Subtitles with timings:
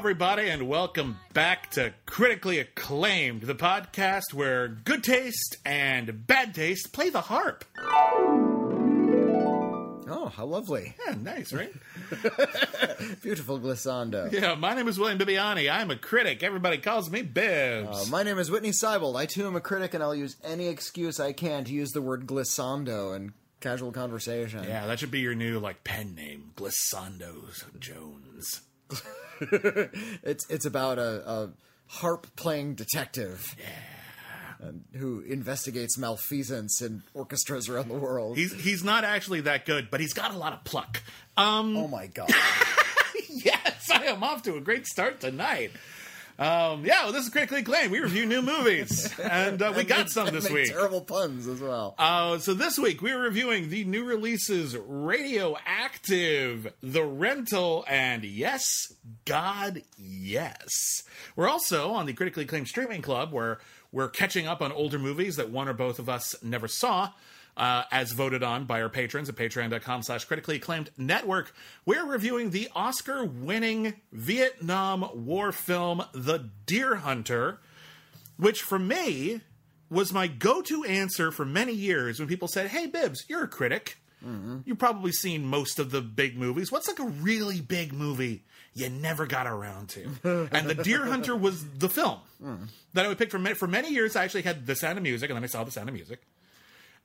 [0.00, 6.94] everybody, and welcome back to Critically Acclaimed, the podcast where good taste and bad taste
[6.94, 7.66] play the harp.
[10.08, 10.94] Oh, how lovely.
[11.06, 11.70] Yeah, nice, right?
[13.22, 14.32] Beautiful glissando.
[14.32, 15.70] yeah, my name is William Bibbiani.
[15.70, 16.42] I'm a critic.
[16.42, 17.88] Everybody calls me Bibbs.
[17.90, 19.16] Uh, my name is Whitney Seibold.
[19.16, 22.00] I too am a critic, and I'll use any excuse I can to use the
[22.00, 24.64] word glissando in casual conversation.
[24.64, 28.62] yeah, that should be your new like pen name, Glissando Jones.
[30.22, 31.50] It's it's about a, a
[31.86, 33.56] harp playing detective.
[34.60, 38.36] and who investigates malfeasance in orchestras around the world.
[38.36, 41.02] He's he's not actually that good, but he's got a lot of pluck.
[41.36, 42.30] Um, oh my god.
[43.30, 45.70] yes, I am off to a great start tonight.
[46.40, 47.92] Um, yeah, well, this is critically acclaimed.
[47.92, 50.68] We review new movies, and uh, we got some this week.
[50.70, 51.94] Terrible puns as well.
[51.98, 58.64] Uh, so this week we're reviewing the new releases Radioactive, The Rental, and Yes,
[59.26, 61.02] God, Yes.
[61.36, 63.58] We're also on the critically acclaimed streaming club where
[63.92, 67.10] we're catching up on older movies that one or both of us never saw.
[67.56, 71.52] Uh, as voted on by our patrons at patreon.com slash critically acclaimed network
[71.84, 77.58] we're reviewing the oscar-winning vietnam war film the deer hunter
[78.36, 79.40] which for me
[79.90, 83.98] was my go-to answer for many years when people said, "Hey, Bibbs, you're a critic.
[84.64, 86.70] You've probably seen most of the big movies.
[86.70, 90.04] What's like a really big movie you never got around to?"
[90.52, 92.20] and The Deer Hunter was the film
[92.94, 94.14] that I would pick for many, for many years.
[94.16, 96.22] I actually had The Sound of Music, and then I saw The Sound of Music,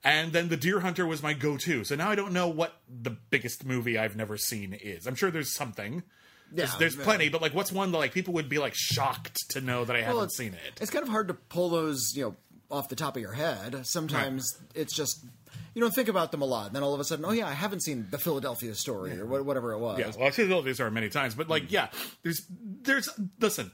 [0.03, 1.83] and then The Deer Hunter was my go-to.
[1.83, 5.07] So now I don't know what the biggest movie I've never seen is.
[5.07, 6.03] I'm sure there's something.
[6.51, 7.03] There's, Yeah, there's yeah.
[7.03, 9.95] plenty, but like, what's one that like people would be like shocked to know that
[9.95, 10.79] I haven't seen it?
[10.79, 12.35] It's kind of hard to pull those, you know,
[12.69, 13.85] off the top of your head.
[13.85, 15.25] Sometimes it's just
[15.73, 16.73] you don't think about them a lot.
[16.73, 19.73] Then all of a sudden, oh yeah, I haven't seen the Philadelphia story or whatever
[19.73, 19.99] it was.
[19.99, 21.73] Yeah, well, I've seen all these are many times, but like, hmm.
[21.73, 21.87] yeah,
[22.23, 23.71] there's, there's, listen,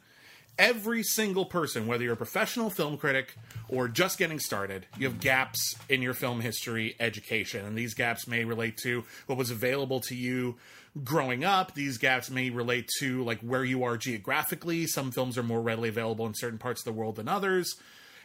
[0.57, 3.35] every single person, whether you're a professional film critic
[3.69, 8.28] or just getting started, you have gaps in your film history education, and these gaps
[8.28, 10.57] may relate to what was available to you
[11.03, 11.73] growing up.
[11.73, 14.88] These gaps may relate to like where you are geographically.
[14.88, 17.75] Some films are more readily available in certain parts of the world than others,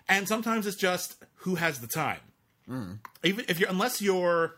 [0.08, 2.20] and sometimes it's just who has the time.
[2.66, 2.92] Hmm.
[3.22, 4.56] Even if you're, unless you're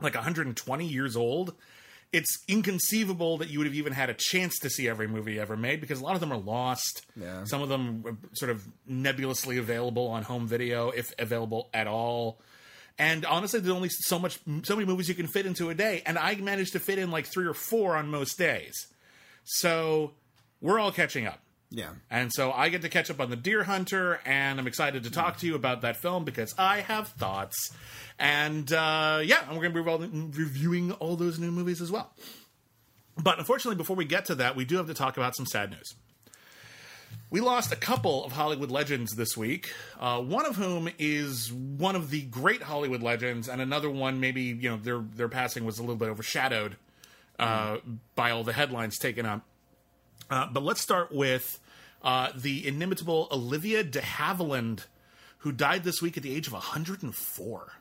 [0.00, 1.54] like 120 years old,
[2.12, 5.56] it's inconceivable that you would have even had a chance to see every movie ever
[5.56, 7.04] made because a lot of them are lost.
[7.16, 7.44] Yeah.
[7.44, 12.40] Some of them are sort of nebulously available on home video, if available at all.
[12.98, 16.02] And honestly, there's only so much, so many movies you can fit into a day,
[16.04, 18.88] and I managed to fit in like three or four on most days.
[19.44, 20.14] So
[20.60, 21.40] we're all catching up.
[21.70, 21.90] Yeah.
[22.10, 25.10] And so I get to catch up on The Deer Hunter, and I'm excited to
[25.10, 27.74] talk to you about that film because I have thoughts.
[28.18, 32.10] And uh, yeah, and we're going to be reviewing all those new movies as well.
[33.18, 35.70] But unfortunately, before we get to that, we do have to talk about some sad
[35.70, 35.94] news.
[37.30, 39.70] We lost a couple of Hollywood legends this week.
[40.00, 44.42] Uh, one of whom is one of the great Hollywood legends, and another one maybe
[44.42, 46.76] you know their their passing was a little bit overshadowed
[47.38, 47.78] uh,
[48.14, 49.42] by all the headlines taken up.
[50.30, 51.58] Uh, but let's start with
[52.02, 54.86] uh, the inimitable Olivia de Havilland,
[55.38, 57.72] who died this week at the age of 104.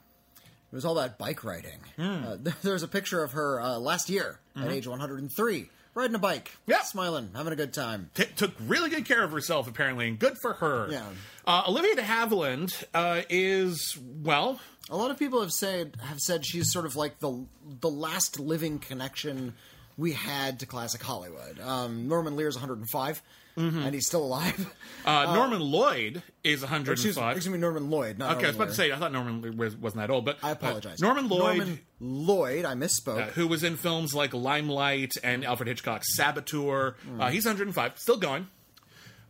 [0.72, 1.80] It was all that bike riding.
[1.96, 2.24] Hmm.
[2.26, 6.50] Uh, there's a picture of her uh, last year at age 103, riding a bike,
[6.50, 6.72] Mm-hmm.
[6.72, 6.82] Yeah.
[6.82, 8.10] smiling, having a good time.
[8.16, 10.88] T- took really good care of herself, apparently, and good for her.
[10.92, 11.06] Yeah.
[11.46, 16.46] Uh, Olivia de Havilland uh, is, well, A lot of people have said have said
[16.46, 17.46] she's sort of like the
[17.82, 19.54] the last living connection
[19.98, 21.60] we had to classic Hollywood.
[21.60, 23.22] Um, Norman Lear's 105,
[23.58, 23.80] Mm-hmm.
[23.80, 24.72] and he's still alive.
[25.04, 27.38] uh, Norman Lloyd is Excuse, 105.
[27.38, 28.20] excuse me, Norman Lloyd.
[28.20, 30.26] Not okay, I was Norman about to say, I thought Norman was, wasn't that old,
[30.26, 31.02] but I uh, apologize.
[31.02, 32.66] Norman Lloyd, Norman Lloyd.
[32.66, 33.18] I misspoke.
[33.20, 38.18] uh, who was in films like Limelight and Alfred Hitchcock's Saboteur, uh, he's 105, still
[38.18, 38.48] going.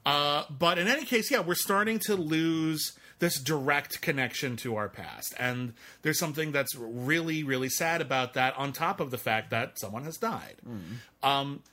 [0.06, 4.90] Uh, but in any case, yeah, we're starting to lose this direct connection to our
[4.90, 5.34] past.
[5.40, 9.80] And there's something that's really, really sad about that, on top of the fact that
[9.80, 10.56] someone has died.
[11.24, 11.64] Um,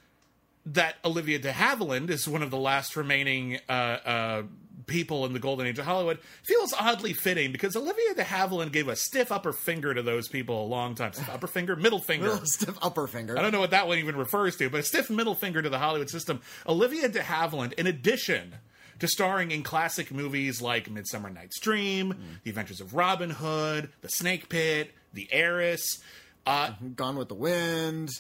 [0.66, 4.42] that Olivia de Havilland is one of the last remaining uh, uh,
[4.86, 8.88] people in the golden age of Hollywood feels oddly fitting because Olivia de Havilland gave
[8.88, 11.12] a stiff upper finger to those people a long time.
[11.12, 12.38] Stiff upper finger, middle finger.
[12.44, 13.38] Stiff upper finger.
[13.38, 15.68] I don't know what that one even refers to, but a stiff middle finger to
[15.68, 16.40] the Hollywood system.
[16.66, 18.54] Olivia de Havilland, in addition
[19.00, 22.14] to starring in classic movies like Midsummer Night's Dream,
[22.44, 26.00] The Adventures of Robin Hood, The Snake Pit, The Heiress,
[26.46, 28.10] uh, Gone with the Wind.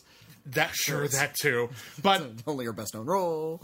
[0.46, 1.70] that sure that too,
[2.02, 3.62] but Only her best known role.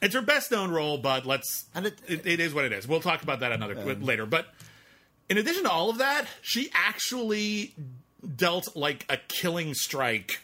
[0.00, 0.98] it's her best known role.
[0.98, 2.86] But let's And it- it, it is what it is.
[2.86, 4.26] We'll talk about that another later.
[4.26, 4.46] But
[5.28, 7.74] in addition to all of that, she actually
[8.36, 10.40] dealt like a killing strike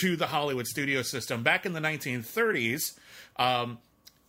[0.00, 2.80] to the Hollywood studio system back in the 1930s.
[3.36, 3.78] Um,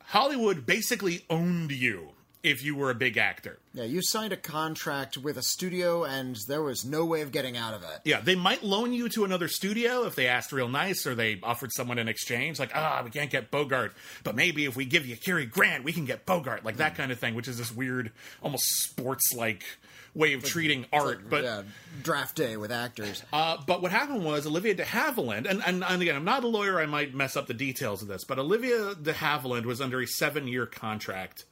[0.10, 2.10] Hollywood basically owned you
[2.42, 3.60] if you were a big actor.
[3.76, 7.56] Yeah, you signed a contract with a studio, and there was no way of getting
[7.56, 8.00] out of it.
[8.06, 11.40] Yeah, they might loan you to another studio if they asked real nice or they
[11.44, 15.06] offered someone in exchange, like, ah, we can't get Bogart, but maybe if we give
[15.06, 17.72] you Cary Grant, we can get Bogart, like that kind of thing, which is this
[17.72, 19.64] weird, almost sports like
[20.14, 21.30] way of treating art.
[21.30, 21.64] But yeah,
[22.04, 23.24] draft day with actors.
[23.34, 26.48] uh, but what happened was Olivia de Havilland, and, and, and again, I'm not a
[26.48, 30.02] lawyer, I might mess up the details of this, but Olivia de Havilland was under
[30.02, 31.46] a seven year contract.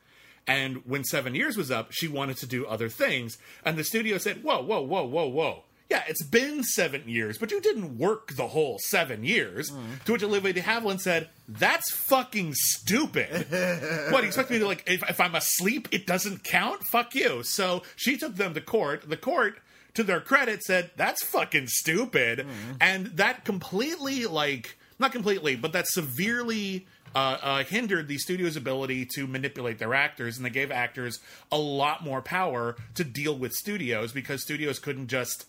[0.49, 3.37] And when seven years was up, she wanted to do other things.
[3.65, 5.63] And the studio said, Whoa, whoa, whoa, whoa, whoa.
[5.89, 9.71] Yeah, it's been seven years, but you didn't work the whole seven years.
[10.05, 13.47] To which Olivia de Havilland said, That's fucking stupid.
[14.11, 16.83] what, you expect me to, like, if, if I'm asleep, it doesn't count?
[16.91, 17.41] Fuck you.
[17.43, 19.09] So she took them to court.
[19.09, 19.59] The court
[19.97, 22.45] to their credit, said that's fucking stupid,
[22.79, 26.87] and that completely like not completely, but that severely.
[27.15, 31.19] Uh, uh, hindered the studio's ability to manipulate their actors, and they gave actors
[31.51, 35.45] a lot more power to deal with studios because studios couldn't just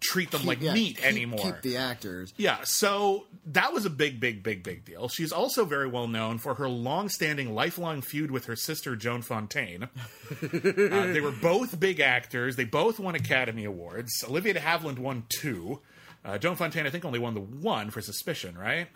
[0.00, 1.38] treat them like Yeah, meat keep- anymore.
[1.42, 2.32] Keep the actors.
[2.36, 5.08] Yeah, so that was a big, big, big, big deal.
[5.08, 9.84] She's also very well known for her long-standing, lifelong feud with her sister Joan Fontaine.
[10.42, 12.56] uh, they were both big actors.
[12.56, 14.12] They both won Academy Awards.
[14.28, 15.80] Olivia de Havilland won two.
[16.24, 18.88] Uh, Joan Fontaine, I think, only won the one for Suspicion, right?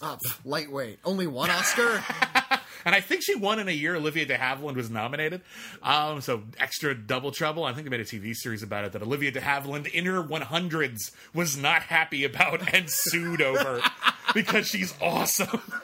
[0.00, 0.98] Pff, lightweight.
[1.04, 2.02] Only one Oscar.
[2.84, 5.42] And I think she won in a year Olivia de Havilland was nominated.
[5.82, 7.64] Um, so extra double trouble.
[7.64, 10.22] I think they made a TV series about it that Olivia de Havilland in her
[10.22, 13.80] 100s was not happy about and sued over
[14.34, 15.62] because she's awesome.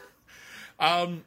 [0.79, 1.25] Um,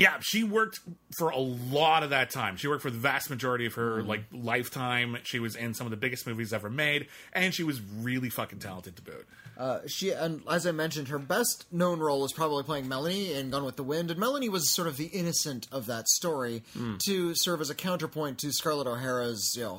[0.00, 0.80] yeah, she worked
[1.18, 2.56] for a lot of that time.
[2.56, 5.18] She worked for the vast majority of her like lifetime.
[5.24, 8.58] She was in some of the biggest movies ever made, and she was really fucking
[8.58, 9.28] talented to boot.
[9.58, 13.50] Uh, she and as I mentioned, her best known role was probably playing Melanie in
[13.50, 16.96] Gone with the Wind, and Melanie was sort of the innocent of that story Hmm.
[17.06, 19.78] to serve as a counterpoint to Scarlett O'Hara's you know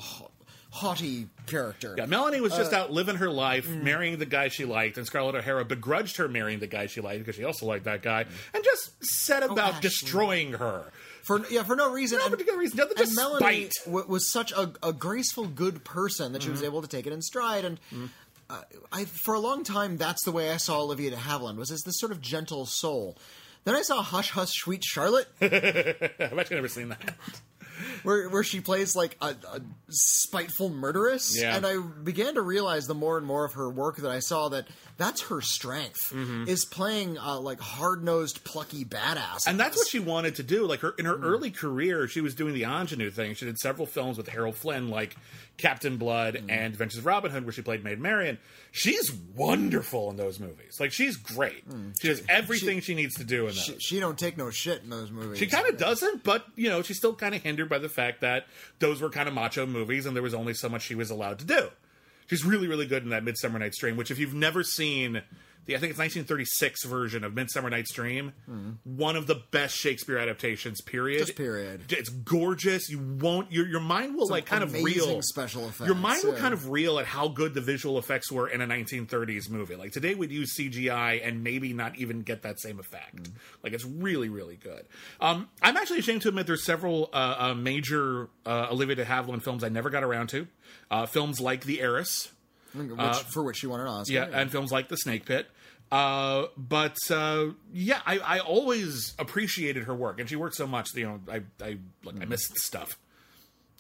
[0.72, 1.94] haughty character.
[1.98, 5.36] Yeah, Melanie was just out living her life, marrying the guy she liked, and Scarlett
[5.36, 8.64] O'Hara begrudged her marrying the guy she liked because she also liked that guy, and
[8.64, 9.82] just set about Ashley.
[9.82, 10.86] destroying her.
[11.24, 12.18] for yeah for no reason.
[12.20, 16.32] No and, particular reason, nothing, just Melanie w- was such a, a graceful, good person
[16.34, 16.54] that she Mm-hmm.
[16.54, 17.66] was able to take it in stride.
[17.66, 17.80] And
[18.50, 21.70] uh, I, for a long time, that's the way I saw Olivia de Havilland was
[21.72, 23.18] as this sort of gentle soul.
[23.66, 27.14] Then I saw Hush Hush Sweet Charlotte, I've actually never seen that.
[28.04, 31.56] Where where she plays like a, a spiteful murderess, Yeah.
[31.56, 34.50] and I began to realize the more and more of her work that I saw
[34.50, 34.68] that
[34.98, 36.48] that's her strength Mm-hmm.
[36.48, 40.66] is playing uh, like hard nosed, plucky badass, And that's what she wanted to do.
[40.66, 43.34] Like her in her early career, she was doing the ingenue thing.
[43.36, 45.16] She did several films with Errol Flynn, like
[45.58, 46.50] Captain Blood mm-hmm.
[46.50, 48.38] and Adventures of Robin Hood, where she played Maid Marian.
[48.72, 50.78] She's wonderful in those movies.
[50.80, 51.68] Like she's great.
[51.70, 53.64] Mm, she does everything she, needs to do in those.
[53.64, 55.40] She, she don't take no shit in those movies.
[55.40, 58.22] She kind of doesn't, but you know, she's still kind of hindered by the fact
[58.22, 58.48] that
[58.80, 61.40] those were kind of macho movies, and there was only so much she was allowed
[61.40, 61.70] to do.
[62.28, 63.98] She's really, really good in that Midsummer Night's Dream.
[63.98, 65.22] Which, if you've never seen
[65.66, 68.34] the, I think it's 1936 version of Midsummer Night's Dream,
[68.84, 70.82] one of the best Shakespeare adaptations.
[70.82, 71.20] Period.
[71.20, 71.84] Just period.
[71.90, 72.90] It's gorgeous.
[72.90, 73.52] You won't.
[73.52, 75.22] Your your mind will like kind of reel.
[75.22, 78.48] special effects, Your mind will kind of reel at how good the visual effects were
[78.48, 79.76] in a 1930s movie.
[79.76, 83.24] Like today, we'd use CGI and maybe not even get that same effect.
[83.24, 83.32] Mm.
[83.64, 84.86] Like it's really, really good.
[85.20, 89.44] Um, I'm actually ashamed to admit there's several uh, uh, major uh, Olivia de Havilland
[89.44, 90.48] films I never got around to.
[90.90, 92.32] Uh, films like The Heiress,
[92.74, 94.14] which, for which she won an Oscar.
[94.14, 95.48] yeah, and films like The Snake Pit.
[95.92, 100.96] Uh, but uh, yeah, I, I always appreciated her work, and she worked so much.
[100.96, 102.98] You know, I I look, I missed stuff.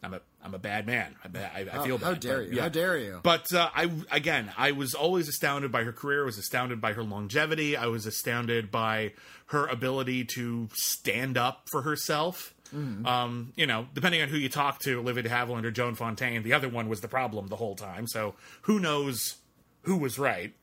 [0.03, 1.15] I'm a I'm a bad man.
[1.23, 2.05] I, I, I feel bad.
[2.05, 2.55] how dare but, you?
[2.55, 2.61] yeah.
[2.63, 3.19] How dare you?
[3.23, 6.23] But uh, I again, I was always astounded by her career.
[6.23, 7.77] I was astounded by her longevity.
[7.77, 9.13] I was astounded by
[9.47, 12.53] her ability to stand up for herself.
[12.73, 13.05] Mm-hmm.
[13.05, 16.43] Um, you know, depending on who you talk to, Olivia de Havilland or Joan Fontaine,
[16.43, 18.07] the other one was the problem the whole time.
[18.07, 19.35] So who knows
[19.83, 20.53] who was right,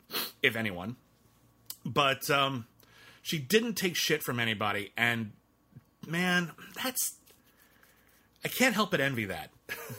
[0.43, 0.97] if anyone.
[1.85, 2.67] But um,
[3.23, 5.33] she didn't take shit from anybody, and
[6.07, 7.17] man, that's
[8.45, 9.51] I can't help but envy that.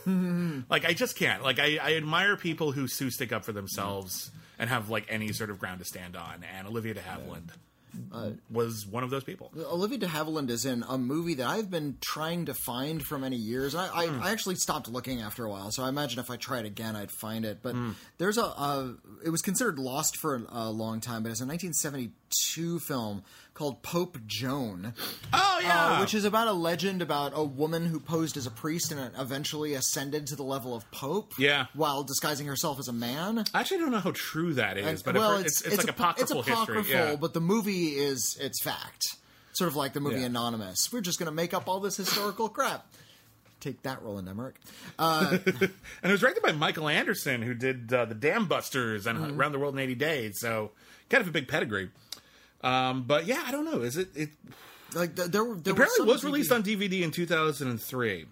[0.69, 1.43] like I just can't.
[1.43, 5.31] Like I, I admire people who who stick up for themselves and have like any
[5.31, 6.43] sort of ground to stand on.
[6.55, 7.49] And Olivia de Havilland
[8.11, 9.51] Uh, was one of those people.
[9.57, 13.35] Olivia de Havilland is in a movie that I've been trying to find for many
[13.35, 13.75] years.
[13.75, 14.21] I, I, hmm.
[14.21, 17.11] I actually stopped looking after a while, so I imagine if I tried again, I'd
[17.11, 17.59] find it.
[17.61, 17.91] But hmm.
[18.17, 21.45] there's a, a, it was considered lost for a, a long time, but it's a
[21.45, 23.23] 1972 film
[23.59, 24.93] called Pope Joan.
[25.33, 28.51] Oh yeah, Uh, which is about a legend about a woman who posed as a
[28.51, 31.33] priest and eventually ascended to the level of pope.
[31.37, 31.65] Yeah.
[31.73, 33.43] while disguising herself as a man.
[33.53, 35.87] I actually don't know how true that is, And- but well, it- it's, it's, like
[35.87, 36.97] a- apocryphal, it's apocryphal, history.
[37.11, 37.15] Yeah.
[37.17, 39.17] but the movie is it's fact.
[39.51, 40.27] Sort of like the movie Yeah.
[40.27, 40.91] Anonymous.
[40.93, 42.87] We're just going to make up all this historical crap.
[43.59, 44.55] Take that, Roland Emmerich.
[44.99, 45.71] and it
[46.11, 49.37] was directed by Michael Anderson, who did uh, the Dam Busters and Mm-hmm.
[49.37, 50.39] Around the World in 80 Days.
[50.39, 50.71] So
[51.09, 51.89] kind of a big pedigree.
[52.61, 53.81] Um, but yeah, I don't know.
[53.81, 54.09] Is it?
[54.15, 54.29] it
[54.93, 58.25] Like there, were- there apparently were was released on DVD in 2003.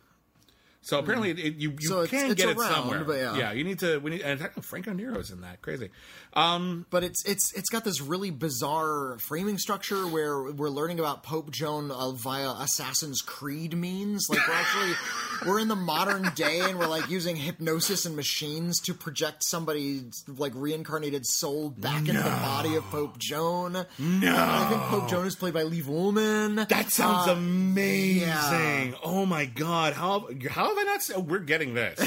[0.82, 3.04] So apparently, it, you you So can it's get it somewhere.
[3.04, 3.52] but yeah.
[3.52, 3.98] you need to.
[4.00, 4.22] We need.
[4.22, 5.62] And Franco Nero's in that.
[5.62, 5.90] Crazy.
[6.34, 11.24] Um, but it's it's it's got this really bizarre framing structure where we're learning about
[11.24, 14.28] Pope Joan uh, via Assassin's Creed means.
[14.30, 14.94] Like we're actually
[15.46, 20.24] we're in the modern day and we're like using hypnosis and machines to project somebody's
[20.28, 23.74] like reincarnated soul back into the body of Pope Joan.
[24.00, 26.68] No, I think Pope Joan is played by Liv Ullmann.
[26.70, 28.22] that sounds Uh, amazing.
[28.22, 28.92] yeah.
[29.04, 29.94] Oh my god!
[29.94, 31.02] How how have I not?
[31.04, 31.98] se- Oh, we're getting this.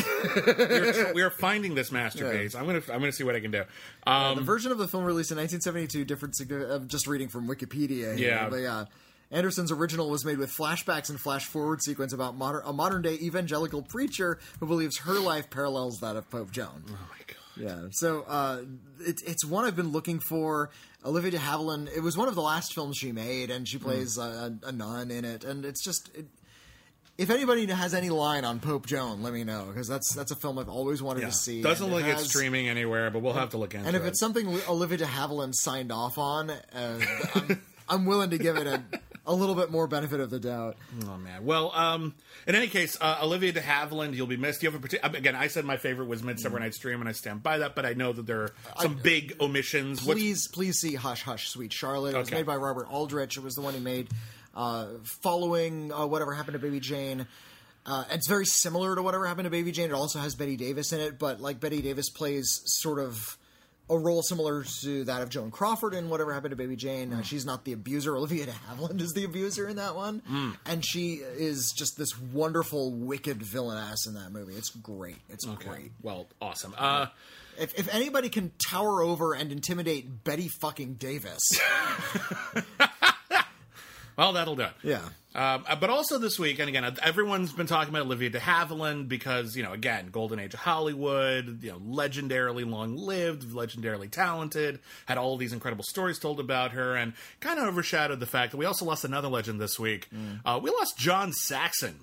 [0.47, 2.55] we're, we're finding this masterpiece.
[2.55, 3.65] I'm gonna I'm gonna see what I can do.
[4.07, 6.35] Um, the version of the film released in 1972 different.
[6.71, 8.17] I'm just reading from Wikipedia.
[8.17, 8.49] Here, Yeah.
[8.49, 8.85] but yeah.
[9.33, 13.15] Anderson's original was made with flashbacks and flash forward sequence about modern, a modern day
[13.15, 16.83] evangelical preacher who believes her life parallels that of Pope Joan.
[16.89, 17.37] oh my god!
[17.57, 18.63] Yeah, so uh,
[19.01, 20.71] it, it's one I've been looking for.
[21.05, 21.89] Olivia de Havilland.
[21.97, 23.85] It was one of the last films she made, and she Hmm.
[23.85, 25.45] plays a, a nun in it.
[25.45, 26.27] And it's just, it,
[27.21, 30.37] if anybody has any line on Pope Joan, let me know because that's that's a
[30.37, 31.27] film I've always wanted Yeah.
[31.27, 31.63] to see.
[31.63, 33.89] Doesn't and it look like it's streaming anywhere, but we'll have to look into it.
[33.89, 34.09] and if it.
[34.09, 36.59] it's something Olivia de Havilland signed off on, uh,
[37.35, 38.83] I'm, I'm willing to give it a,
[39.27, 40.77] a little bit more benefit of the doubt.
[41.07, 41.45] Oh man.
[41.45, 42.15] Well, um,
[42.47, 44.63] in any case, uh, Olivia de Havilland, you'll be missed.
[44.63, 45.15] You have a particular.
[45.17, 47.75] Again, I said my favorite was Midsummer Night's Dream, and I stand by that.
[47.75, 48.51] But I know that there are
[48.81, 50.03] some big omissions.
[50.03, 52.15] What's- Please, please see Hush Hush, Sweet Charlotte.
[52.15, 52.37] It was Okay.
[52.37, 53.37] made by Robert Aldrich.
[53.37, 54.15] It was the one he made uh,
[54.55, 57.27] following uh, Whatever Happened to Baby Jane.
[57.87, 59.87] Uh, it's very similar to Whatever Happened to Baby Jane.
[59.91, 63.37] It also has Bette Davis in it, but like Bette Davis plays sort of
[63.89, 67.13] a role similar to that of Joan Crawford in Whatever Happened to Baby Jane.
[67.13, 68.15] Uh, she's not the abuser.
[68.17, 72.93] Olivia de Havilland is the abuser in that one, and she is just this wonderful,
[72.93, 74.55] wicked villainess in that movie.
[74.55, 75.17] It's great.
[75.29, 75.91] It's great.
[76.03, 76.75] Well, awesome.
[76.79, 77.07] Uh,
[77.59, 81.41] If, if anybody can tower over and intimidate Bette fucking Davis,
[84.21, 84.73] well, that'll do it.
[84.83, 85.01] yeah.
[85.33, 89.07] Um, uh, but also this week, and again, everyone's been talking about Olivia de Havilland
[89.07, 95.19] because you know, again, golden age of Hollywood, you know, legendarily long-lived, legendarily talented, had
[95.19, 98.65] all these incredible stories told about her, and kind of overshadowed the fact that we
[98.65, 100.09] also lost another legend this week.
[100.45, 102.01] Uh, we lost John Saxon.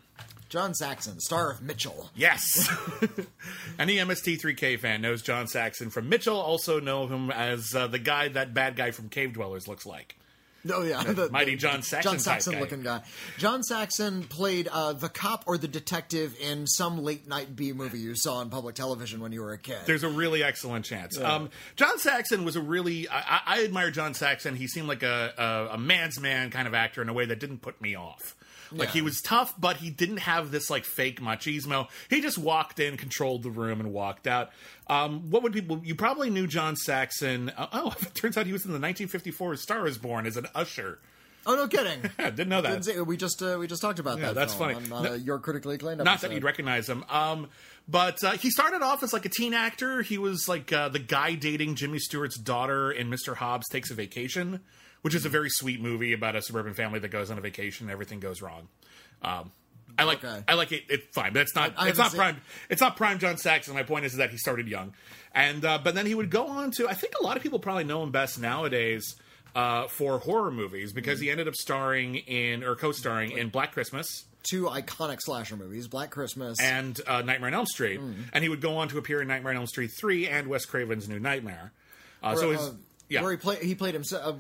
[0.48, 2.10] John Saxon, star of Mitchell.
[2.16, 2.70] Yes.
[3.80, 6.38] Any MST3K fan knows John Saxon from Mitchell.
[6.38, 10.16] Also know him as uh, the guy that bad guy from Cave Dwellers looks like.
[10.78, 12.60] Oh yeah, the, Mighty John Saxon John Saxon guy.
[12.60, 13.02] looking guy.
[13.38, 18.00] John Saxon played uh, the cop or the detective in some late night B movie
[18.00, 19.80] you saw on public television when you were a kid.
[19.86, 21.18] There's a really excellent chance.
[21.18, 24.56] Um, John Saxon was a really I, I I admire John Saxon.
[24.56, 27.40] He seemed like a, a a man's man kind of actor in a way that
[27.40, 28.36] didn't put me off.
[28.72, 28.94] Like Yeah.
[28.94, 31.88] he was tough, but he didn't have this like fake machismo.
[32.10, 34.50] He just walked in, controlled the room, and walked out.
[34.88, 35.82] Um, what would people?
[35.84, 37.50] You probably knew John Saxon.
[37.56, 40.48] Uh, oh, it turns out he was in the 1954 Star Is Born as an
[40.56, 41.00] usher.
[41.46, 42.02] oh no, kidding.
[42.20, 42.82] Yeah, didn't know that.
[42.84, 44.36] Didn't we just uh, we just talked about that.
[44.36, 44.92] that's film funny.
[44.92, 46.00] On, No- uh, your critically acclaimed.
[46.00, 46.28] Not episode.
[46.30, 47.04] that you'd recognize him.
[47.10, 47.48] Um,
[47.88, 50.02] but uh, he started off as like a teen actor.
[50.02, 53.36] He was like uh, the guy dating Jimmy Stewart's daughter in Mr.
[53.36, 54.60] Hobbs Takes a Vacation,
[55.02, 57.86] which is a very sweet movie about a suburban family that goes on a vacation
[57.88, 58.68] and everything goes wrong.
[59.22, 59.52] Um,
[60.00, 60.44] I like Okay.
[60.48, 60.84] I like it.
[60.90, 61.74] It's fine, but it's not.
[61.76, 62.42] I- I it's haven't seen- prime.
[62.70, 63.74] It's not prime John Saxon.
[63.74, 64.94] My point is that he started young,
[65.34, 66.88] and uh, but then he would go on to.
[66.88, 69.16] I think a lot of people probably know him best nowadays
[69.56, 74.26] uh, for horror movies because he ended up starring in or co-starring in Black Christmas
[74.44, 78.16] Two iconic slasher movies: Black Christmas and uh, Nightmare on Elm Street, Mm.
[78.34, 80.66] and he would go on to appear in Nightmare on Elm Street three and Wes
[80.66, 81.72] Craven's New Nightmare.
[82.22, 82.72] Uh, so his uh,
[83.10, 84.36] yeah, where he played he played himself.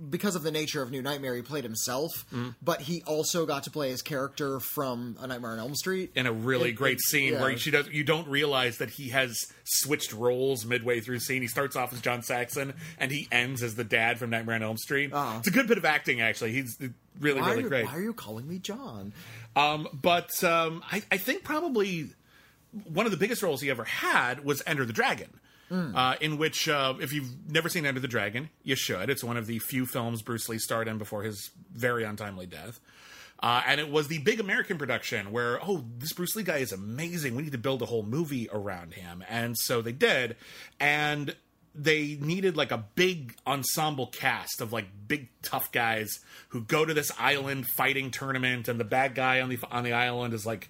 [0.00, 2.50] Uh, because of the nature of New Nightmare, he played himself, Mm-hmm.
[2.62, 6.12] but he also got to play his character from A Nightmare on Elm Street.
[6.14, 7.40] in a really It- great scene yeah.
[7.42, 11.42] where she does you don't realize that he has switched roles midway through the scene.
[11.42, 14.62] He starts off as John Saxon and he ends as the dad from Nightmare on
[14.62, 15.12] Elm Street.
[15.12, 15.38] Uh-huh.
[15.38, 16.52] It's a good bit of acting actually.
[16.52, 16.78] He's
[17.20, 17.84] really why, really are, great.
[17.86, 19.12] why are you calling me John?
[19.56, 22.10] Um, but um, I, I think probably
[22.84, 25.28] one of the biggest roles he ever had was Enter the Dragon.
[25.70, 29.10] Uh, in which, uh, if you've never seen Enter the Dragon, you should.
[29.10, 32.80] It's one of the few films Bruce Lee starred in before his very untimely death.
[33.40, 36.72] Uh, and it was the big American production where, oh, this Bruce Lee guy is
[36.72, 37.36] amazing.
[37.36, 39.22] We need to build a whole movie around him.
[39.28, 40.36] And so they did.
[40.80, 41.36] And
[41.74, 46.92] they needed like a big ensemble cast of like big tough guys who go to
[46.92, 50.68] this island fighting tournament and the bad guy on the on the island is like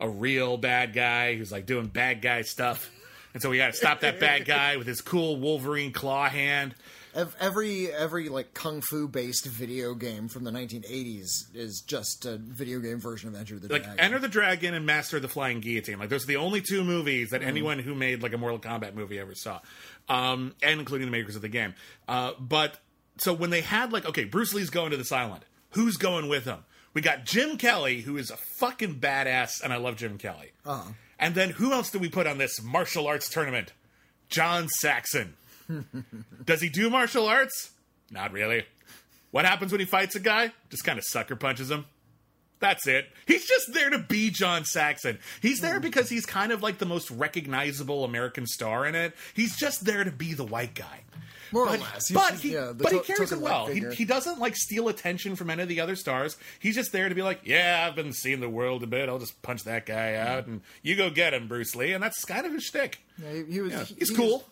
[0.00, 2.90] a real bad guy who's like doing bad guy stuff.
[3.36, 6.74] And so we got to stop that bad guy with his cool Wolverine claw hand.
[7.14, 12.78] Every every like kung fu based video game from the 1980s is just a video
[12.78, 14.00] game version of Enter the like Dragon.
[14.00, 15.98] Enter the Dragon and Master of the Flying Guillotine.
[15.98, 18.94] Like those are the only two movies that anyone who made like a Mortal Kombat
[18.94, 19.60] movie ever saw,
[20.08, 21.74] um, and including the makers of the game.
[22.08, 22.78] Uh, but
[23.18, 25.44] so when they had like, okay, Bruce Lee's going to this island.
[25.72, 26.64] Who's going with him?
[26.94, 30.52] We got Jim Kelly, who is a fucking badass, and I love Jim Kelly.
[30.64, 30.92] Uh-huh.
[31.18, 33.72] And then who else do we put on this martial arts tournament?
[34.28, 35.34] John Saxon.
[36.44, 37.70] Does he do martial arts?
[38.10, 38.64] Not really.
[39.30, 40.52] What happens when he fights a guy?
[40.70, 41.86] Just kind of sucker punches him.
[42.58, 43.10] That's it.
[43.26, 45.18] He's just there to be John Saxon.
[45.42, 49.14] He's there because he's kind of like the most recognizable American star in it.
[49.34, 51.02] He's just there to be the white guy.
[51.52, 52.08] More but, or less.
[52.08, 53.66] He's but he, yeah, but he carries it well.
[53.66, 56.36] He, he doesn't like steal attention from any of the other stars.
[56.58, 59.08] He's just there to be like, yeah, I've been seeing the world a bit.
[59.08, 61.92] I'll just punch that guy out, and you go get him, Bruce Lee.
[61.92, 62.98] And that's kind of his shtick.
[63.22, 64.38] Yeah, he, he was Yeah, he's he cool.
[64.38, 64.42] was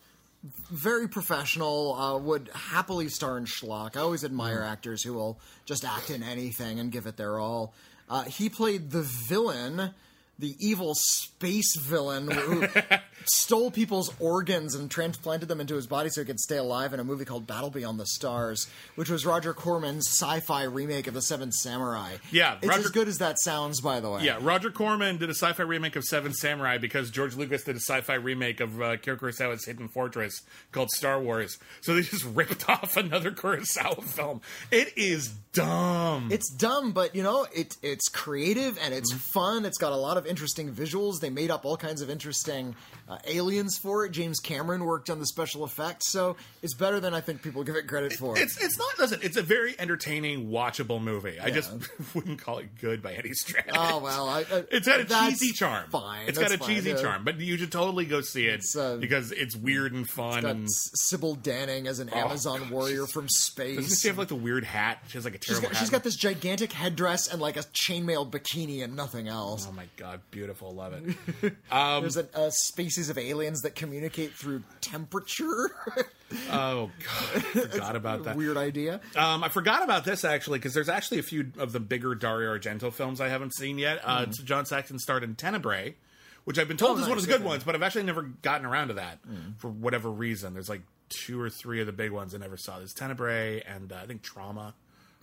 [0.70, 1.94] very professional.
[1.94, 3.96] Uh, would happily star in schlock.
[3.96, 4.70] I always admire Mm.
[4.70, 7.72] actors who will just act in anything and give it their all.
[8.10, 9.94] Uh, he played the villain,
[10.38, 12.66] the evil space villain who
[13.26, 17.00] stole people's organs and transplanted them into his body so he could stay alive in
[17.00, 21.22] a movie called Battle Beyond the Stars, which was Roger Corman's sci-fi remake of The
[21.22, 22.16] Seven Samurai.
[22.30, 24.22] Yeah, it's Roger- as good as that sounds, by the way.
[24.24, 27.80] Yeah, Roger Corman did a sci-fi remake of Seven Samurai because George Lucas did a
[27.80, 30.42] sci-fi remake of uh, Akira Kurosawa's Hidden Fortress
[30.72, 31.58] called Star Wars.
[31.80, 34.40] So they just ripped off another Kurosawa film.
[34.70, 36.28] It is dumb.
[36.32, 38.98] It's dumb, but you know, it it's creative and Mm-hmm.
[38.98, 39.64] it's fun.
[39.64, 41.20] It's got a lot of interesting visuals.
[41.20, 42.74] They made up all kinds of interesting
[43.08, 44.12] uh, aliens for it.
[44.12, 47.76] James Cameron worked on the special effects, so it's better than I think people give
[47.76, 48.38] it credit for.
[48.38, 51.38] it's it's not doesn't it's a very entertaining watchable movie.
[51.40, 51.70] I just
[52.14, 53.68] wouldn't call it good by any stretch.
[53.74, 55.90] oh well, I, I, It's got a cheesy charm.
[55.90, 56.96] Fine, It's got a fine, cheesy yeah.
[56.96, 60.42] charm, but you should totally go see it uh, because it's weird and fun.
[60.42, 63.76] Got and Sybil Danning as an Amazon God, warrior from space.
[63.76, 65.02] doesn't she have like the weird hat?
[65.08, 65.80] She has like a She's terrible got, hat.
[65.80, 69.66] she's got this gigantic headdress and like a chainmail bikini and nothing else.
[69.68, 70.72] Oh my god, beautiful!
[70.74, 71.54] Love it.
[71.70, 72.50] Um, There's a, a
[72.94, 75.70] species of aliens that communicate through temperature.
[76.50, 78.36] Oh god, I forgot about that.
[78.36, 79.00] Weird idea.
[79.14, 82.56] Um, I forgot about this actually because there's actually a few of the bigger Dario
[82.58, 84.00] Argento films I haven't seen yet.
[84.02, 85.94] Uh, it's John Saxon starred in Tenebrae,
[86.42, 87.02] which I've been told Hmm.
[87.02, 87.40] Oh, is one of the good.
[87.42, 87.46] Hmm.
[87.46, 89.20] ones, but I've actually never gotten around to that
[89.58, 90.54] for whatever reason.
[90.54, 92.78] There's like two or three of the big ones I never saw.
[92.78, 94.74] There's Tenebrae and uh, I think Trauma.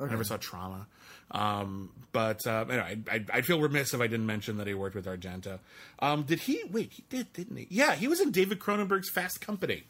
[0.02, 0.88] I never saw Trauma.
[1.32, 4.74] Um, but uh, anyway, I, I, I'd feel remiss if I didn't mention that he
[4.74, 5.60] worked with Argento.
[6.00, 6.64] Um, did he?
[6.70, 7.68] Wait, he did, didn't he?
[7.70, 9.84] Yeah, he was in David Cronenberg's Fast Company.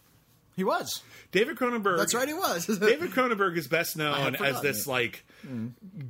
[0.56, 1.02] He was.
[1.32, 1.98] David Cronenberg.
[1.98, 2.66] That's right, he was.
[2.80, 5.24] David Cronenberg is best known as this like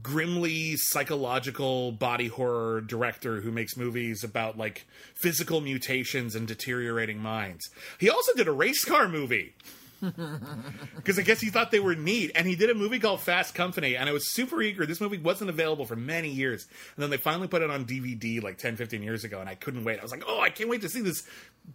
[0.02, 4.86] grimly psychological body horror director who makes movies about like
[5.16, 7.70] physical mutations and deteriorating minds.
[8.00, 9.54] He also did a race car movie.
[10.02, 13.54] Because I guess he thought they were neat, and he did a movie called Fast
[13.54, 14.86] Company, and I was super eager.
[14.86, 18.42] This movie wasn't available for many years, and then they finally put it on DVD
[18.42, 20.00] like 10, 15 years ago, and I couldn't wait.
[20.00, 21.24] I was like, oh, I can't wait to see this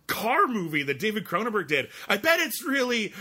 [0.08, 1.88] car movie that David Cronenberg did.
[2.08, 3.14] I bet it's really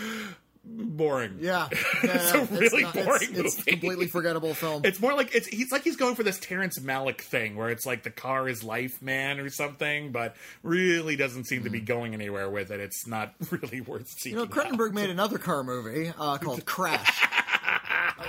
[0.65, 1.37] boring.
[1.39, 4.81] Yeah, It's yeah, a really not- boring It's, it's completely forgettable film.
[4.85, 7.85] It's more like it's he's like he's going for this Terrence Malick thing where it's
[7.85, 12.13] like the car is life man or something, but really doesn't seem to be going
[12.13, 12.79] anywhere with it.
[12.79, 14.37] It's not really worth seeking.
[14.37, 14.43] Hmm.
[14.43, 17.23] you know, Cronenberg made another car movie uh, called Crash.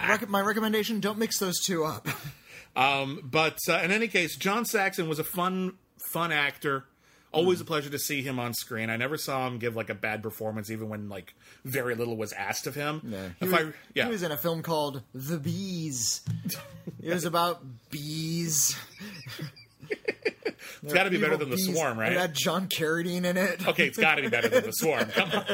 [0.08, 2.06] Rec- my recommendation: don't mix those two up.
[2.76, 3.08] out.
[3.24, 5.74] But uh, in any case, John Saxon was a fun,
[6.12, 6.84] fun actor.
[7.36, 8.90] Always a pleasure to see him on screen.
[8.90, 12.32] I never saw him give like a bad performance, even when like very little was
[12.32, 13.00] asked of him.
[13.40, 16.22] He If was, I, yeah, he was in a film called The Bees.
[17.02, 18.76] it was about bees.
[20.82, 21.58] It's got to be better Evil than the.
[21.58, 22.12] Swarm, right?
[22.12, 23.66] It had John Carradine in it.
[23.66, 25.06] Okay, it's got to be better than the Swarm.
[25.10, 25.44] Come on.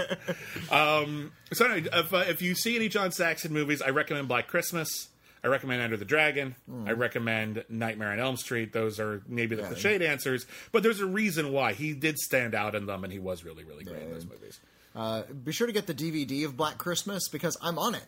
[1.02, 4.48] Um, so anyway, if, uh, if you see any John Saxon movies, I recommend Black
[4.48, 5.08] Christmas.
[5.44, 6.54] I recommend Enter the Dragon.
[6.70, 6.86] Hmm.
[6.86, 8.72] I recommend Nightmare on Elm Street.
[8.72, 12.74] Those are maybe the cliched answers, but there's a reason why he did stand out
[12.74, 14.60] in them, and he was really, really great in those movies.
[14.94, 18.04] Uh, be sure to get the DVD of Black Christmas because I'm on it.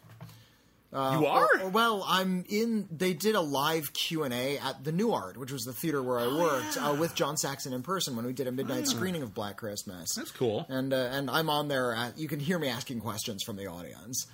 [0.93, 1.49] you are?
[1.63, 2.87] Or- well, I'm in.
[2.97, 6.01] They did a live Q and A at the New Art, which was the theater
[6.03, 9.23] where I worked, uh, with John Saxon in person when we did a midnight screening
[9.23, 10.15] of Black Christmas.
[10.15, 10.67] That's cool.
[10.69, 11.95] And uh, and I'm on there.
[11.95, 14.27] At, you can hear me asking questions from the audience.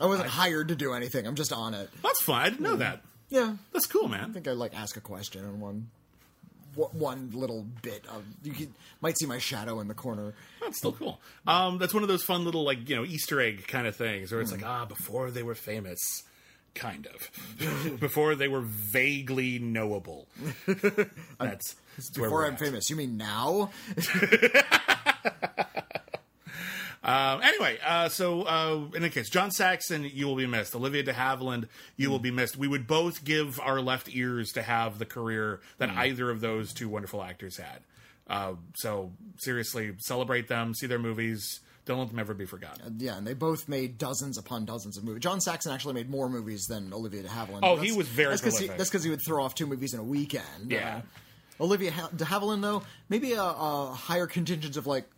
[0.00, 1.26] I wasn't hired to do anything.
[1.26, 1.90] I'm just on it.
[2.02, 2.40] That's fun.
[2.40, 3.02] I didn't know that.
[3.30, 4.30] Yeah, That's cool, man.
[4.30, 5.90] I think I like ask a question in one
[6.74, 10.32] one- one little bit of you can, might see my shadow in the corner.
[10.62, 11.20] That's still cool.
[11.46, 14.30] Um, that's one of those fun little like you know Easter egg kind of things
[14.32, 14.58] where it's Hmm.
[14.60, 15.98] like ah before they were famous,
[16.74, 20.26] kind of before they were vaguely knowable.
[21.38, 22.60] That's that's where Before we're I'm at.
[22.60, 23.70] famous, you mean now?
[27.02, 30.74] Um, anyway, uh, so uh, in any case, John Saxon, you will be missed.
[30.74, 32.56] Olivia de Havilland, you will be missed.
[32.56, 36.72] We would both give our left ears to have the career that either of those
[36.72, 37.80] two wonderful actors had.
[38.28, 41.60] Uh, so seriously, celebrate them, see their movies.
[41.86, 42.96] Don't let them ever be forgotten.
[42.98, 45.22] Yeah, and they both made dozens upon dozens of movies.
[45.22, 47.60] John Saxon actually made more movies than Olivia de Havilland.
[47.62, 48.76] Oh, he was very that's Cause he, prolific.
[48.76, 50.70] that's because he would throw off two movies in a weekend.
[50.70, 51.00] Yeah.
[51.60, 55.08] Uh, Olivia de Havilland, though, maybe a, a higher contingent of like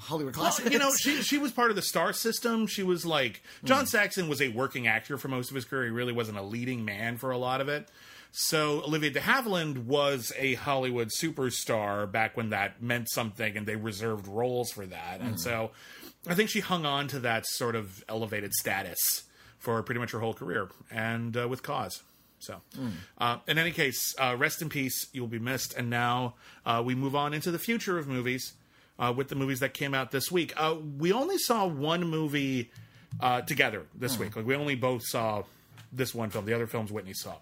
[0.00, 0.70] Hollywood classics.
[0.70, 2.66] you know, she she was part of the star system.
[2.66, 5.84] She was like John Saxon was a working actor for most of his career.
[5.84, 7.88] He really wasn't a leading man for a lot of it.
[8.32, 13.76] So Olivia de Havilland was a Hollywood superstar back when that meant something, and they
[13.76, 15.20] reserved roles for that.
[15.20, 15.72] And so,
[16.28, 19.24] I think she hung on to that sort of elevated status
[19.58, 22.02] for pretty much her whole career, and uh, with cause.
[22.38, 22.60] So,
[23.18, 25.08] uh, in any case, uh, rest in peace.
[25.12, 25.74] You will be missed.
[25.74, 26.34] And now
[26.64, 28.54] uh, we move on into the future of movies
[29.00, 30.52] uh, with the movies that came out this week.
[30.56, 32.70] Uh, we only saw one movie
[33.20, 34.36] uh, together this week.
[34.36, 35.42] Like we only both saw
[35.92, 36.44] this one film.
[36.44, 37.36] The other films Whitney saw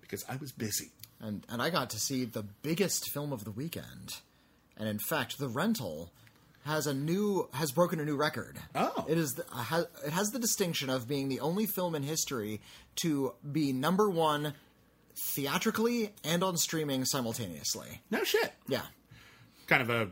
[0.00, 0.90] because I was busy.
[1.20, 4.20] and and I got to see the biggest film of the weekend,
[4.76, 6.12] and in fact, The Rental
[6.66, 8.58] has a new has broken a new record.
[8.74, 9.06] Oh.
[9.08, 12.02] it is the, uh, ha, it has the distinction of being the only film in
[12.02, 12.60] history
[12.96, 14.52] to be number one
[15.34, 18.02] theatrically and on streaming simultaneously.
[18.10, 18.52] No shit.
[18.68, 18.82] Yeah,
[19.66, 20.10] Kind of a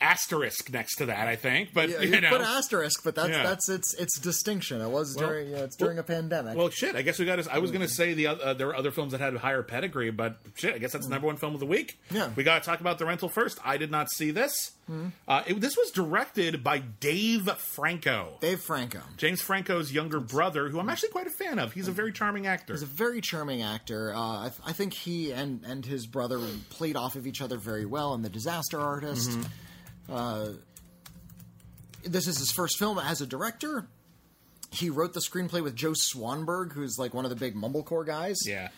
[0.00, 1.72] asterisk next to that, I think.
[1.72, 3.42] But yeah you you know, put asterisk, but that's Yeah.
[3.42, 4.80] that's its its distinction.
[4.80, 6.56] It was during yeah, it's during a pandemic.
[6.56, 6.96] well, shit.
[6.96, 7.42] I guess we got.
[7.42, 7.92] to I was going to hmm.
[7.92, 10.74] say the uh, there were other films that had higher pedigree, but shit.
[10.74, 11.98] I guess that's the number one film of the week.
[12.10, 12.30] Yeah.
[12.36, 13.58] we got to talk about the rental first.
[13.64, 14.72] I did not see this.
[14.86, 15.08] Hmm.
[15.28, 18.38] Uh, it, this was directed by Dave Franco.
[18.40, 19.00] Dave Franco.
[19.16, 21.72] James Franco's younger brother, who I'm actually quite a fan of.
[21.72, 22.72] He's a very charming actor.
[22.72, 24.12] He's a very charming actor.
[24.14, 27.56] Uh, I, th- I think he and, and his brother played off of each other
[27.56, 29.30] very well in The Disaster Artist.
[29.30, 29.42] Mm-hmm.
[30.08, 30.48] Uh,
[32.04, 33.86] this is his first film as a director.
[34.72, 38.36] He wrote the screenplay with Joe Swanberg, who's like one of the big mumblecore guys.
[38.46, 38.68] yeah,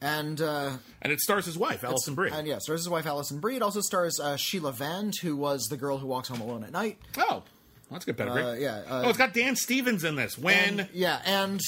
[0.00, 2.30] And uh, and it stars his wife, Alison Brie.
[2.30, 3.56] and yeah, stars his wife Alison Brie.
[3.56, 6.70] It also stars uh, Sheila Vand, who was the girl who walks home alone at
[6.72, 6.98] night.
[7.16, 7.44] oh, well,
[7.90, 8.42] that's good pedigree.
[8.42, 10.36] Uh, yeah, uh, oh, it's got Dan Stevens in this.
[10.38, 11.60] When And- yeah, and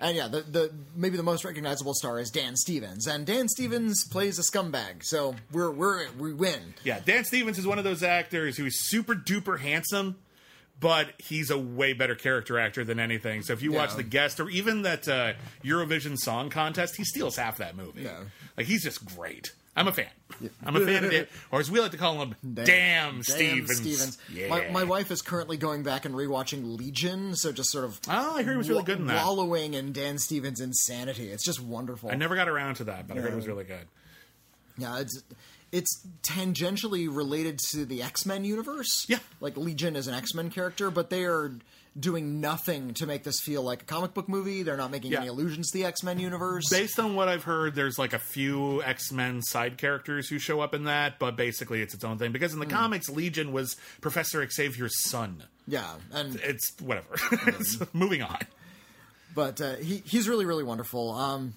[0.00, 4.06] and yeah, the the maybe the most recognizable star is Dan Stevens, and Dan Stevens
[4.10, 5.02] plays a scumbag.
[5.02, 6.74] So we're we're we win.
[6.84, 10.16] Yeah, Dan Stevens is one of those actors who's super duper handsome,
[10.80, 13.42] but he's a way better character actor than anything.
[13.42, 17.36] So if you watch The Guest or even that uh, Eurovision Song Contest, he steals
[17.36, 18.02] half that movie.
[18.02, 18.24] Yeah.
[18.56, 19.52] Like he's just great.
[19.76, 20.06] I'm a fan.
[20.64, 24.18] I'm a fan of Dan, or as we like to call him, Damn, Stevens.
[24.32, 24.48] Yeah.
[24.48, 28.36] My, my wife is currently going back and rewatching Legion, so just sort of Oh,
[28.36, 29.24] I heard he was really good in that.
[29.24, 31.30] wallowing in Dan Stevens' insanity.
[31.30, 32.10] It's just wonderful.
[32.10, 33.86] I never got around to that, but I heard it was really good.
[34.78, 35.22] Yeah, it's
[35.72, 39.06] it's tangentially related to the X Men universe.
[39.08, 39.18] Yeah.
[39.40, 41.52] like Legion is an X Men character, but they are
[41.98, 44.62] doing nothing to make this feel like a comic book movie.
[44.64, 45.18] They're not making Yeah.
[45.20, 46.68] any allusions to the X Men universe.
[46.68, 50.60] Based on what I've heard, there's like a few X Men side characters who show
[50.60, 52.32] up in that, but basically it's its own thing.
[52.32, 55.44] Because in the comics, Legion was Professor Xavier's son.
[55.68, 57.14] yeah, and It's whatever.
[57.92, 58.38] Moving on.
[59.34, 61.12] but uh, he he's really really wonderful.
[61.12, 61.54] Um,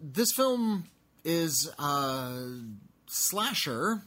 [0.00, 0.84] this film
[1.24, 2.40] is uh,
[3.06, 4.02] slasher.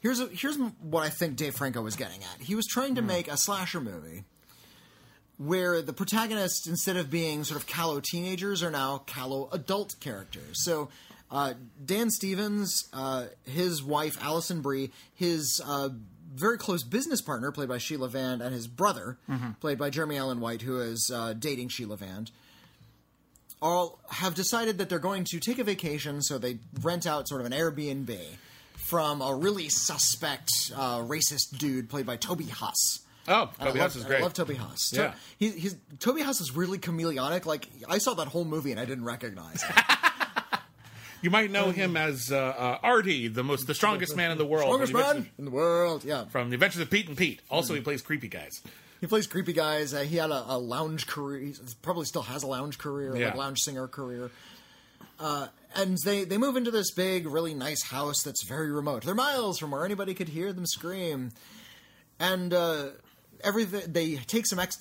[0.00, 2.40] Here's a, here's what I think Dave Franco was getting at.
[2.40, 4.24] He was trying to make a slasher movie
[5.36, 10.64] where the protagonists, instead of being sort of callow teenagers, are now callow adult characters.
[10.64, 10.88] So.
[11.32, 15.90] Uh, Dan Stevens, uh, his wife Alison Brie, his uh,
[16.34, 19.16] very close business partner, played by Sheila Vand, and his brother,
[19.60, 22.32] played by Jeremy Allen White, who is uh, dating Sheila Vand
[23.62, 27.40] all have decided that they're going to take a vacation, so they rent out sort
[27.40, 28.18] of an Airbnb
[28.90, 33.00] from a really suspect uh, racist dude played by Toby Huss.
[33.28, 34.18] Oh, Toby Huss is great.
[34.18, 34.90] I love Toby Huss.
[34.90, 35.14] To- Yeah.
[35.38, 37.46] he, he's, Toby Huss is really chameleonic.
[37.46, 39.76] Like I saw that whole movie and I didn't recognize him.
[41.22, 44.46] You might know him as uh, uh, Artie, the most, the strongest man in the
[44.46, 44.64] world.
[44.68, 46.02] Strongest from the man Adventures- in the world.
[46.04, 47.42] Yeah, From the Adventures of Pete and Pete.
[47.50, 48.62] Also, he plays creepy guys.
[49.02, 49.92] he plays creepy guys.
[49.92, 51.40] Uh, he had a, a lounge career.
[51.40, 53.26] He probably still has a lounge career, Yeah.
[53.26, 54.30] like lounge singer career.
[55.20, 59.04] Uh, and they they move into this big, really nice house that's very remote.
[59.04, 61.30] They're miles from where anybody could hear them scream.
[62.18, 62.88] And uh,
[63.42, 64.76] they take some ex-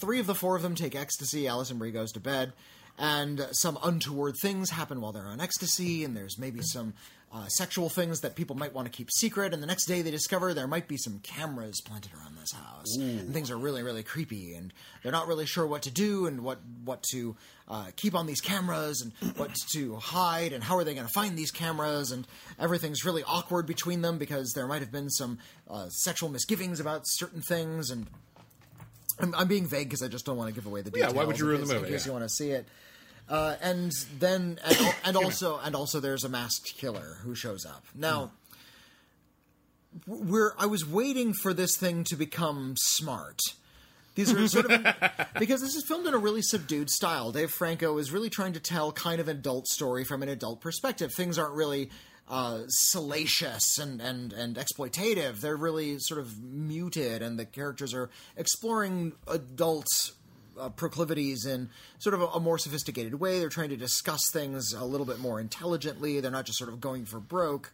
[0.00, 1.46] three of the four of them take ecstasy.
[1.46, 2.52] Alison Brie goes to bed,
[2.98, 6.04] and some untoward things happen while they're on ecstasy.
[6.04, 6.94] And there's maybe some
[7.32, 9.54] uh, sexual things that people might want to keep secret.
[9.54, 12.96] And the next day they discover there might be some cameras planted around this house,
[12.96, 14.54] and things are really really creepy.
[14.54, 17.36] And they're not really sure what to do and what what to
[17.68, 21.12] uh, keep on these cameras and what to hide and how are they going to
[21.12, 22.26] find these cameras and
[22.58, 25.38] everything's really awkward between them because there might have been some
[25.68, 28.06] uh, sexual misgivings about certain things and
[29.20, 31.14] I'm, I'm being vague because I just don't want to give away the Yeah, details.
[31.14, 31.86] why would you in ruin the movie?
[31.86, 32.08] In case Yeah.
[32.08, 32.66] you want to see it.
[33.30, 37.84] Uh, and then and, and also and also there's a masked killer who shows up
[37.94, 38.32] now.
[40.06, 43.38] We're I was waiting for this thing to become smart.
[44.16, 44.94] These are sort of
[45.38, 47.30] because this is filmed in a really subdued style.
[47.30, 50.60] Dave Franco is really trying to tell kind of an adult story from an adult
[50.60, 51.12] perspective.
[51.14, 51.90] Things aren't really
[52.28, 55.40] uh, salacious and, and, and exploitative.
[55.40, 59.86] They're really sort of muted, and the characters are exploring adult
[60.60, 63.38] uh, proclivities in sort of a, a more sophisticated way.
[63.38, 66.20] They're trying to discuss things a little bit more intelligently.
[66.20, 67.72] They're not just sort of going for broke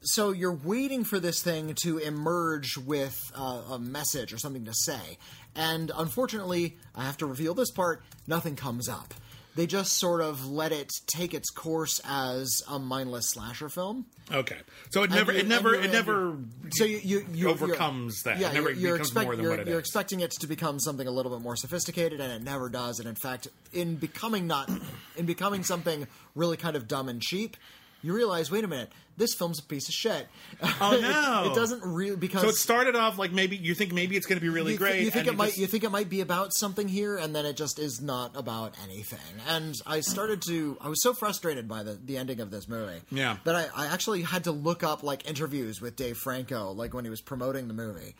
[0.00, 4.72] so you're waiting for this thing to emerge with uh, a message or something to
[4.72, 5.18] say
[5.54, 9.12] and unfortunately i have to reveal this part nothing comes up
[9.60, 14.56] they just sort of let it take its course as a mindless slasher film Okay,
[14.90, 16.36] so it never, you- it never, it never.
[16.70, 18.38] so you, you, you overcomes that.
[18.38, 19.86] Yeah, It never you're, expect- more than what it you're is.
[19.86, 23.00] expecting it to become something a little bit more sophisticated, and it never does.
[23.00, 24.70] And in fact, in becoming not,
[25.16, 27.56] in becoming something really kind of dumb and cheap,
[28.02, 30.26] you realize, wait a minute, this film's a piece of shit.
[30.62, 31.50] Oh, It- no.
[31.50, 34.38] it, doesn't really because So it started off like maybe you think maybe it's going
[34.38, 35.02] to be really you, thi- great.
[35.02, 37.44] you think it might just- you think it might be about something here, and then
[37.44, 39.18] it just is not about anything.
[39.48, 43.00] And I started to I was so frustrated by the the ending of this movie,
[43.10, 43.36] Yeah.
[43.44, 47.04] that I, I actually had to look up like interviews with Dave Franco, like when
[47.04, 48.14] he was promoting the movie.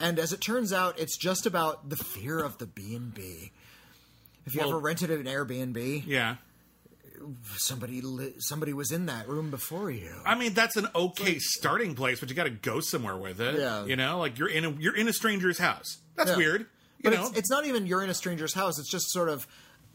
[0.00, 3.50] And as it turns out, it's just about the fear of the B and B.
[4.46, 6.36] If you Well- ever rented an Airbnb, yeah.
[7.56, 10.14] Somebody li- somebody was in that room before you.
[10.24, 13.58] I mean, that's an okay starting place, but you got to go somewhere with it.
[13.58, 13.84] Yeah.
[13.84, 15.98] You know, like you're in a you're in a stranger's house.
[16.16, 16.36] That's Yeah.
[16.36, 16.60] weird.
[16.62, 16.66] You
[17.10, 18.78] But know, it's, it's not even you're in a stranger's house.
[18.78, 19.46] It's just sort of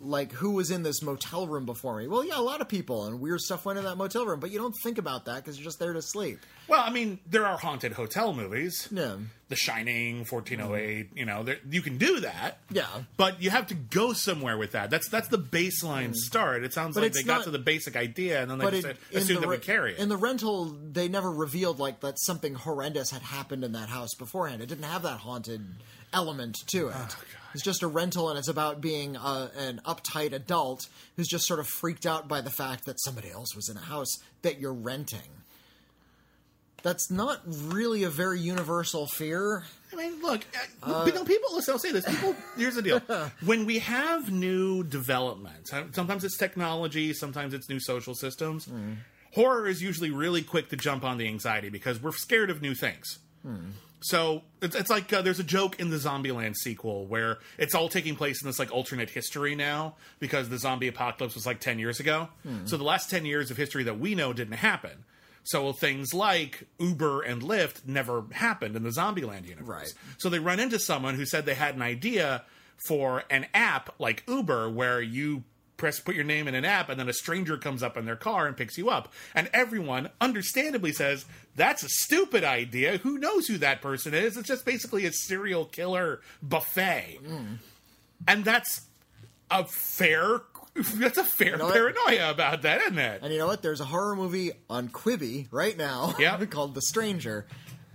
[0.01, 2.07] like who was in this motel room before me.
[2.07, 4.51] Well, yeah, a lot of people and weird stuff went in that motel room, but
[4.51, 6.39] you don't think about that because you're just there to sleep.
[6.67, 8.87] well, I mean, there are haunted hotel movies.
[8.91, 9.17] Yeah,
[9.49, 11.09] The Shining, 1408.
[11.15, 12.59] You know, there, you can do that.
[12.69, 12.87] Yeah.
[13.17, 14.89] But you have to go somewhere with that.
[14.89, 16.15] That's that's the baseline mm.
[16.15, 16.63] start.
[16.63, 18.97] It sounds But like they got to the basic idea and then they just it,
[19.11, 19.99] said, assumed the would carry it.
[19.99, 24.13] in the rental, they never revealed like that something horrendous had happened in that house
[24.17, 24.61] beforehand.
[24.61, 25.65] It didn't have that haunted
[26.13, 26.95] element to it.
[26.97, 27.07] Oh,
[27.53, 31.59] it's just a rental, and it's about being uh, an uptight adult who's just sort
[31.59, 34.73] of freaked out by the fact that somebody else was in a house that you're
[34.73, 35.41] renting.
[36.83, 39.65] That's not really a very universal fear.
[39.93, 40.41] I mean, look,
[40.81, 41.53] uh, you know, people.
[41.53, 42.05] Listen, I'll say this.
[42.05, 42.99] People, here's the deal:
[43.45, 48.67] when we have new developments, uh, sometimes it's technology, sometimes it's new social systems.
[49.33, 52.73] Horror is usually really quick to jump on the anxiety because we're scared of new
[52.73, 53.19] things.
[54.01, 57.87] So it's, it's like uh, there's a joke in the Zombieland sequel where it's all
[57.87, 61.77] taking place in this like alternate history now because the zombie apocalypse was like 10
[61.77, 62.27] years ago.
[62.65, 65.05] So the last 10 years of history that we know didn't happen.
[65.43, 69.67] So things like Uber and Lyft never happened in the Zombieland universe.
[69.67, 69.93] Right.
[70.17, 72.43] So they run into someone who said they had an idea
[72.87, 75.43] for an app like Uber where you
[75.81, 78.15] press put your name in an app and then a stranger comes up in their
[78.15, 79.11] car and picks you up.
[79.35, 82.99] And everyone understandably says, that's a stupid idea.
[82.99, 84.37] Who knows who that person is?
[84.37, 87.19] It's just basically a serial killer buffet.
[88.27, 88.81] And that's
[89.49, 90.41] a fair
[90.95, 91.73] that's a fair know what?
[91.73, 93.19] paranoia about that, isn't it?
[93.23, 93.61] And you know what?
[93.61, 96.49] There's a horror movie on Quibi right now Yep.
[96.51, 97.45] called The Stranger,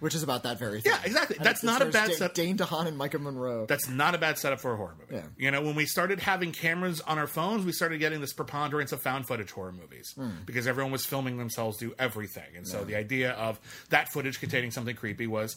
[0.06, 0.92] which is about that very thing.
[0.92, 1.36] Yeah, exactly.
[1.36, 3.66] And That's not a bad Da- set- Dane DeHaan and Maika Monroe.
[3.66, 5.16] That's not a bad setup for a horror movie.
[5.16, 5.26] Yeah.
[5.36, 8.92] You know, when we started having cameras on our phones, we started getting this preponderance
[8.92, 10.30] of found footage horror movies Hmm.
[10.46, 12.56] because everyone was filming themselves do everything.
[12.56, 13.58] And so the idea of
[13.90, 15.56] that footage containing something creepy was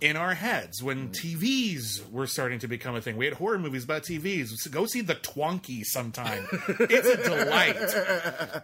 [0.00, 1.12] in our heads when Mm.
[1.14, 3.16] TVs were starting to become a thing.
[3.16, 4.48] We had horror movies about TVs.
[4.58, 6.44] So go see the Twonky sometime.
[6.80, 7.76] it's a delight.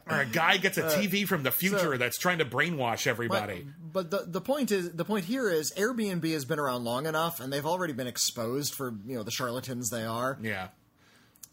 [0.10, 3.66] Or a guy gets a TV from the future that's trying to brainwash everybody.
[3.98, 7.40] But the the point is the point here is Airbnb has been around long enough,
[7.40, 10.38] and they've already been exposed for you know the charlatans they are.
[10.40, 10.68] yeah.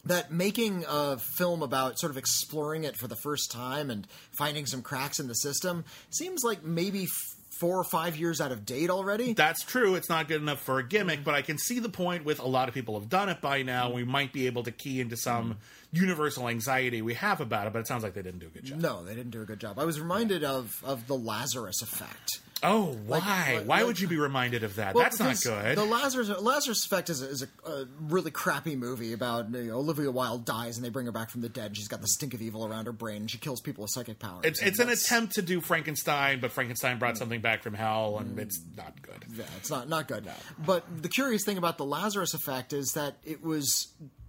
[0.04, 4.06] That making a film about sort of exploring it for the first time and
[4.38, 7.08] finding some cracks in the system seems like maybe
[7.58, 9.32] four or five years out of date already.
[9.32, 9.94] That's true.
[9.94, 12.46] It's not good enough for a gimmick, but I can see the point with a
[12.46, 13.92] lot of people have done it by now.
[13.92, 15.58] We might be able to key into some
[15.92, 18.64] universal anxiety we have about it, but it sounds like they didn't do a good
[18.64, 18.78] job.
[18.80, 19.78] no, they didn't do a good job.
[19.78, 22.40] I was reminded of of the Lazarus effect.
[22.62, 23.18] Oh, why?
[23.58, 24.94] like- why like- would you be reminded of that?
[24.94, 25.76] Well, That's not good.
[25.76, 29.76] The Lazarus Lazarus Effect is a, is a, a really crappy movie about you know,
[29.76, 31.76] Olivia Wilde dies and they bring her back from the dead.
[31.76, 34.18] She's got the stink of evil around her brain and she kills people with psychic
[34.18, 34.44] powers.
[34.44, 37.18] It's it's an attempt to do Frankenstein, but Frankenstein brought hmm.
[37.18, 38.38] something back from hell, and hmm.
[38.38, 39.24] it's not good.
[39.34, 40.28] Yeah, it's not not good.
[40.58, 43.88] But the curious thing about the Lazarus Effect is that it was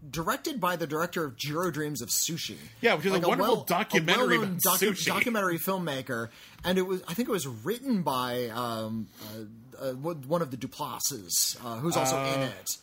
[0.09, 2.57] directed by the director of Jiro Dreams of Sushi.
[2.81, 5.05] Yeah, which is a wonderful documentary a sushi.
[5.05, 6.29] documentary filmmaker,
[6.63, 9.07] and it was I think it was written by um,
[9.79, 12.77] uh, uh, one of the Duplases, uh, who's also in it.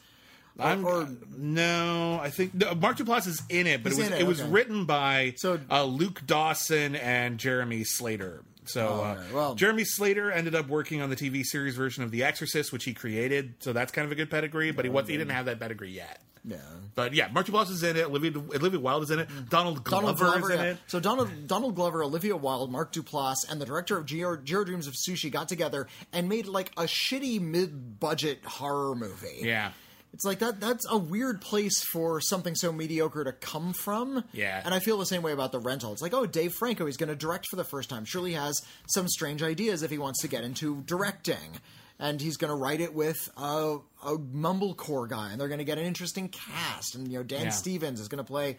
[0.59, 4.21] I'm, or- no, I think no, Mark Duplass is in it, but it was it,
[4.21, 4.51] it, was okay.
[4.51, 8.43] written by So- uh, Luke Dawson and Jeremy Slater.
[8.67, 12.25] So uh, well- Jeremy Slater ended up working on the TV series version of The
[12.25, 13.55] Exorcist, which he created.
[13.61, 15.93] So that's kind of a good pedigree, but he was he didn't have that pedigree
[15.93, 16.21] yet.
[16.45, 16.59] Yeah.
[16.95, 18.05] But yeah, Mark Duplass is in it.
[18.05, 19.29] Olivia, Olivia Wilde is in it.
[19.49, 20.71] Donald Glover, Donald Glover, is in yeah.
[20.73, 20.79] it.
[20.87, 24.87] So Donald Donald Glover, Olivia Wilde, Mark Duplass, and the director of Jiro, Jiro Dreams
[24.87, 29.41] of Sushi got together and made like a shitty mid-budget horror movie.
[29.41, 29.73] Yeah.
[30.15, 34.25] It's like that that's a weird place for something so mediocre to come from.
[34.33, 34.63] Yeah.
[34.65, 35.93] And I feel the same way about the rental.
[35.93, 38.05] It's like, oh, Dave Franco, he's gonna direct for the first time.
[38.07, 41.59] Surely he has some strange ideas if he wants to get into directing.
[41.97, 45.65] And he's going to write it with a, a mumblecore guy, and they're going to
[45.65, 46.97] get an interesting cast.
[46.97, 47.51] And you know, Dan Yeah.
[47.51, 48.57] Stevens is going to play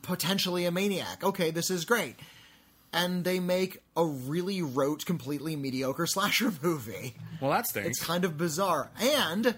[0.00, 1.22] potentially a maniac.
[1.24, 2.16] Okay, this is great.
[2.92, 7.14] And they make a really rote, completely mediocre slasher movie.
[7.40, 7.88] Well, that's stinks.
[7.88, 8.90] It's kind of bizarre.
[9.00, 9.54] And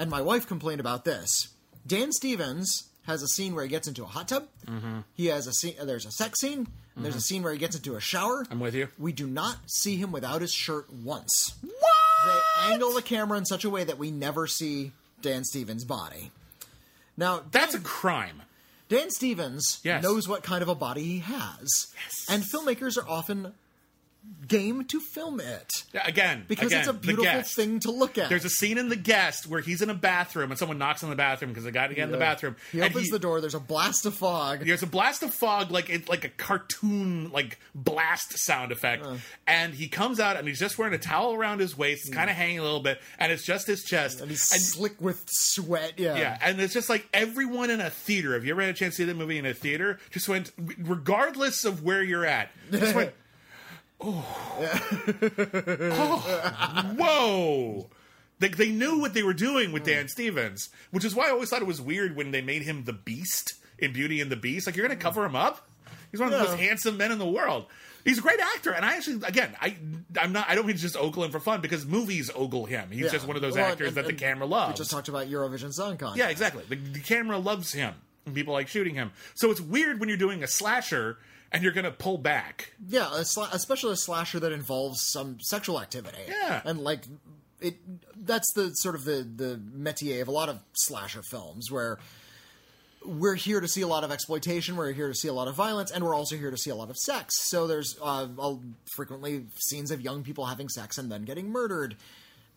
[0.00, 1.48] and my wife complained about this.
[1.86, 4.46] Dan Stevens has a scene where he gets into a hot tub.
[4.66, 5.00] Mm-hmm.
[5.14, 5.74] He has a scene.
[5.82, 6.66] There's a sex scene.
[6.96, 8.44] And There's a scene where he gets into a shower.
[8.50, 8.88] I'm with you.
[8.98, 11.54] We do not see him without his shirt once.
[11.62, 12.42] What?
[12.66, 16.30] They angle the camera in such a way that we never see Dan Stevens' body.
[17.16, 18.42] Now, That's a crime.
[18.88, 20.02] Dan Stevens Yes.
[20.02, 21.68] knows what kind of a body he has.
[21.94, 22.26] yes.
[22.28, 23.54] And filmmakers are often
[24.46, 25.70] game to film it.
[25.94, 28.28] Yeah, Again, Because again, it's a beautiful thing to look at.
[28.28, 31.10] There's a scene in The Guest where he's in a bathroom and someone knocks on
[31.10, 32.56] the bathroom because they got to get in the bathroom.
[32.72, 33.40] He and opens the door.
[33.40, 34.64] There's a blast of fog.
[34.64, 39.06] There's a blast of fog, like it, like a cartoon, like blast sound effect,
[39.46, 42.28] and he comes out and he's just wearing a towel around his waist, it's kind
[42.28, 44.22] of hanging a little bit, and it's just his chest, Mm.
[44.22, 45.94] and he's slick with sweat.
[45.96, 46.16] Yeah.
[46.16, 48.34] yeah, and it's just like everyone in a theater.
[48.34, 49.98] Have you ever had a chance to see that movie in a theater?
[50.10, 53.12] Just went, regardless of where you're at, just went,
[54.02, 54.24] oh,
[56.96, 57.90] whoa.
[58.38, 61.50] They, they knew what they were doing with Dan Stevens, which is why I always
[61.50, 64.66] thought it was weird when they made him the Beast in Beauty and the Beast.
[64.66, 65.68] Like, you're going to cover him up?
[66.10, 67.66] He's one of the most handsome men in the world.
[68.04, 69.76] He's a great actor, and I actually, again, I,
[70.18, 70.48] I'm not.
[70.48, 72.88] I don't mean to just ogle him for fun because movies ogle him.
[72.90, 73.10] He's Yeah.
[73.10, 74.72] just one of those Well, actors and- that the camera loves.
[74.72, 76.16] We just talked about Eurovision Song Contest.
[76.18, 76.64] Yeah, exactly.
[76.68, 77.92] The, the camera loves him,
[78.24, 79.12] and people like shooting him.
[79.34, 81.18] So it's weird when you're doing a slasher
[81.52, 82.72] and you're going to pull back.
[82.86, 83.10] Yeah,
[83.52, 86.22] especially a slasher that involves some sexual activity.
[86.28, 86.62] Yeah.
[86.64, 87.04] and like
[87.60, 87.76] it.
[88.16, 91.98] That's the sort of the the métier of a lot of slasher films where.
[93.02, 94.76] We're here to see a lot of exploitation.
[94.76, 96.74] We're here to see a lot of violence, and we're also here to see a
[96.74, 97.32] lot of sex.
[97.48, 98.56] So there's uh, uh,
[98.94, 101.96] frequently scenes of young people having sex and then getting murdered.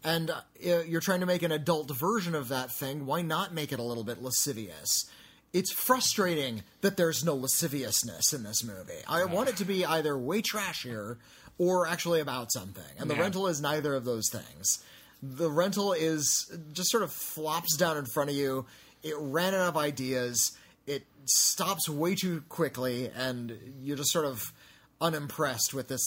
[0.03, 3.05] And uh, you're trying to make an adult version of that thing.
[3.05, 5.09] Why not make it a little bit lascivious?
[5.53, 9.01] It's frustrating that there's no lasciviousness in this movie.
[9.07, 11.17] I want it to be either way trashier
[11.59, 12.83] or actually about something.
[12.97, 13.21] And the Yeah.
[13.21, 14.79] rental is neither of those things.
[15.21, 18.65] The rental is just sort of flops down in front of you.
[19.03, 20.53] It ran out of ideas.
[20.87, 24.51] It stops way too quickly, and you're just sort of
[24.99, 26.05] unimpressed with this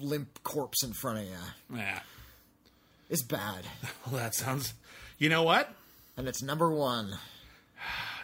[0.00, 1.76] limp corpse in front of you.
[1.78, 2.00] Yeah.
[3.10, 3.64] It's bad,
[4.06, 4.72] Well, that sounds.
[5.18, 5.72] You know what?
[6.16, 7.18] and it's number one.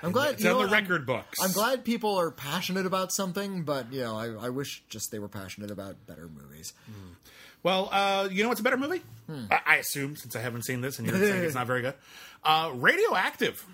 [0.03, 1.39] I'm glad It's you know the what, I'm- record books.
[1.41, 5.19] I'm glad people are passionate about something, but you know, I, I wish just they
[5.19, 6.73] were passionate about better movies.
[7.63, 9.03] Well, uh, you know what's a better movie?
[9.29, 9.45] Hmm.
[9.51, 11.95] I, I assume, since I haven't seen this and you're saying it's not very good.
[12.45, 13.65] Uh, Radioactive.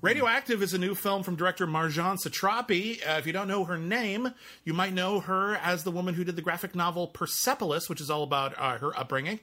[0.00, 3.00] Radioactive is a new film from director Marjane Satrapi.
[3.04, 4.32] Uh, if you don't know her name,
[4.64, 8.10] you might know her as the woman who did the graphic novel Persepolis, which is
[8.10, 9.40] all about uh, her upbringing.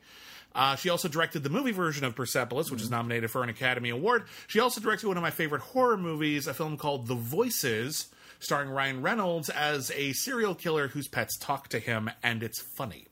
[0.53, 3.89] Uh, she also directed the movie version of Persepolis, which is nominated for an Academy
[3.89, 4.25] Award.
[4.47, 8.07] She also directed one of my favorite horror movies, a film called The Voices,
[8.39, 13.07] starring Ryan Reynolds as a serial killer whose pets talk to him, and it's funny.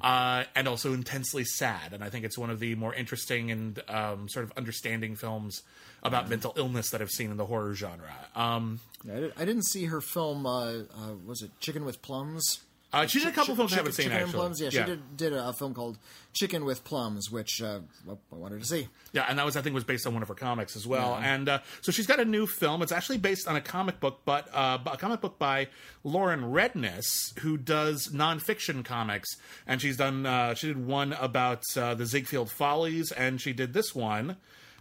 [0.00, 1.92] Uh, and also intensely sad.
[1.92, 5.62] And I think it's one of the more interesting and um, sort of understanding films
[6.02, 8.14] about mental illness that I've seen in the horror genre.
[8.34, 8.80] Um,
[9.10, 10.46] I, did, didn't see her film.
[10.46, 12.60] Uh, uh, was it Chicken with Plums?
[12.94, 14.38] Uh, she did a couple Chick- films I Chicken- haven't seen Chicken and actually.
[14.38, 14.60] Plums.
[14.60, 15.98] Yeah, she did, did a, a film called
[16.32, 18.88] Chicken with Plums, which uh, I wanted to see.
[19.12, 21.16] Yeah, and that was I think was based on one of her comics as well.
[21.16, 22.82] And uh, so she's got a new film.
[22.82, 25.68] It's actually based on a comic book, but uh, a comic book by
[26.02, 29.28] Lauren Redniss, who does nonfiction comics.
[29.66, 30.26] And she's done.
[30.26, 34.36] Uh, she did one about uh, the Ziegfeld Follies, and she did this one.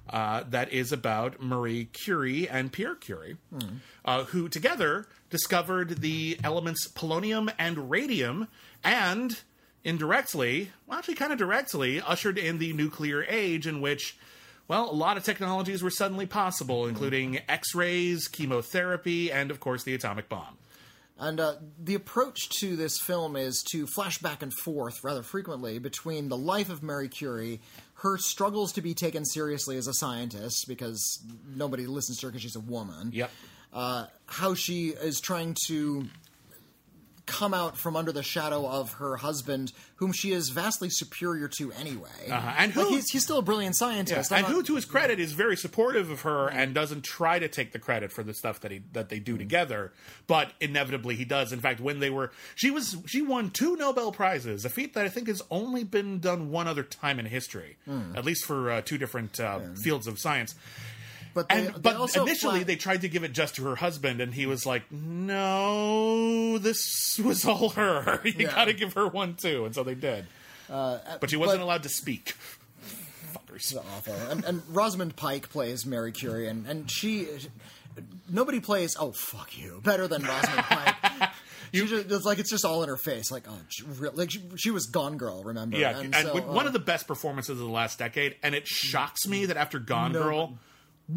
[0.10, 3.38] Uh, that is about Marie Curie and Pierre Curie,
[4.04, 8.50] uh, who together discovered the elements polonium and radium,
[8.84, 9.40] and
[9.84, 14.18] indirectly, well, actually, kind of directly, ushered in the nuclear age in which,
[14.68, 19.84] well, a lot of technologies were suddenly possible, including X rays, chemotherapy, and of course
[19.84, 20.58] the atomic bomb.
[21.20, 25.80] And uh, the approach to this film is to flash back and forth rather frequently
[25.80, 27.62] between the life of Marie Curie,
[28.04, 31.24] her struggles to be taken seriously as a scientist because
[31.56, 33.12] nobody listens to her because she's a woman.
[33.14, 33.32] Yep.
[33.72, 36.06] Uh, how she is trying to
[37.26, 41.72] come out from under the shadow of her husband, whom she is vastly superior to
[41.72, 42.10] anyway.
[42.30, 42.54] Uh-huh.
[42.58, 44.32] And Like, who- he's, he's still a brilliant scientist.
[44.32, 47.40] I'm and not- who, to his credit, is very supportive of her and doesn't try
[47.40, 49.94] to take the credit for the stuff that he that they do together.
[50.28, 51.54] But inevitably, he does.
[51.54, 55.06] In fact, when they were, she was she won two Nobel prizes, a feat that
[55.06, 57.78] I think has only been done one other time in history,
[58.16, 60.56] at least for uh, two different uh, fields of science.
[61.34, 64.22] But they, And they but initially, they tried to give it just to her husband,
[64.22, 68.22] and he was like, "No, this was all her.
[68.26, 68.52] you Yeah.
[68.52, 70.26] got to give her one too." And so they did.
[70.68, 72.36] but she wasn't allowed to speak.
[73.34, 73.76] Fuckers.
[73.76, 74.14] awful.
[74.30, 77.28] And, and Rosamund Pike plays Mary Curie, and, and she.
[78.28, 81.30] Nobody plays oh fuck you better than Rosamund Pike.
[81.74, 83.32] She just, it's like it's just all in her face.
[83.32, 85.44] Like oh, she, like she, she was Gone Girl.
[85.44, 85.76] Remember?
[85.76, 88.68] Yeah, and, so, one uh, of the best performances of the last decade, and it
[88.68, 90.22] shocks me that after Gone No.
[90.22, 90.58] Girl,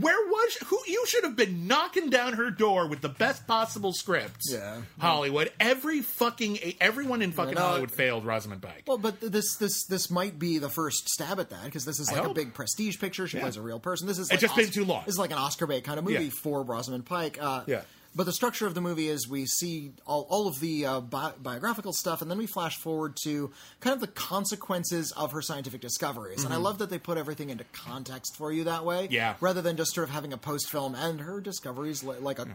[0.01, 0.79] where was who?
[0.87, 4.51] You should have been knocking down her door with the best possible scripts.
[4.53, 4.79] Yeah.
[4.99, 5.53] Hollywood.
[5.61, 8.85] Every fucking everyone in fucking no, Hollywood failed Rosamund Pike.
[8.87, 12.11] Well, but this this this might be the first stab at that because this is
[12.11, 13.27] like a big prestige picture.
[13.29, 13.45] She Yeah.
[13.45, 14.07] plays a real person.
[14.07, 15.03] This is It's like just been too long.
[15.07, 16.31] This is like an Oscar bait kind of movie Yeah.
[16.43, 17.39] for Rosamund Pike.
[17.41, 17.83] Uh, Yeah.
[18.17, 21.35] But the structure of the movie is we see all, all of the uh, bi-
[21.41, 25.83] biographical stuff, and then we flash forward to kind of the consequences of her scientific
[25.83, 26.43] discoveries.
[26.43, 29.13] And I love that they put everything into context for you that way, Mm-hmm.
[29.13, 29.35] Yeah.
[29.41, 32.49] rather than just sort of having a post film and her discoveries li- like a.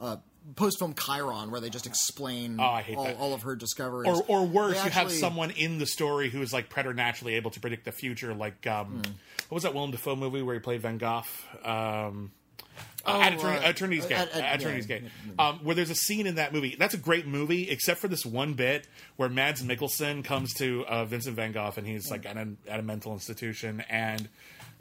[0.00, 0.16] Uh,
[0.56, 4.44] Post film Chyron, where they just explain Oh, all, all of her discoveries, or or
[4.44, 7.84] worse, They you have someone in the story who is like preternaturally able to predict
[7.84, 8.34] the future.
[8.34, 8.96] Like, um, Hmm.
[9.48, 11.22] what was that Willem Dafoe movie where he played Van Gogh?
[11.64, 12.32] Um,
[13.04, 14.18] Oh, at Eternity, uh, Eternity's Gate.
[14.18, 14.98] at- at- Eternity's yeah.
[14.98, 15.10] Gate.
[15.38, 16.76] Um, where there's a scene in that movie.
[16.78, 21.04] That's a great movie, except for this one bit where Mads Mikkelsen comes to uh,
[21.04, 24.28] Vincent Van Gogh and he's like at a, at a mental institution and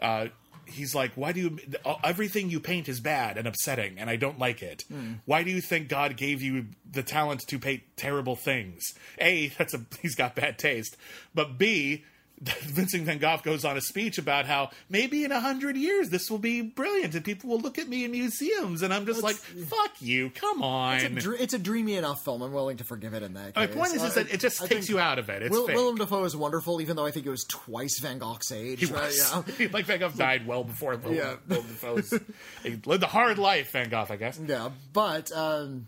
[0.02, 0.28] uh,
[0.66, 1.60] he's like, "Why do you?
[2.04, 4.84] Everything you paint is bad and upsetting, and I don't like it.
[5.26, 8.84] Why do you think God gave you the talent to paint terrible things?
[9.20, 10.96] A, that's a he's got bad taste,
[11.34, 12.06] but B."
[12.62, 16.32] Vincent Van Gogh goes on a speech about how maybe in a hundred years this
[16.32, 19.36] will be brilliant and people will look at me in museums and I'm just like,
[19.36, 20.96] fuck you, come on.
[20.96, 22.42] It's a, dr- it's a dreamy enough film.
[22.42, 23.76] I'm willing to forgive it in that My case.
[23.76, 25.44] point is, is Uh, that it just I takes you out of it.
[25.44, 25.76] It's Will, fake.
[25.76, 28.80] Willem Dafoe is wonderful, even though I think it was twice Van Gogh's age.
[28.80, 29.04] He right?
[29.04, 29.44] was.
[29.60, 29.68] Yeah.
[29.72, 31.36] like Van Gogh died well before Willem, Yeah.
[31.48, 32.12] Willem Dafoe's.
[32.64, 34.40] he lived a hard life, Van Gogh, I guess.
[34.44, 35.88] Yeah, but um,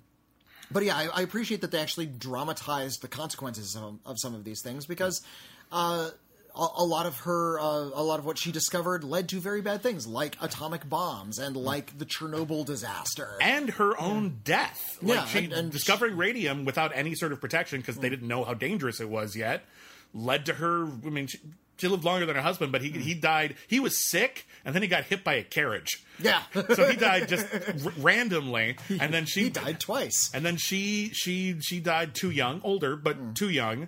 [0.72, 4.44] but yeah, I, I appreciate that they actually dramatized the consequences of, of some of
[4.44, 5.24] these things because
[5.72, 6.10] uh,
[6.56, 9.62] a, a lot of her, uh, a lot of what she discovered led to very
[9.62, 13.30] bad things, like atomic bombs and like the Chernobyl disaster.
[13.42, 14.98] And her own death.
[15.02, 18.28] Like Yeah, she and- and discovering radium without any sort of protection because they didn't
[18.28, 19.64] know how dangerous it was yet
[20.14, 20.86] led to her.
[20.86, 21.40] I mean, she,
[21.78, 23.56] she lived longer than her husband, but he he died.
[23.68, 26.04] He was sick, and then he got hit by a carriage.
[26.20, 30.30] yeah, So he died just r- randomly, and then she he died twice.
[30.36, 33.34] And then she she she died too young, older but Hmm.
[33.34, 33.88] too young,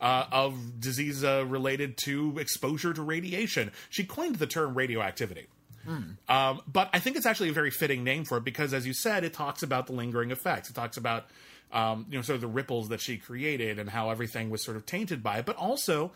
[0.00, 3.72] uh, of disease uh, related to exposure to radiation.
[3.88, 5.46] She coined the term radioactivity.
[5.84, 6.02] Hmm.
[6.28, 8.92] Um, but I think it's actually a very fitting name for it because, as you
[8.92, 10.68] said, it talks about the lingering effects.
[10.68, 11.26] It talks about
[11.72, 14.76] um, you know sort of the ripples that she created and how everything was sort
[14.76, 15.46] of tainted by it.
[15.46, 16.12] But also,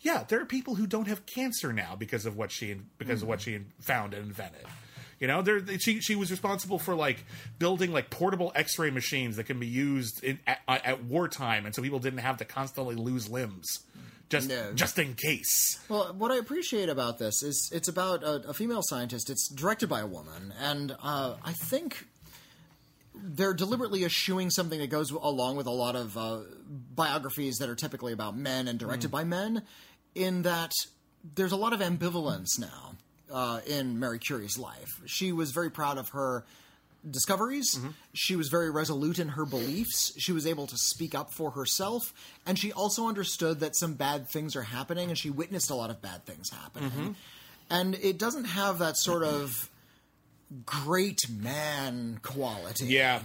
[0.00, 3.28] yeah, there are people who don't have cancer now because of what she because of
[3.28, 4.66] what she found and invented.
[5.20, 7.24] You know, there she she was responsible for like
[7.58, 11.82] building like portable X-ray machines that can be used in, at, at wartime, and so
[11.82, 13.80] people didn't have to constantly lose limbs
[14.30, 14.72] just No.
[14.72, 15.78] just in case.
[15.90, 19.28] Well, what I appreciate about this is it's about a, a female scientist.
[19.28, 22.06] It's directed by a woman, and uh, I think
[23.14, 26.38] they're deliberately eschewing something that goes along with a lot of uh,
[26.94, 29.64] biographies that are typically about men and directed by men,
[30.14, 30.72] in that
[31.34, 32.94] there's a lot of ambivalence now
[33.32, 34.88] uh, in Mary Curie's life.
[35.06, 36.44] She was very proud of her
[37.08, 37.78] discoveries.
[38.12, 40.12] She was very resolute in her beliefs.
[40.18, 42.12] She was able to speak up for herself.
[42.46, 45.90] And she also understood that some bad things are happening, and she witnessed a lot
[45.90, 47.16] of bad things happening.
[47.70, 49.70] And it doesn't have that sort of
[50.66, 52.86] great man quality.
[52.86, 53.20] Yeah.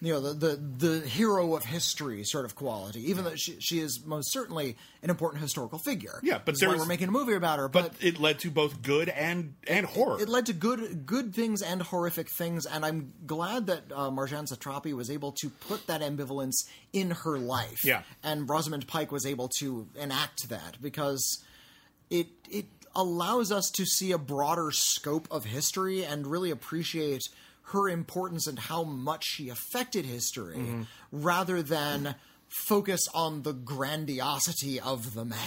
[0.00, 0.56] You know, the, the,
[1.00, 5.10] the hero of history sort of quality, even though she, she is most certainly an
[5.10, 6.20] important historical figure.
[6.22, 7.68] Yeah, but why there's- we're making a movie about her.
[7.68, 10.20] But it led to both good and and horror.
[10.22, 14.46] it led to good good things and horrific things, and I'm glad that uh, Marjane
[14.48, 16.54] Satrapi was able to put that ambivalence
[16.92, 17.84] in her life.
[17.84, 18.02] Yeah.
[18.22, 21.42] and Rosamund Pike was able to enact that because
[22.08, 27.22] it it allows us to see a broader scope of history and really appreciate
[27.72, 30.82] her importance and how much she affected history, Mm-hmm.
[31.12, 32.14] rather than
[32.48, 35.38] focus on the grandiosity of the man.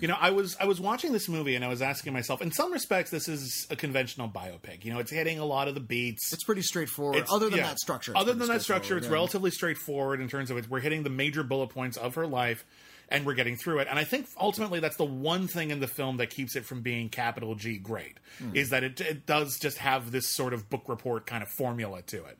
[0.00, 2.40] You know, I was I was watching this movie and I was asking myself.
[2.40, 4.84] In some respects, this is a conventional biopic.
[4.84, 6.32] You know, it's hitting a lot of the beats.
[6.32, 7.16] It's pretty straightforward.
[7.16, 7.66] It's- other than yeah.
[7.68, 9.12] that structure, Other than that structure, it's yeah.
[9.12, 10.68] relatively straightforward in terms of it.
[10.70, 12.64] We're hitting the major bullet points of her life,
[13.08, 13.88] and we're getting through it.
[13.88, 16.82] And I think ultimately that's the one thing in the film that keeps it from
[16.82, 18.54] being capital G great Hmm.
[18.54, 22.02] is that it it does just have this sort of book report kind of formula
[22.02, 22.38] to it.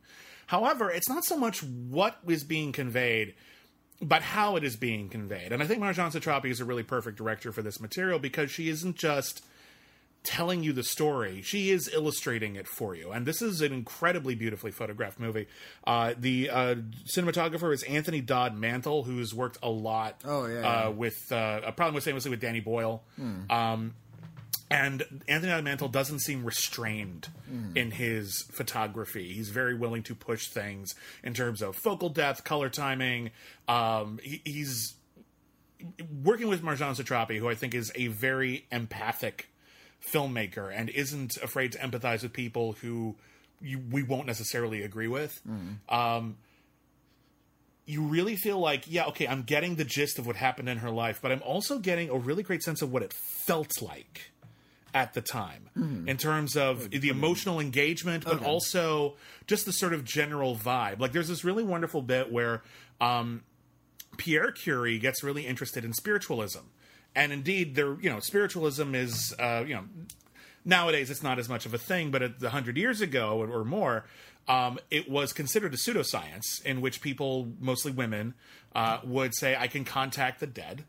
[0.49, 3.35] However, it's not so much what is being conveyed
[4.03, 5.53] but how it is being conveyed.
[5.53, 8.69] And I think Marjane Satrapi is a really perfect director for this material because she
[8.69, 9.43] isn't just
[10.27, 13.13] telling you the story, she is illustrating it for you.
[13.13, 15.47] And this is an incredibly beautifully photographed movie.
[15.87, 16.75] Uh, the uh,
[17.07, 21.73] cinematographer is Anthony Dod Mantle, who's worked a lot Oh, yeah, uh, with, uh, a
[21.73, 23.03] problem with famously with Danny Boyle.
[23.49, 23.95] Um,
[24.69, 27.29] and Anthony Dod Mantle doesn't seem restrained
[27.77, 29.33] in his photography.
[29.33, 33.31] He's very willing to push things in terms of focal depth, color timing.
[33.69, 34.95] Um, he, he's
[36.25, 39.49] working with Marjane Satrapi, who I think is a very empathic
[40.11, 43.17] filmmaker and isn't afraid to empathize with people who
[43.61, 45.41] you, we won't necessarily agree with.
[45.89, 46.37] Um,
[47.87, 50.91] you really feel like, yeah, okay, I'm getting the gist of what happened in her
[50.91, 54.33] life, but I'm also getting a really great sense of what it felt like
[54.93, 55.69] at the time
[56.09, 59.15] in terms of the emotional engagement, but also
[59.47, 60.99] just the sort of general vibe.
[61.01, 62.63] Like, there's this really wonderful bit where
[63.01, 63.43] um,
[64.17, 66.61] Pierre Curie gets really interested in spiritualism,
[67.17, 69.85] and indeed, there, you know, spiritualism is, uh, you know,
[70.65, 73.65] nowadays it's not as much of a thing, but a hundred years ago or, or
[73.65, 74.05] more,
[74.47, 78.35] um, it was considered a pseudoscience in which people, mostly women,
[78.77, 80.85] uh, would say, "I can contact the dead."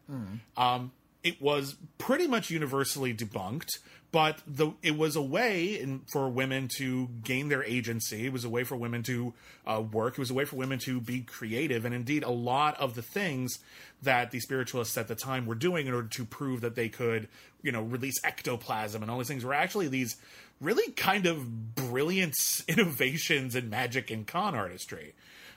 [0.57, 0.91] Um,
[1.23, 3.79] it was pretty much universally debunked,
[4.11, 8.25] but the it was a way in, for women to gain their agency.
[8.25, 9.33] It was a way for women to
[9.65, 10.13] uh, work.
[10.13, 13.01] It was a way for women to be creative, and indeed, a lot of the
[13.01, 13.59] things
[14.01, 17.27] that the spiritualists at the time were doing in order to prove that they could,
[17.61, 20.17] you know, release ectoplasm and all these things were actually these
[20.61, 22.35] really kind of brilliant
[22.67, 25.13] innovations in magic and con artistry.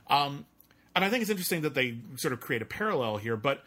[0.09, 0.46] Um,
[0.94, 3.62] and I think it's interesting that they sort of create a parallel here, but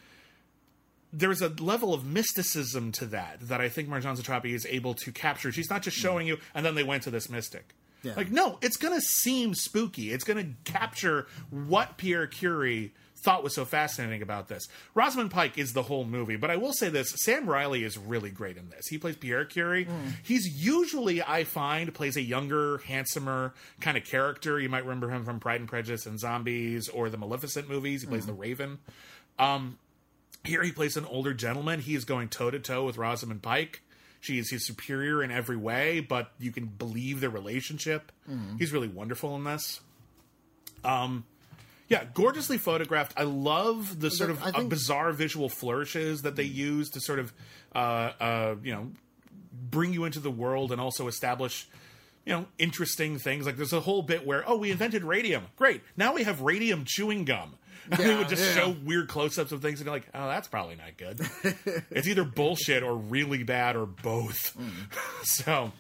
[1.13, 5.11] there's a level of mysticism to that that I think Marjane Satrapi is able to
[5.11, 5.51] capture.
[5.51, 7.75] She's not just showing you, and then they went to this mystic.
[8.01, 8.13] Yeah.
[8.17, 10.11] Like, no, it's going to seem spooky.
[10.11, 12.91] It's going to capture what Pierre Curie
[13.23, 14.67] thought was so fascinating about this.
[14.93, 18.29] Rosamund Pike is the whole movie, but I will say this Sam Riley is really
[18.29, 18.87] great in this.
[18.89, 19.87] He plays Pierre Curie.
[20.23, 24.59] He's usually, I find, plays a younger, handsomer kind of character.
[24.59, 28.01] You might remember him from Pride and Prejudice and Zombies or the Maleficent movies.
[28.01, 28.79] He plays the Raven.
[29.39, 29.77] Um,
[30.43, 31.79] here he plays an older gentleman.
[31.79, 33.81] He is going toe to toe with Rosamund Pike.
[34.19, 38.11] She is his superior in every way, but you can believe their relationship.
[38.57, 39.81] He's really wonderful in this.
[40.83, 41.25] Um,
[41.89, 43.13] yeah, gorgeously photographed.
[43.17, 47.19] I love the sort of uh, think- bizarre visual flourishes that they use to sort
[47.19, 47.33] of,
[47.75, 47.77] uh,
[48.19, 48.91] uh, you know,
[49.51, 51.67] bring you into the world and also establish,
[52.25, 53.45] you know, interesting things.
[53.45, 55.43] Like there's a whole bit where, oh, we invented radium.
[55.57, 55.81] Great.
[55.97, 57.55] Now we have radium chewing gum.
[57.91, 58.61] And they would just yeah.
[58.61, 61.19] show weird close-ups of things and you're like, oh, that's probably not good.
[61.91, 64.55] it's either bullshit or really bad or both.
[65.23, 65.71] so,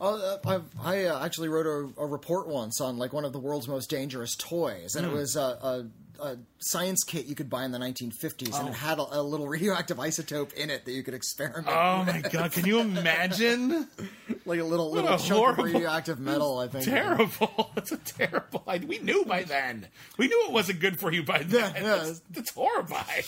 [0.00, 3.38] Uh, I, I uh, actually wrote a, a report once on like one of the
[3.38, 5.14] world's most dangerous toys, and it Hmm.
[5.16, 5.86] was a, a,
[6.20, 8.58] a science kit you could buy in the 1950s, Oh.
[8.60, 8.74] and it oh.
[8.74, 11.66] had a, a little radioactive isotope in it that you could experiment.
[11.68, 12.08] oh with.
[12.24, 13.88] my god, can you imagine?
[14.46, 16.58] like a little What little a chunk of radioactive metal.
[16.58, 16.84] I think.
[16.84, 17.70] terrible.
[17.74, 18.88] That's a terrible idea.
[18.88, 19.88] We knew by then.
[20.18, 21.72] We knew it wasn't good for you by then.
[21.74, 21.96] Yeah, yeah.
[22.04, 23.24] That's, that's horrifying.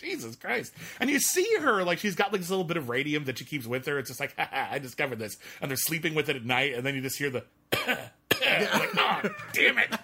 [0.00, 0.72] Jesus Christ.
[1.00, 3.44] And you see her, like, she's got like this little bit of radium that she
[3.44, 3.98] keeps with her.
[3.98, 5.36] It's just like, I discovered this.
[5.60, 7.44] And they're sleeping with it at night, and then you just hear the,
[7.86, 9.94] like, oh, damn it.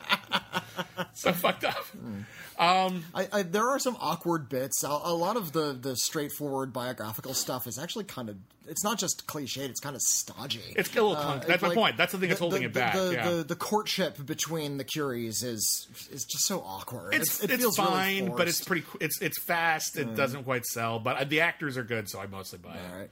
[1.14, 1.74] so fucked up.
[1.74, 2.20] Hmm.
[2.58, 4.84] Um, I, I, there are some awkward bits.
[4.84, 8.36] A, a lot of the, the straightforward biographical stuff is actually kind of.
[8.66, 9.68] It's not just cliched.
[9.68, 10.62] It's kind of stodgy.
[10.76, 11.46] It's a little uh, clunk.
[11.46, 11.96] That's my like, point.
[11.96, 12.94] That's the thing that's holding the, it back.
[12.94, 13.30] The, yeah.
[13.30, 17.14] the, the courtship between the Curies is is just so awkward.
[17.14, 18.86] it's, it, it it's feels really fine, but it's pretty.
[19.00, 19.98] It's it's fast.
[19.98, 20.16] It mm.
[20.16, 22.80] doesn't quite sell, but uh, the actors are good, so I mostly buy it.
[22.90, 23.10] All right.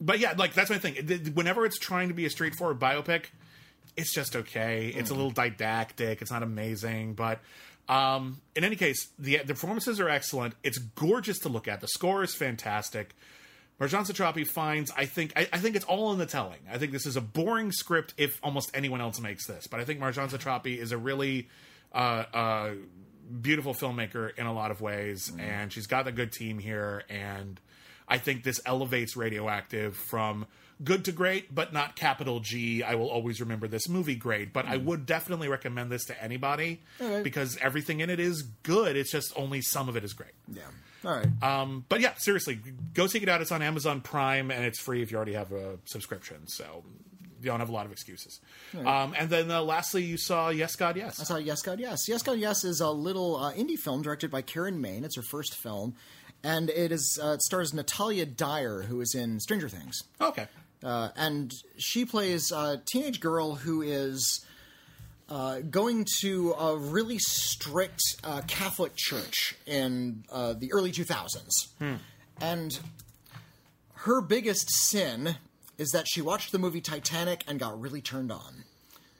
[0.00, 0.94] But yeah, like that's my thing.
[1.34, 3.26] Whenever it's trying to be a straightforward biopic,
[3.96, 4.88] it's just okay.
[4.88, 5.16] It's a mm.
[5.16, 6.22] little didactic.
[6.22, 7.40] It's not amazing, but
[7.88, 10.54] um, in any case, the the performances are excellent.
[10.62, 11.80] It's gorgeous to look at.
[11.80, 13.14] The score is fantastic.
[13.80, 16.58] Marjane Satrapi finds, I think, I, I think it's all in the telling.
[16.68, 19.84] I think this is a boring script if almost anyone else makes this, but I
[19.84, 21.48] think Marjane Satrapi is a really
[21.92, 22.70] uh, uh,
[23.40, 27.60] beautiful filmmaker in a lot of ways, and she's got a good team here, and
[28.08, 30.46] I think this elevates Radioactive from
[30.82, 32.82] good to great, but not capital G.
[32.82, 36.80] I will always remember this movie great, but I would definitely recommend this to anybody
[37.22, 38.96] because everything in it is good.
[38.96, 40.32] It's just only some of it is great.
[40.52, 40.62] Yeah.
[41.04, 41.42] All right.
[41.42, 42.58] Um, but yeah, seriously,
[42.94, 43.40] go check it out.
[43.40, 46.46] It's on Amazon Prime and it's free if you already have a subscription.
[46.48, 46.82] So
[47.40, 48.40] you don't have a lot of excuses.
[48.84, 51.20] Um, and then uh, lastly, you saw Yes God Yes.
[51.20, 52.08] I saw Yes God Yes.
[52.08, 55.04] Yes God Yes is a little uh, indie film directed by Karen Maine.
[55.04, 55.94] It's her first film,
[56.42, 60.48] and it is uh, it stars Natalia Dyer, who is in Stranger Things, Okay.
[60.82, 64.44] Uh, and she plays a teenage girl who is.
[65.30, 71.68] Uh, going to a really strict uh, Catholic church in uh, the early 2000s.
[72.40, 72.78] And
[73.92, 75.36] her biggest sin
[75.76, 78.64] is that she watched the movie Titanic and got really turned on.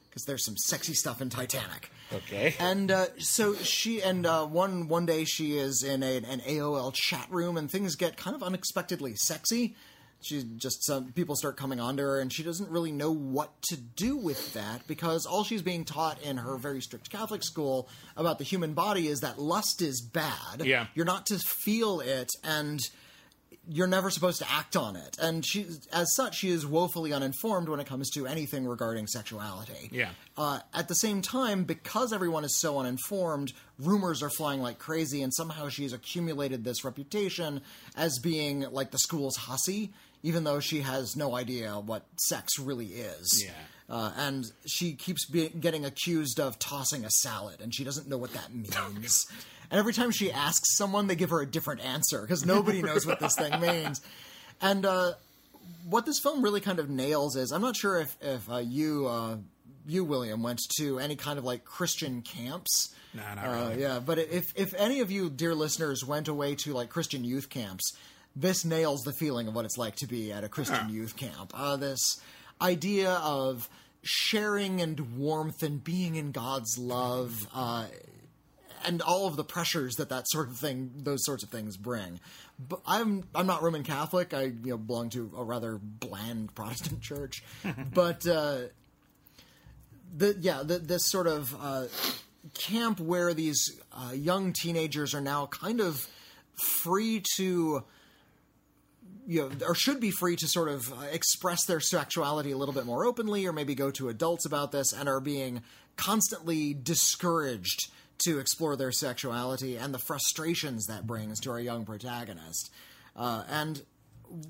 [0.08, 1.90] Because there's some sexy stuff in Titanic.
[2.12, 2.54] Okay.
[2.58, 6.92] And uh, so she and uh, one one day she is in a, an AOL
[6.94, 9.76] chat room and things get kind of unexpectedly sexy.
[10.20, 13.76] She just some people start coming onto her and she doesn't really know what to
[13.76, 18.38] do with that because all she's being taught in her very strict Catholic school about
[18.38, 20.64] the human body is that lust is bad.
[20.64, 20.86] Yeah.
[20.94, 22.80] You're not to feel it and
[23.70, 25.18] you're never supposed to act on it.
[25.20, 29.90] And she, as such, she is woefully uninformed when it comes to anything regarding sexuality.
[29.92, 30.10] Yeah.
[30.36, 35.22] Uh, at the same time, because everyone is so uninformed, rumors are flying like crazy,
[35.22, 37.60] and somehow she's accumulated this reputation
[37.94, 39.92] as being like the school's hussy,
[40.22, 43.44] even though she has no idea what sex really is.
[43.44, 43.52] Yeah.
[43.90, 48.18] Uh, and she keeps be- getting accused of tossing a salad, and she doesn't know
[48.18, 49.26] what that means.
[49.70, 53.06] and every time she asks someone, they give her a different answer because nobody knows
[53.06, 54.00] what this thing means.
[54.60, 55.12] And uh,
[55.88, 59.06] what this film really kind of nails is I'm not sure if if uh, you
[59.06, 59.36] uh,
[59.86, 62.94] you William went to any kind of like Christian camps.
[63.14, 63.80] Nah, not Uh, really.
[63.82, 67.48] yeah, but if if any of you dear listeners went away to like Christian youth
[67.48, 67.96] camps,
[68.38, 71.52] this nails the feeling of what it's like to be at a Christian youth camp.
[71.52, 72.20] Uh, this
[72.60, 73.68] idea of
[74.02, 77.48] sharing and warmth and being in God's love.
[77.52, 77.86] Uh,
[78.86, 82.20] and all of the pressures that that sort of thing, those sorts of things bring.
[82.60, 84.32] But I'm I'm not Roman Catholic.
[84.32, 87.42] I you know belong to a rather bland Protestant church,
[87.92, 88.58] but uh,
[90.16, 91.86] the yeah the, this sort of uh,
[92.54, 96.06] camp where these uh, young teenagers are now kind of
[96.54, 97.82] free to
[99.28, 102.74] you know, or should be free to sort of uh, express their sexuality a little
[102.74, 105.62] bit more openly, or maybe go to adults about this, and are being
[105.96, 107.90] constantly discouraged
[108.24, 112.72] to explore their sexuality and the frustrations that brings to our young protagonist.
[113.14, 113.82] Uh, and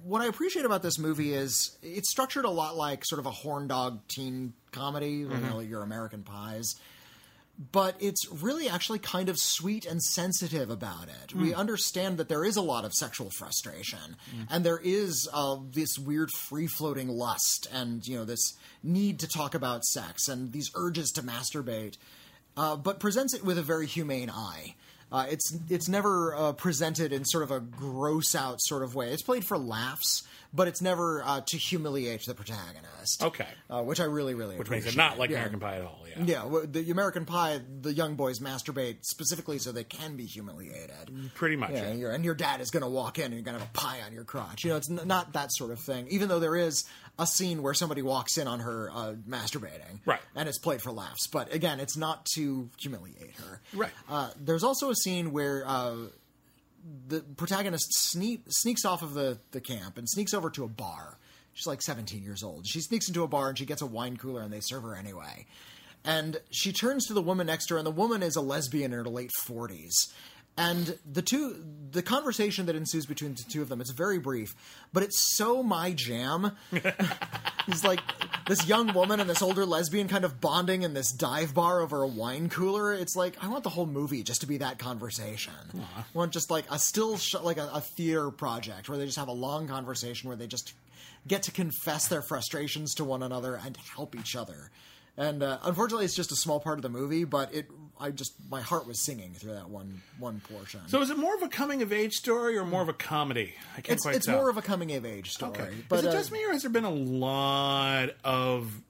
[0.05, 3.31] what I appreciate about this movie is it's structured a lot like sort of a
[3.31, 6.77] horn dog teen comedy, you know, your American Pies
[7.59, 11.35] but it's really actually kind of sweet and sensitive about it.
[11.35, 14.17] We understand that there is a lot of sexual frustration,
[14.49, 19.29] and there is uh, this weird free floating lust, and you know this need to
[19.29, 21.97] talk about sex and these urges to masturbate,
[22.57, 24.75] uh, but presents it with a very humane eye.
[25.11, 29.11] Uh, it's it's never uh, presented in sort of a gross out sort of way.
[29.11, 30.23] It's played for laughs,
[30.53, 33.23] but it's never uh, to humiliate the protagonist.
[33.23, 33.47] Okay.
[33.71, 35.37] uh, which I really really Which makes it not like Yeah.
[35.37, 36.05] American Pie at all.
[36.09, 36.25] Yeah.
[36.25, 41.11] Yeah, well, the American Pie, the young boys masturbate specifically so they can be humiliated.
[41.35, 41.71] Pretty much.
[41.71, 41.89] Yeah, yeah.
[41.89, 43.69] and, your and your dad is going to walk in and you're going to have
[43.69, 44.65] a pie on your crotch.
[44.65, 46.09] You know, it's n- not that sort of thing.
[46.11, 46.85] Even though there is
[47.21, 50.21] a scene where somebody walks in on her uh, masturbating, Right.
[50.35, 51.27] and it's played for laughs.
[51.29, 53.61] But again, it's not to humiliate her.
[53.75, 53.91] Right.
[54.09, 55.97] Uh, there's also a scene where uh,
[57.09, 61.19] the protagonist sneak, sneaks off of the, the camp and sneaks over to a bar.
[61.55, 62.67] She's like 17 years old.
[62.67, 64.95] She sneaks into a bar and she gets a wine cooler and they serve her
[64.95, 65.47] anyway.
[66.05, 68.93] And she turns to the woman next to her, and the woman is a lesbian
[68.93, 69.93] in her late 40s.
[70.59, 71.57] And the two
[71.91, 74.55] the conversation that ensues between the two of them it's very brief
[74.93, 76.53] but it's so my jam.
[77.69, 78.01] It's like
[78.47, 82.03] this young woman and this older lesbian kind of bonding in this dive bar over
[82.03, 82.95] a wine cooler.
[82.95, 85.53] It's like i want the whole movie just to be that conversation.
[85.75, 89.19] I want just like a still sh- like a, a theater project where they just
[89.19, 90.73] have a long conversation where they just
[91.27, 94.71] get to confess their frustrations to one another and help each other
[95.19, 97.67] and uh, unfortunately it's just a small part of the movie but it
[98.01, 101.35] i just my heart was singing through that one one portion So is it more
[101.35, 103.55] of a coming of age story or more of a comedy?
[103.77, 104.37] I can't it's, quite it's tell.
[104.37, 105.75] more of a coming of age story okay.
[105.91, 108.81] but is it uh, just me or has there been a lot of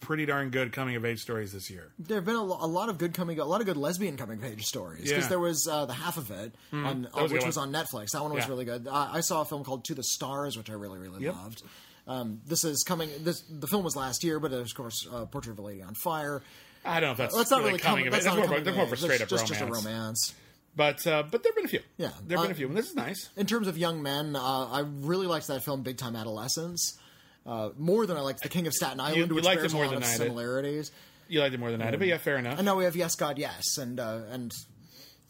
[0.00, 1.92] pretty darn good coming of age stories this year?
[1.98, 4.38] there have been a, a lot of good coming, a lot of good lesbian coming
[4.38, 5.02] of age stories.
[5.08, 5.28] Because Yeah.
[5.28, 8.10] there was uh, the half of it, on, uh, was which was on Netflix.
[8.12, 8.48] That one was Yeah.
[8.50, 8.88] really good.
[8.88, 11.34] Uh, I saw a film called To the Stars, which I really, really Yep.
[11.34, 11.62] loved.
[12.06, 13.10] Um, this is coming.
[13.20, 15.94] This the film was last year, but of course, uh, Portrait of a Lady on
[15.94, 16.42] Fire.
[16.84, 18.06] I don't know if that's, That's not really really coming coming.
[18.08, 18.24] of age.
[18.24, 19.48] That's That's, not more, a of a- that's coming more of straight up That's romance.
[19.50, 20.34] just a romance.
[20.76, 21.80] But uh, but there've been a few.
[21.98, 22.08] Yeah.
[22.26, 23.28] there've been Uh, a few, and this is nice.
[23.36, 26.96] In terms of young men, uh, I really liked that film, Big Time Adolescence.
[27.44, 29.84] Uh, more than I liked The King of Staten Island, you which liked it more
[29.84, 30.18] a lot than of I did.
[30.18, 30.92] similarities.
[31.28, 32.58] You liked it more than I did, but yeah, fair enough.
[32.58, 34.52] And now we have Yes God Yes, and uh, and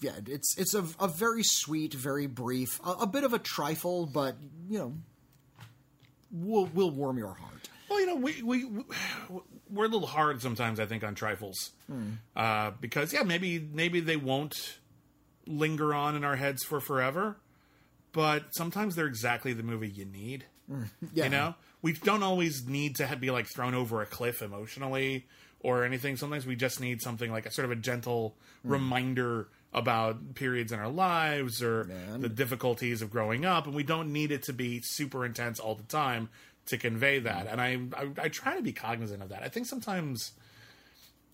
[0.00, 4.06] yeah, it's it's a, a very sweet, very brief, a, a bit of a trifle,
[4.06, 4.36] but
[4.68, 4.94] you know,
[6.30, 7.68] will will warm your heart.
[7.88, 8.84] Well, you know, we we
[9.68, 10.78] we're a little hard sometimes.
[10.78, 12.12] I think on trifles hmm.
[12.36, 14.78] uh, because yeah, maybe maybe they won't
[15.46, 17.36] linger on in our heads for forever,
[18.12, 20.44] but sometimes they're exactly the movie you need.
[20.68, 20.84] Hmm.
[21.12, 21.24] Yeah.
[21.24, 25.26] You know, we don't always need to have, be like thrown over a cliff emotionally
[25.58, 26.16] or anything.
[26.16, 28.72] Sometimes we just need something like a sort of a gentle hmm.
[28.72, 32.20] reminder about periods in our lives or Man.
[32.22, 35.74] the difficulties of growing up, and we don't need it to be super intense all
[35.74, 36.28] the time
[36.66, 37.46] to convey that.
[37.46, 37.52] Mm.
[37.52, 39.42] And I, I, I try to be cognizant of that.
[39.42, 40.32] I think sometimes.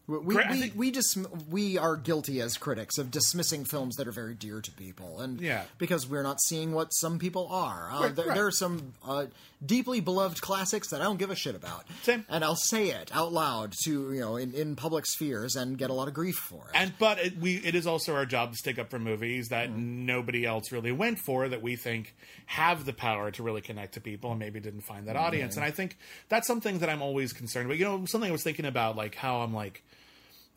[0.09, 1.17] We we, I we, think- we dis-
[1.51, 5.41] we are guilty as critics of dismissing films that are very dear to people, and
[5.41, 5.65] Yeah.
[5.79, 7.89] because we're not seeing what some people are.
[7.91, 8.35] Uh, there, right.
[8.37, 9.27] there are some uh,
[9.65, 12.25] deeply beloved classics that I don't give a shit about, Same.
[12.29, 15.91] and I'll say it out loud to you know in, in public spheres and get
[15.91, 16.75] a lot of grief for it.
[16.81, 19.71] And but it, we it is also our job to stick up for movies that
[19.71, 22.15] nobody else really went for that we think
[22.47, 25.57] have the power to really connect to people and maybe didn't find that audience.
[25.57, 25.99] And I think
[26.29, 27.79] that's something that I'm always concerned about.
[27.79, 29.83] You know, something I was thinking about like how I'm like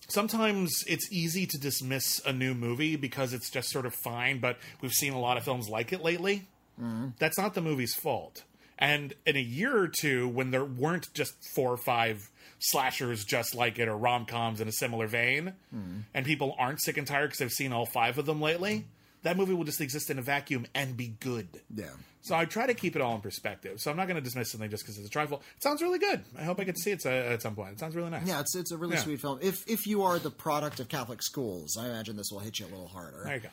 [0.08, 4.58] sometimes it's easy to dismiss a new movie because it's just sort of fine, but
[4.82, 6.47] we've seen a lot of films like it lately.
[6.82, 7.10] Mm-hmm.
[7.20, 8.43] That's not the movie's fault.
[8.78, 12.30] And in a year or two, when there weren't just four or five
[12.60, 16.00] slashers just like it or rom coms in a similar vein, mm-hmm.
[16.14, 18.88] and people aren't sick and tired because they've seen all five of them lately, mm-hmm.
[19.24, 21.47] that movie will just exist in a vacuum and be good.
[21.76, 21.88] yeah.
[22.22, 23.80] So I try to keep it all in perspective.
[23.80, 25.41] So I'm not going to dismiss something just because it's a trifle.
[25.55, 26.22] It sounds really good.
[26.38, 27.72] I hope I get to see it uh, at some point.
[27.74, 28.28] It sounds really nice.
[28.28, 29.03] Yeah, it's it's a really Yeah.
[29.03, 29.39] sweet film.
[29.41, 32.65] If if you are the product of Catholic schools, I imagine this will hit you
[32.65, 33.22] a little harder.
[33.24, 33.49] There you go.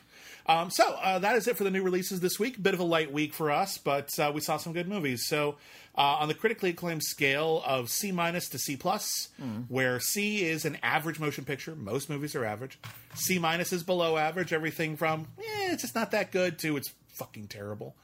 [0.53, 2.61] Um, so uh, that is it for the new releases this week.
[2.61, 5.25] Bit of a light week for us, but uh, we saw some good movies.
[5.27, 5.55] So
[5.97, 9.29] uh, on the critically acclaimed scale of C minus to C plus,
[9.69, 12.77] where C is an average motion picture, most movies are average.
[13.15, 14.51] C minus is below average.
[14.53, 17.95] Everything from eh, it's just not that good to it's fucking terrible.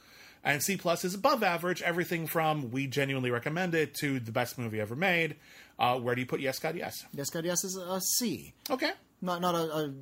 [0.44, 1.82] And C plus is above average.
[1.82, 5.38] Everything from we genuinely recommend it to the best movie ever made.
[5.80, 7.06] Uh, where do you put Yes God Yes?
[7.14, 8.54] Yes, God, yes is a C.
[8.70, 8.92] Okay.
[9.22, 9.94] Not not a, a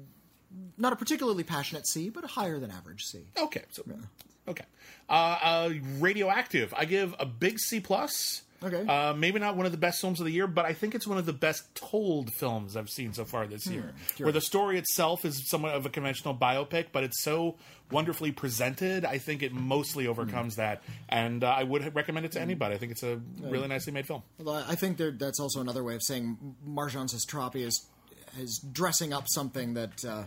[0.78, 3.20] not a particularly passionate C, but a higher than average C.
[3.38, 3.84] Okay, so
[4.48, 4.66] okay.
[5.08, 8.42] Uh, uh, Radioactive, I give a big C plus.
[8.64, 8.86] Okay.
[8.86, 11.08] Uh, maybe not one of the best films of the year, but I think it's
[11.08, 13.94] one of the best told films I've seen so far this year.
[14.18, 17.56] Where the story itself is somewhat of a conventional biopic, but it's so
[17.92, 19.04] wonderfully presented.
[19.04, 22.76] I think it mostly overcomes that, and uh, I would recommend it to anybody.
[22.76, 24.22] I think it's a really nicely made film.
[24.40, 27.88] Although I think there, that's also another way of saying Marjane Satrapi is
[28.40, 30.24] is dressing up something that uh,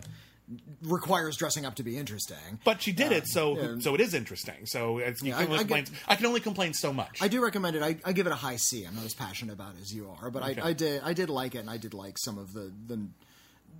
[0.83, 2.59] requires dressing up to be interesting.
[2.63, 3.75] But she did it, so yeah.
[3.79, 4.65] so it is interesting.
[4.65, 7.17] So it's, you Yeah, I- I get- I can only complain so much.
[7.21, 7.81] I do recommend it.
[7.81, 8.83] I, I give it a high C.
[8.85, 10.61] I'm not as passionate about it as you are, but Okay.
[10.61, 13.07] I, I did I did like it, and I did like some of the the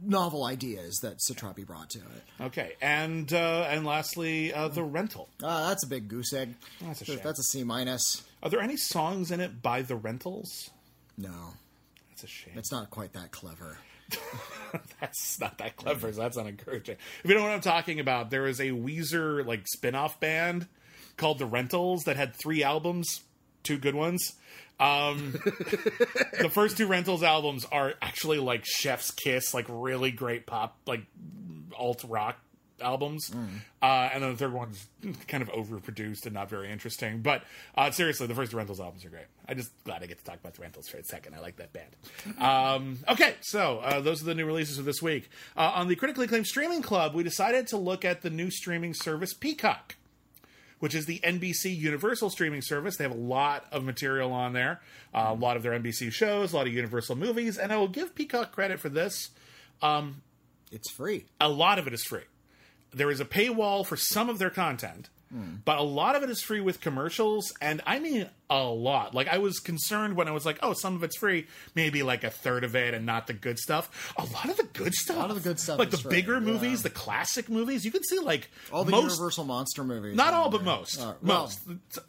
[0.02, 2.44] novel ideas that Satrapi brought to it.
[2.46, 5.30] okay, and uh, and lastly, uh, the rental.
[5.44, 6.56] Uh, that's a big goose egg.
[6.82, 7.20] That's a shame.
[7.24, 8.24] That's a C minus.
[8.44, 10.70] Are there any songs in it by the Rentals?
[11.18, 11.54] No,
[12.10, 12.54] That's a shame.
[12.58, 13.78] it's not quite that clever.
[15.00, 16.12] That's not that clever.
[16.12, 16.98] So that's not encouraging.
[17.24, 20.68] If you know what I'm talking about, there is a Weezer like spin-off band
[21.16, 23.22] called the Rentals that had three albums,
[23.64, 24.34] two good ones.
[24.80, 25.32] Um,
[26.42, 31.04] the first two Rentals albums are actually like Chef's Kiss, like really great pop, like
[31.78, 32.38] alt rock
[32.82, 33.32] albums,
[33.82, 34.88] uh, and then the third one's
[35.28, 37.22] kind of overproduced and not very interesting.
[37.22, 37.44] But
[37.76, 39.26] uh, seriously, the first Rentals albums are great.
[39.48, 41.36] I'm just glad I get to talk about the Rentals for a second.
[41.36, 41.96] I like that band.
[42.46, 45.30] Um, okay, so uh, those are the new releases of this week.
[45.56, 48.94] Uh, on the critically acclaimed streaming club, we decided to look at the new streaming
[48.94, 49.96] service Peacock
[50.80, 52.98] which is the NBC Universal streaming service.
[52.98, 54.82] They have a lot of material on there,
[55.14, 57.88] uh, a lot of their NBC shows, a lot of Universal movies, and I will
[57.88, 59.30] give Peacock credit for this.
[60.72, 61.26] It's free.
[61.40, 62.24] A lot of it is free.
[62.96, 65.10] There is a paywall for some of their content,
[65.66, 69.14] but a lot of it is free with commercials, and I mean a lot.
[69.14, 72.24] Like I was concerned when I was like, "Oh, some of it's free, maybe like
[72.24, 75.18] a third of it, and not the good stuff." A lot of the good stuff,
[75.18, 76.40] a lot of the good stuff like the free, bigger yeah.
[76.40, 77.84] movies, the classic movies.
[77.84, 80.16] You can see like All the most Universal monster movies.
[80.16, 81.02] not all, but most.
[81.02, 82.00] Uh, well, most.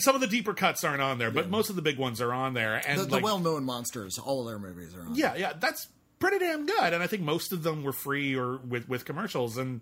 [0.00, 2.32] Some of the deeper cuts aren't on there, but most of the big ones are
[2.32, 2.80] on there.
[2.86, 5.14] And the, the like, well-known monsters, all of their movies are on.
[5.14, 5.88] yeah, yeah, that's
[6.22, 6.92] pretty damn good.
[6.94, 9.80] And I think most of them were free or with with commercials, and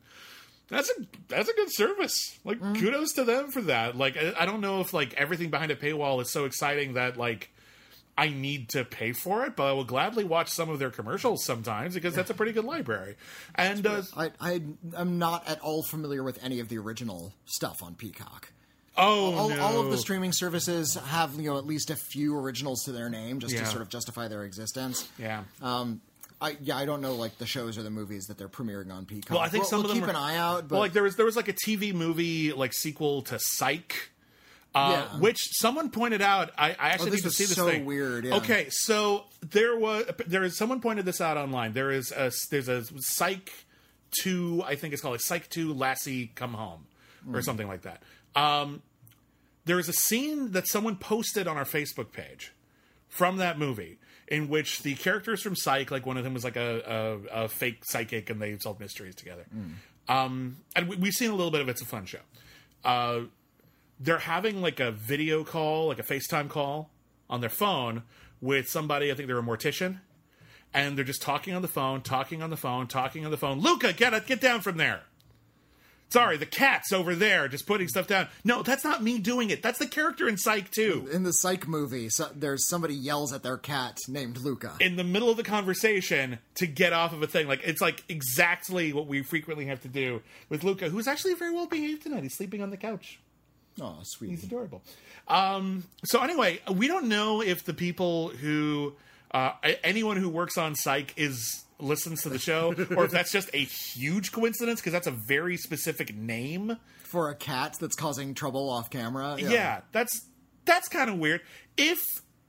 [0.68, 0.94] that's a
[1.28, 2.38] that's a good service.
[2.44, 2.78] Like Mm.
[2.80, 3.96] kudos to them for that.
[3.96, 7.16] Like I, I don't know if like everything behind a paywall is so exciting that
[7.16, 7.50] like.
[8.18, 11.42] I need to pay for it, but I will gladly watch some of their commercials
[11.42, 13.16] sometimes because that's a pretty good library.
[13.54, 14.60] And uh, I, I
[14.94, 18.52] am not at all familiar with any of the original stuff on Peacock.
[18.98, 19.60] oh, All, no.
[19.62, 23.08] all of the streaming services have you know at least a few originals to their
[23.08, 23.60] name just Yeah.
[23.60, 25.08] to sort of justify their existence.
[25.18, 25.44] yeah.
[25.62, 26.02] Um,
[26.40, 29.04] I yeah, I don't know like the shows or the movies that they're premiering on
[29.06, 29.30] Peacock.
[29.30, 30.68] Well, I think We'll- some we'll of them keep are- an eye out.
[30.68, 34.10] But well, like there was there was like a TV movie like sequel to Psych.
[34.74, 35.18] Uh, Yeah.
[35.18, 36.52] Which someone pointed out.
[36.56, 37.84] I, I actually Oh, need to see this so thing.
[37.84, 38.36] weird, yeah.
[38.36, 41.72] Okay, so there was there is someone pointed this out online.
[41.72, 43.52] There is a there's a Psych
[44.22, 44.62] two.
[44.64, 46.86] I think it's called like Psych two Lassie Come Home
[47.24, 47.34] Hmm.
[47.36, 48.02] or something like that.
[48.36, 48.82] Um,
[49.66, 52.52] there is a scene that someone posted on our Facebook page
[53.08, 53.98] from that movie
[54.30, 57.48] in which the characters from Psych, like one of them was like a, a, a
[57.48, 59.44] fake psychic and they solved mysteries together.
[60.08, 61.72] Um, and we, we've seen a little bit of it.
[61.72, 62.20] It's a fun show.
[62.84, 63.22] Uh,
[63.98, 66.90] they're having like a video call, like a FaceTime call
[67.28, 68.04] on their phone
[68.40, 69.10] with somebody.
[69.10, 69.98] I think they're a mortician,
[70.72, 73.60] and they're just talking on the phone, talking on the phone, talking on the phone.
[73.60, 75.02] Luca, get get down from there.
[76.12, 78.26] Sorry, the cat's over there, just putting stuff down.
[78.44, 79.62] No, that's not me doing it.
[79.62, 81.08] That's the character in Psych too.
[81.12, 84.74] in the Psych movie, so, there's somebody yells at their cat named Luca.
[84.80, 87.46] in the middle of the conversation to get off of a thing.
[87.46, 91.52] Like it's like exactly what we frequently have to do with Luca, who's actually very
[91.52, 92.24] well behaved tonight.
[92.24, 93.20] He's sleeping on the couch.
[93.80, 94.30] oh, sweet.
[94.30, 94.82] He's adorable.
[95.28, 98.94] Um, so anyway, we don't know if the people who
[99.30, 99.52] uh,
[99.84, 103.58] anyone who works on Psych is listens to the show, or if that's just a
[103.58, 106.76] huge coincidence because that's a very specific name.
[107.02, 109.36] For a cat that's causing trouble off camera.
[109.38, 110.26] Yeah, that's
[110.64, 111.40] that's kind of weird.
[111.76, 112.00] If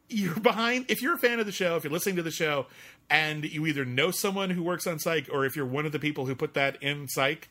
[0.10, 2.68] you're behind, if you're a fan of the show, if you're listening to the show,
[3.10, 6.00] and you either know someone who works on Psych, or if you're one of the
[6.00, 7.50] people who put that in Psych,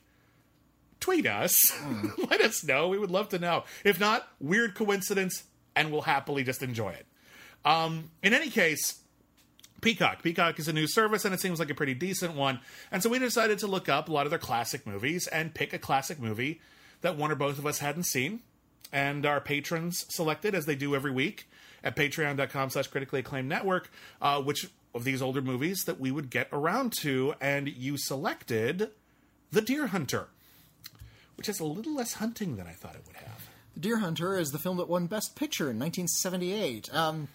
[1.00, 1.72] tweet us.
[2.30, 2.88] Let us know.
[2.88, 3.64] We would love to know.
[3.84, 7.06] If not, weird coincidence, and we'll happily just enjoy it.
[7.64, 8.99] Um, in any case,
[9.80, 10.22] Peacock.
[10.22, 12.60] Peacock is a new service, and it seems like a pretty decent one.
[12.90, 15.72] And so we decided to look up a lot of their classic movies and pick
[15.72, 16.60] a classic movie
[17.00, 18.40] that one or both of us hadn't seen.
[18.92, 21.48] And our patrons selected, as they do every week,
[21.82, 26.30] at patreon.com slash critically acclaimed network, uh, which of these older movies that we would
[26.30, 27.34] get around to.
[27.40, 28.90] And you selected
[29.52, 30.28] The Deer Hunter,
[31.36, 33.48] which has a little less hunting than I thought it would have.
[33.74, 36.92] The Deer Hunter is the film that won Best Picture in 1978.
[36.92, 37.28] Um,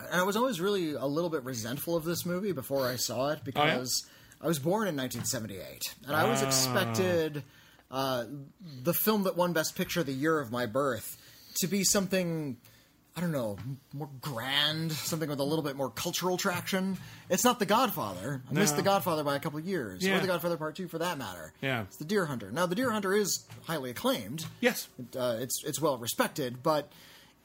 [0.00, 3.30] and I was always really a little bit resentful of this movie before I saw
[3.30, 4.06] it because
[4.40, 7.42] I was born in 1978, and I was expected
[7.90, 8.24] uh,
[8.82, 11.16] the film that won Best Picture the year of my birth
[11.60, 12.56] to be something.
[13.16, 13.56] I don't know,
[13.92, 16.96] more grand, something with a little bit more cultural traction.
[17.28, 18.42] It's not The Godfather.
[18.48, 20.18] I missed The Godfather by a couple years, Yeah.
[20.18, 21.52] or The Godfather Part Two, for that matter.
[21.60, 21.82] Yeah.
[21.82, 22.52] it's The Deer Hunter.
[22.52, 24.86] Now, The Deer Hunter is highly acclaimed Yes.
[25.18, 26.92] uh, it's it's well respected, but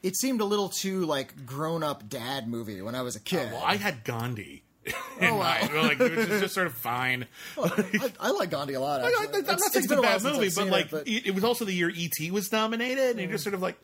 [0.04, 3.22] it seemed a little too like grown up dad movie when I was a uh,
[3.24, 3.50] kid.
[3.50, 4.62] Well, I had Gandhi.
[4.86, 4.92] in
[5.28, 5.56] Oh, wow.
[5.72, 7.26] like, it was just sort of fine.
[7.58, 9.00] I, I like Gandhi a lot.
[9.00, 9.24] I, Actually.
[9.24, 11.72] am not It's- saying it's, a bad movie, but like it, it, was also the
[11.72, 13.50] year ET was nominated, and you're just hmm.
[13.50, 13.78] sort of like.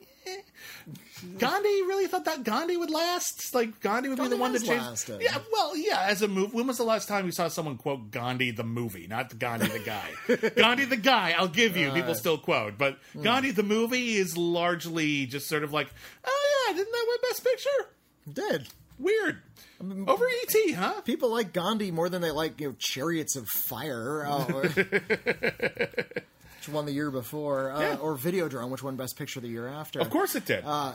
[1.38, 3.54] Gandhi really thought that Gandhi would last.
[3.54, 4.80] Like Gandhi would Gandhi be the one to change.
[4.80, 5.20] lasted.
[5.22, 6.02] Yeah, well, yeah.
[6.08, 9.06] As a movie, when was the last time you saw someone quote Gandhi the movie,
[9.06, 10.08] not Gandhi the guy?
[10.56, 11.90] Gandhi the guy, I'll give you.
[11.92, 13.22] People still quote, but Hmm.
[13.22, 15.88] Gandhi the movie is largely just sort of like,
[16.24, 17.68] oh yeah, didn't that win Best Picture?
[18.32, 18.68] did
[18.98, 19.40] Weird.
[20.06, 21.00] Over ET, huh?
[21.00, 24.68] people like Gandhi more than they like you know Chariots of Fire, or-
[26.60, 27.96] which won the year before, uh, Yeah.
[27.96, 30.00] or Videodrome, which won Best Picture the year after.
[30.00, 30.62] Of course it did.
[30.64, 30.94] Uh,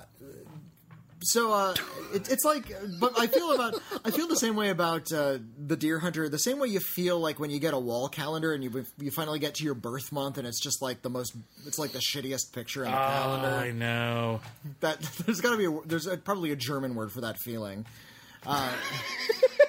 [1.24, 1.74] So uh,
[2.14, 5.76] it, it's like, but I feel about I feel the same way about uh, the
[5.76, 6.30] Deer Hunter.
[6.30, 9.10] The same way you feel like when you get a wall calendar and you you
[9.10, 11.34] finally get to your birth month and it's just like the most,
[11.66, 13.48] it's like the shittiest picture in the calendar.
[13.48, 14.42] I know.
[14.82, 17.88] That there's got to be a, there's a, probably a German word for that feeling.
[18.46, 18.72] Uh,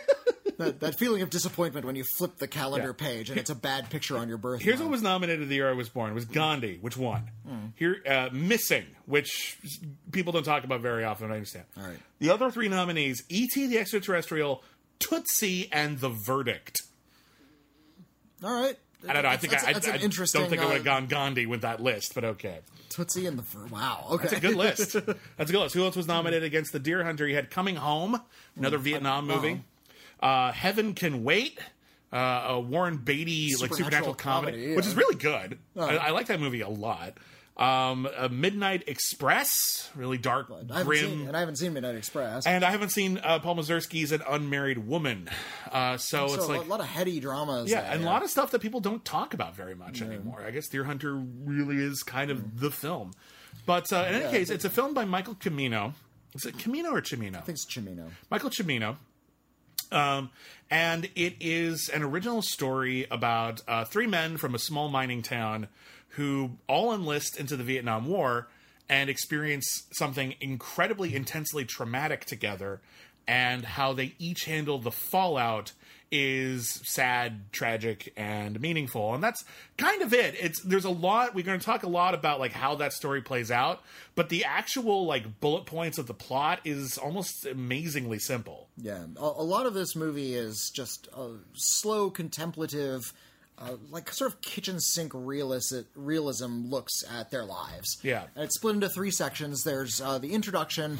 [0.59, 3.07] that, that feeling of disappointment when you flip the calendar Yeah.
[3.07, 4.62] page and it's a bad picture on your birth.
[4.62, 6.14] Here's what was nominated the year I was born.
[6.14, 7.30] Was Gandhi, which won.
[7.76, 9.59] Here, uh, Missing, which
[10.12, 11.30] people don't talk about very often.
[11.30, 11.66] I understand.
[11.76, 11.98] All right.
[12.18, 13.66] The other three nominees: E.T.
[13.66, 14.62] the Extraterrestrial,
[14.98, 16.80] Tootsie, and The Verdict.
[18.42, 18.76] All right.
[19.09, 19.28] I don't know.
[19.28, 20.11] I think that's, I, that's I, I don't
[20.48, 22.59] think I would have uh, gone Gandhi with that list, but okay.
[22.88, 23.66] Tootsie and the Fur.
[23.66, 24.07] Wow.
[24.12, 24.22] Okay.
[24.28, 24.92] That's a good list.
[25.36, 25.74] That's a good list.
[25.74, 27.26] Who else was nominated against the Deer Hunter?
[27.28, 28.20] You had Coming Home,
[28.57, 29.62] another Vietnam movie.
[30.20, 31.58] Uh, Heaven Can Wait,
[32.12, 34.76] uh, a Warren Beatty like Supernatural supernatural comedy, comedy, yeah.
[34.76, 35.58] which is really good.
[35.76, 37.18] I, I like that movie a lot.
[37.56, 41.00] Um, a Midnight Express, really dark, I grim.
[41.00, 42.46] seen, and I haven't seen Midnight Express.
[42.46, 45.30] and I haven't seen uh, Paul Mazursky's An Unmarried Woman.
[45.72, 47.70] Uh, so, so it's a like lot of heady dramas.
[47.70, 47.92] yeah, there.
[47.92, 50.44] and a lot of stuff that people don't talk about very much anymore.
[50.46, 53.12] I guess Deer Hunter really is kind of the film.
[53.64, 55.94] But uh, in any case, it's a film by Michael Cimino.
[56.34, 57.36] Is it Cimino or Cimino?
[57.36, 58.10] I think it's Chimino.
[58.30, 58.96] Michael Cimino.
[59.93, 60.30] Um,
[60.70, 65.68] and it is an original story about uh, three men from a small mining town
[66.11, 68.49] who all enlist into the Vietnam War
[68.89, 72.80] and experience something incredibly intensely traumatic together,
[73.26, 75.72] and how they each handle the fallout
[76.11, 79.14] is sad, tragic, and meaningful.
[79.14, 79.44] And that's
[79.76, 80.34] kind of it.
[80.38, 83.20] It's there's a lot we're going to talk a lot about like how that story
[83.22, 83.82] plays out,
[84.14, 88.68] but the actual like bullet points of the plot is almost amazingly simple.
[88.76, 93.12] Yeah, a, a lot of this movie is just a slow, contemplative,
[93.59, 97.98] uh, like sort of kitchen sink realism, realism looks at their lives.
[98.02, 98.24] Yeah.
[98.34, 99.62] and it's split into three sections.
[99.64, 100.98] There's uh, the introduction.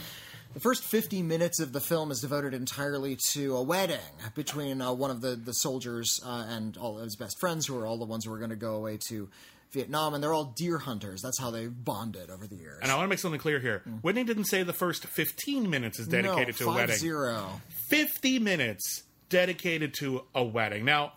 [0.57, 3.99] The first 50 minutes of the film is devoted entirely to a wedding
[4.35, 7.77] between uh, one of the, the soldiers uh, and all of his best friends, who
[7.79, 9.29] are all the ones who are going to go away to
[9.73, 11.21] Vietnam, and they're all deer hunters.
[11.21, 12.79] That's how they bonded over the years.
[12.81, 13.83] And I want to make something clear here.
[14.01, 16.97] Whitney didn't say the first 15 minutes is dedicated no, to a wedding.
[16.97, 17.61] Zero.
[17.91, 20.87] 50 minutes dedicated to a wedding.
[20.87, 21.13] Now,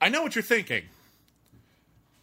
[0.00, 0.84] I know what you're thinking.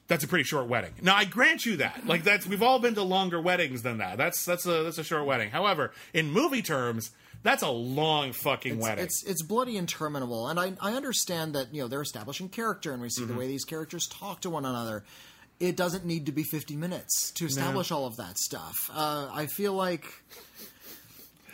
[0.08, 0.94] That's a pretty short wedding.
[1.02, 2.06] Now, I grant you that.
[2.08, 4.18] Like that's we've all been to longer weddings than that.
[4.18, 5.50] That's that's a that's a short wedding.
[5.50, 7.12] However, in movie terms,
[7.44, 9.04] that's a long fucking wedding.
[9.04, 13.02] It's it's bloody interminable, and I I understand that you know they're establishing character, and
[13.02, 13.34] we see Mm-hmm.
[13.34, 15.04] the way these characters talk to one another.
[15.60, 18.90] It doesn't need to be fifty minutes to establish all of that stuff.
[18.94, 20.06] Uh, I feel like.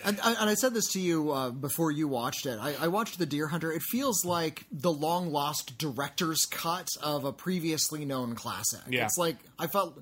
[0.05, 2.57] And, I- and I said this to you uh, before you watched it.
[2.61, 3.71] I, I watched The Deer Hunter.
[3.71, 8.81] It feels like the long lost director's cut of a previously known classic.
[8.89, 9.05] Yeah.
[9.05, 10.01] It's like I felt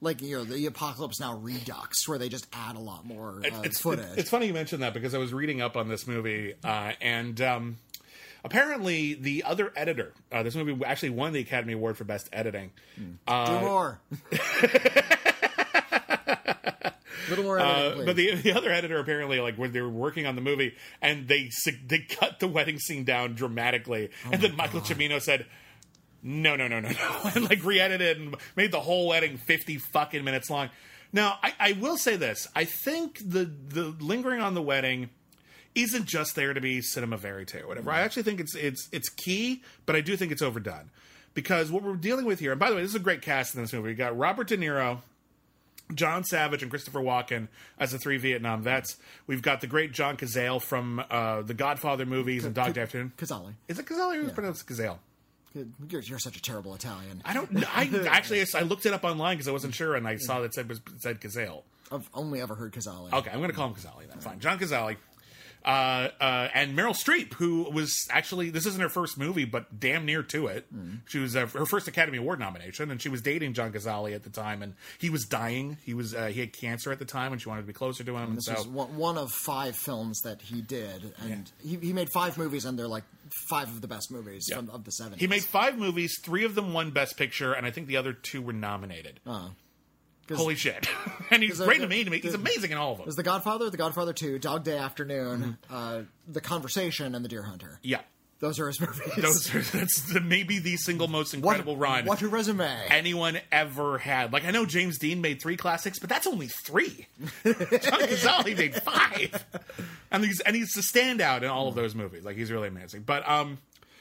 [0.00, 3.62] like you know the Apocalypse Now Redux, where they just add a lot more uh,
[3.62, 4.06] it's, footage.
[4.16, 7.40] it's funny you mentioned that because I was reading up on this movie, uh, and
[7.40, 7.76] um,
[8.44, 12.72] apparently the other editor, uh, this movie actually won the Academy Award for Best Editing.
[12.96, 14.00] Do more.
[17.58, 20.26] little more editing, Uh, but the the other editor apparently like when they were working
[20.26, 21.50] on the movie and they
[21.86, 25.46] they cut the wedding scene down dramatically, and then Michael Cimino said.
[26.24, 30.22] No, no, no, no, no, and like re-edited and made the whole wedding fifty fucking
[30.22, 30.70] minutes long.
[31.12, 35.10] Now, I, I will say this: I think the the lingering on the wedding
[35.74, 37.90] isn't just there to be cinema verite or whatever.
[37.90, 40.90] I actually think it's it's it's key, but I do think it's overdone
[41.34, 42.52] because what we're dealing with here.
[42.52, 43.88] And by the way, this is a great cast in this movie.
[43.88, 45.00] We got Robert De Niro,
[45.94, 48.96] John Savage and Christopher Walken as the three Vietnam vets.
[49.26, 53.12] We've got the great John Cazale from uh, the Godfather movies and Dog Day Afternoon.
[53.16, 53.54] Kazali.
[53.68, 54.98] Is it Cazale or is it pronounced Cazale?
[55.54, 57.22] You're, you're such a terrible Italian.
[57.24, 57.64] I don't.
[57.76, 60.46] I actually I looked it up online because I wasn't sure, and I saw that
[60.46, 61.62] it said, said Cazale.
[61.90, 63.12] I've only ever heard Kazali.
[63.12, 64.18] Okay, I'm going to call him Cazale then.
[64.18, 64.96] Fine, John Cazale.
[65.64, 70.04] Uh, uh, and Meryl Streep, who was actually this isn't her first movie, but damn
[70.04, 70.66] near to it.
[71.06, 74.22] She was uh, her first Academy Award nomination, and she was dating John Cazale at
[74.24, 75.78] the time, and he was dying.
[75.84, 78.02] He was uh, he had cancer at the time, and she wanted to be closer
[78.04, 78.30] to him.
[78.30, 81.92] And This so was one, one of five films that he did, and he, he
[81.92, 83.04] made five movies, and they're like
[83.48, 85.16] five of the best movies from, of the 70s.
[85.16, 86.18] he made five movies.
[86.22, 89.20] Three of them won Best Picture, and I think the other two were nominated.
[89.26, 89.48] Uh-huh.
[90.36, 90.88] Holy shit!
[91.30, 92.20] and he's great the- to me.
[92.20, 93.06] He's amazing in all of them.
[93.06, 95.74] There's The Godfather, The Godfather 2, Dog Day Afternoon, Mm-hmm.
[95.74, 97.78] uh, The Conversation, and The Deer Hunter.
[97.82, 98.00] yeah,
[98.40, 99.02] Those are his movies.
[99.18, 102.04] those are, that's the, maybe the single most what, incredible run.
[102.06, 102.68] What a resume.
[102.88, 104.32] anyone ever had.
[104.32, 107.06] Like I know James Dean made three classics, but that's only three.
[107.44, 109.44] John Cazale made five,
[110.10, 112.24] and he's and he's the standout in all of those movies.
[112.24, 113.02] Like he's really amazing.
[113.02, 113.58] But um,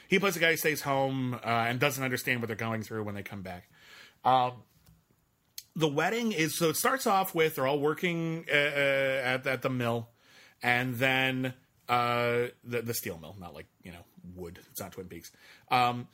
[0.08, 3.04] he plays a guy who stays home uh, and doesn't understand what they're going through
[3.04, 3.70] when they come back.
[4.26, 4.54] Um,
[5.76, 9.62] the wedding is so it starts off with they're all working uh, uh, at at
[9.62, 10.10] the mill,
[10.62, 11.54] and then
[11.88, 14.04] uh, the the steel mill, not like you know
[14.36, 14.60] wood.
[14.72, 15.32] It's not Twin Peaks.
[15.70, 16.08] Um,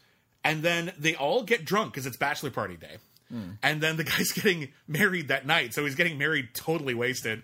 [0.43, 2.97] and then they all get drunk because it's bachelor party day.
[3.61, 7.43] And then the guy's getting married that night, so he's getting married totally wasted.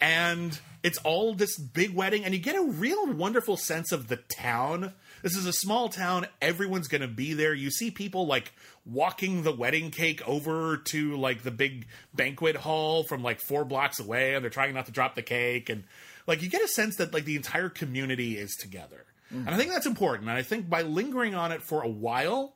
[0.00, 4.16] And it's all this big wedding, and you get a real wonderful sense of the
[4.16, 4.94] town.
[5.22, 6.26] This is a small town.
[6.40, 7.54] Everyone's going to be there.
[7.54, 8.52] You see people like
[8.84, 14.00] walking the wedding cake over to like the big banquet hall from like four blocks
[14.00, 15.68] away, and they're trying not to drop the cake.
[15.68, 15.84] And
[16.26, 19.04] like you get a sense that like the entire community is together.
[19.32, 19.46] Mm-hmm.
[19.46, 20.28] And I think that's important.
[20.28, 22.54] And I think by lingering on it for a while,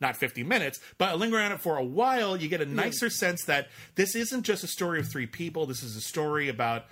[0.00, 3.44] not 50 minutes, but lingering on it for a while, you get a nicer sense
[3.44, 5.66] that this isn't just a story of three people.
[5.66, 6.86] This is a story about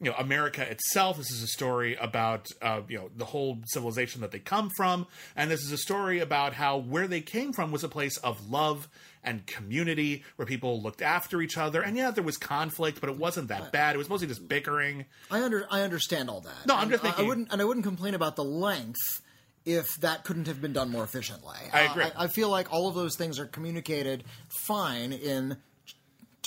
[0.00, 1.16] you know America itself.
[1.16, 5.06] This is a story about uh, you know the whole civilization that they come from,
[5.34, 8.50] and this is a story about how where they came from was a place of
[8.50, 8.88] love
[9.24, 11.82] and community where people looked after each other.
[11.82, 13.94] And yeah, there was conflict, but it wasn't that bad.
[13.96, 15.04] It was mostly just bickering.
[15.30, 16.66] I under I understand all that.
[16.66, 19.22] No, I'm just thinking- I wouldn't and I wouldn't complain about the length
[19.64, 21.56] if that couldn't have been done more efficiently.
[21.72, 22.04] I Uh, agree.
[22.04, 25.56] I, I feel like all of those things are communicated fine in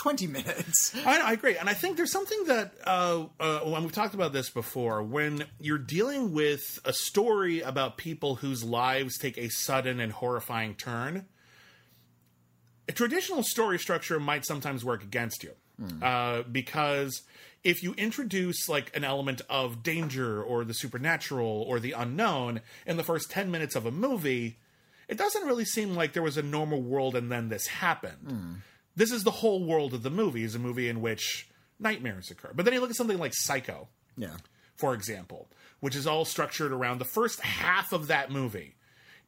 [0.02, 0.96] twenty minutes.
[1.06, 4.34] I, I agree, and I think there's something that uh, uh, when we've talked about
[4.34, 5.04] this before.
[5.04, 10.76] When you're dealing with a story about people whose lives take a sudden and horrifying
[10.76, 11.26] turn,
[12.88, 15.52] a traditional story structure might sometimes work against you.
[16.02, 17.22] Uh, because
[17.64, 22.98] if you introduce like an element of danger or the supernatural or the unknown in
[22.98, 24.58] the first 10 minutes of a movie
[25.08, 28.18] it doesn't really seem like there was a normal world and then this happened
[29.00, 31.48] this is the whole world of the movie is a movie in which
[31.80, 33.88] nightmares occur but then you look at something like psycho
[34.18, 34.38] Yeah.
[34.76, 35.48] for example,
[35.80, 38.76] which is all structured around the first half of that movie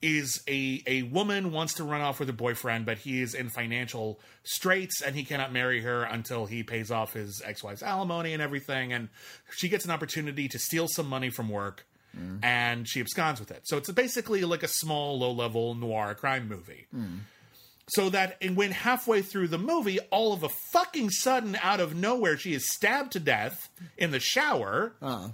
[0.01, 3.49] is a a woman wants to run off with her boyfriend, but he is in
[3.49, 8.41] financial straits and he cannot marry her until he pays off his ex-wife's alimony and
[8.41, 8.91] everything.
[8.93, 9.09] And
[9.55, 11.85] she gets an opportunity to steal some money from work
[12.43, 13.61] and she absconds with it.
[13.65, 17.19] So it's basically like a small, low-level noir crime movie hmm.
[17.87, 21.95] So that and when halfway through the movie, all of a fucking sudden, out of
[21.95, 24.95] nowhere, she is stabbed to death in the shower.
[25.01, 25.29] Uh-huh.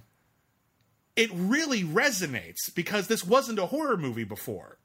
[1.16, 4.78] It really resonates because this wasn't a horror movie before.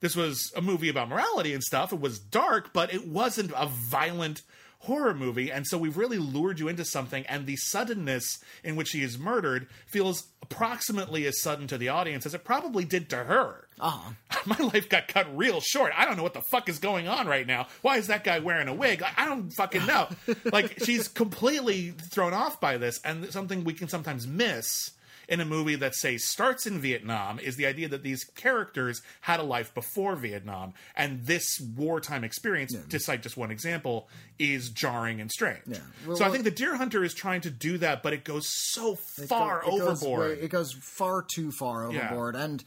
[0.00, 1.92] This was a movie about morality and stuff.
[1.92, 4.42] It was dark, but it wasn't a violent
[4.84, 5.50] horror movie.
[5.50, 9.18] And so we've really lured you into something, and the suddenness in which she is
[9.18, 13.66] murdered feels approximately as sudden to the audience as it probably did to her.
[13.80, 14.12] Uh-huh.
[14.46, 15.92] My life got cut real short.
[15.96, 17.66] I don't know what the fuck is going on right now.
[17.82, 19.02] Why is that guy wearing a wig?
[19.02, 20.08] I I don't fucking know.
[20.52, 24.90] like, she's completely thrown off by this, and something we can sometimes miss
[25.28, 29.40] in a movie that say starts in Vietnam is the idea that these characters had
[29.40, 34.08] a life before Vietnam and this wartime experience to cite just one example
[34.38, 35.62] is jarring and strange.
[36.06, 38.46] Well, so I think the Deer Hunter is trying to do that but it goes
[38.48, 40.38] so It far go- it overboard.
[40.38, 42.00] way- it goes far too far Yeah.
[42.06, 42.64] overboard, and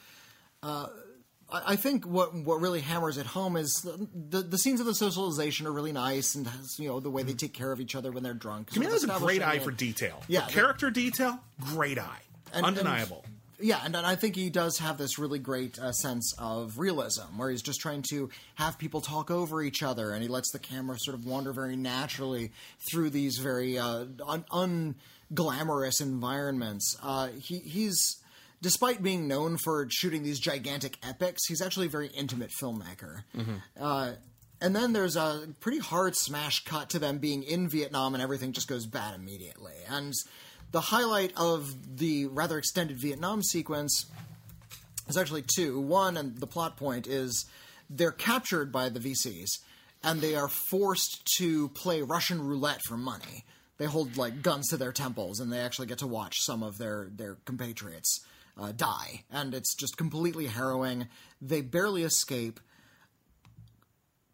[0.63, 0.87] uh,
[1.49, 4.93] I think what what really hammers it home is the, the the scenes of the
[4.93, 7.95] socialization are really nice, and has, you know the way they take care of each
[7.95, 8.69] other when they're drunk.
[8.75, 10.23] I mean, sort has a great eye establishing for detail.
[10.27, 11.39] Yeah, For character detail,
[11.73, 12.19] great eye.
[12.53, 13.25] And- and- Undeniable.
[13.59, 17.37] Yeah, and, and I think he does have this really great uh, sense of realism,
[17.37, 20.59] where he's just trying to have people talk over each other, and he lets the
[20.59, 22.51] camera sort of wander very naturally
[22.91, 24.93] through these very uh, un-
[25.31, 26.95] unglamorous environments.
[27.01, 28.17] Uh, he, he's,
[28.61, 33.23] despite being known for shooting these gigantic epics, he's actually a very intimate filmmaker.
[33.79, 34.11] Uh,
[34.61, 38.51] and then there's a pretty hard smash cut to them being in Vietnam, and everything
[38.53, 39.73] just goes bad immediately.
[39.89, 40.13] And
[40.71, 44.05] the highlight of the rather extended Vietnam sequence
[45.07, 45.79] is actually two.
[45.79, 47.45] One, and the plot point is
[47.89, 49.59] they're captured by the VCs,
[50.03, 53.45] and they are forced to play Russian roulette for money.
[53.77, 56.77] They hold like guns to their temples, and they actually get to watch some of
[56.77, 58.21] their their compatriots
[58.59, 61.07] uh, die, and it's just completely harrowing.
[61.41, 62.59] They barely escape.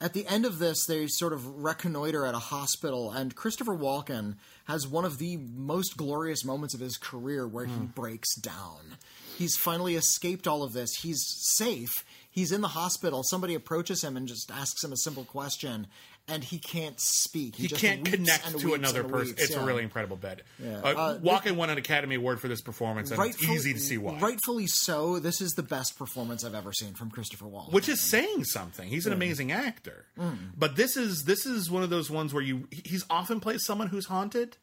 [0.04, 4.36] At the end of this, they sort of reconnoiter at a hospital, and Christopher Walken
[4.66, 7.86] has one of the most glorious moments of his career where he hmm.
[7.86, 8.98] breaks down.
[9.38, 10.94] He's finally escaped all of this.
[10.96, 11.26] He's
[11.56, 12.04] safe.
[12.30, 13.24] He's in the hospital.
[13.24, 15.88] Somebody approaches him and just asks him a simple question,
[16.28, 17.56] and he can't speak.
[17.56, 19.36] He just can't connect to another person.
[19.36, 20.42] weeps, It's a really incredible bit.
[20.58, 20.78] Yeah.
[20.80, 23.98] Uh, Uh, Walken won an Academy Award for this performance, and it's easy to see
[23.98, 24.18] why.
[24.20, 25.20] Rightfully so.
[25.20, 27.74] This is the best performance I've ever seen from Christopher Walken.
[27.74, 28.88] which is saying something.
[28.90, 30.52] He's an amazing actor, Mm.
[30.58, 33.88] but this is this is one of those ones where you he's often plays someone
[33.90, 34.58] who's haunted.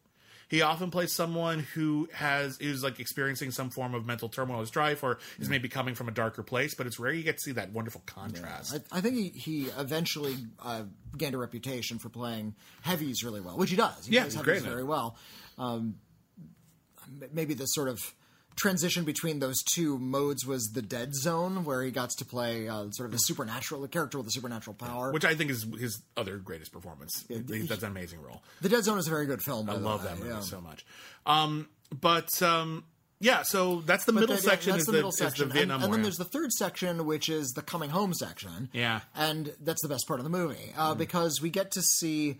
[0.50, 4.66] He often plays someone who has is like experiencing some form of mental turmoil or
[4.66, 6.74] strife, or is maybe coming from a darker place.
[6.74, 8.74] But it's rare you get to see that wonderful contrast.
[8.92, 10.82] I, I think he, he eventually uh,
[11.16, 14.06] gained a reputation for playing heavies really well, which he does.
[14.06, 15.16] He Yeah, plays he's heavies great very well.
[15.56, 15.94] Um,
[17.32, 17.98] maybe the sort of
[18.60, 22.90] transition between those two modes was the Dead Zone, where he got to play uh,
[22.92, 25.10] sort of the supernatural, the character with the supernatural power.
[25.12, 27.24] which I think is his other greatest performance.
[27.28, 28.42] He- That's an amazing role.
[28.60, 29.68] the Dead Zone is a very good film.
[29.70, 30.40] I love that movie yeah.
[30.40, 30.84] so much.
[31.26, 31.68] Um,
[32.00, 32.84] but um,
[33.18, 34.70] yeah, so that's the But middle that- yeah, section.
[34.72, 36.52] that's is the the, middle is section, the Vietnam and, and then there's the third
[36.52, 38.68] section, which is the coming home section.
[38.72, 39.00] Yeah.
[39.14, 40.78] and that's the best part of the movie Mm.
[40.78, 42.38] uh, because we get to see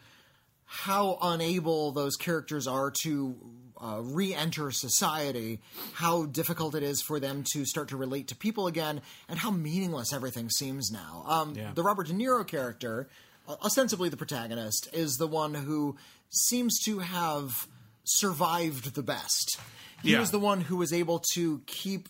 [0.64, 3.34] how unable those characters are to
[3.82, 5.58] uh, re-enter society,
[5.94, 9.50] how difficult it is for them to start to relate to people again, and how
[9.50, 11.24] meaningless everything seems now.
[11.26, 11.72] Um, Yeah.
[11.74, 13.08] The Robert De Niro character,
[13.48, 15.96] uh, ostensibly the protagonist, is the one who
[16.28, 17.66] seems to have
[18.04, 19.58] survived the best.
[20.02, 20.20] He Yeah.
[20.20, 22.08] was the one who was able to keep.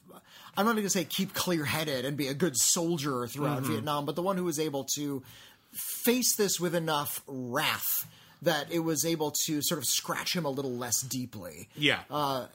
[0.57, 3.73] I'm not going to say keep clear-headed and be a good soldier throughout Mm-hmm.
[3.73, 5.23] Vietnam, but the one who was able to
[6.05, 8.07] face this with enough wrath
[8.43, 11.69] that it was able to sort of scratch him a little less deeply.
[11.77, 12.01] yeah.
[12.11, 12.47] uh,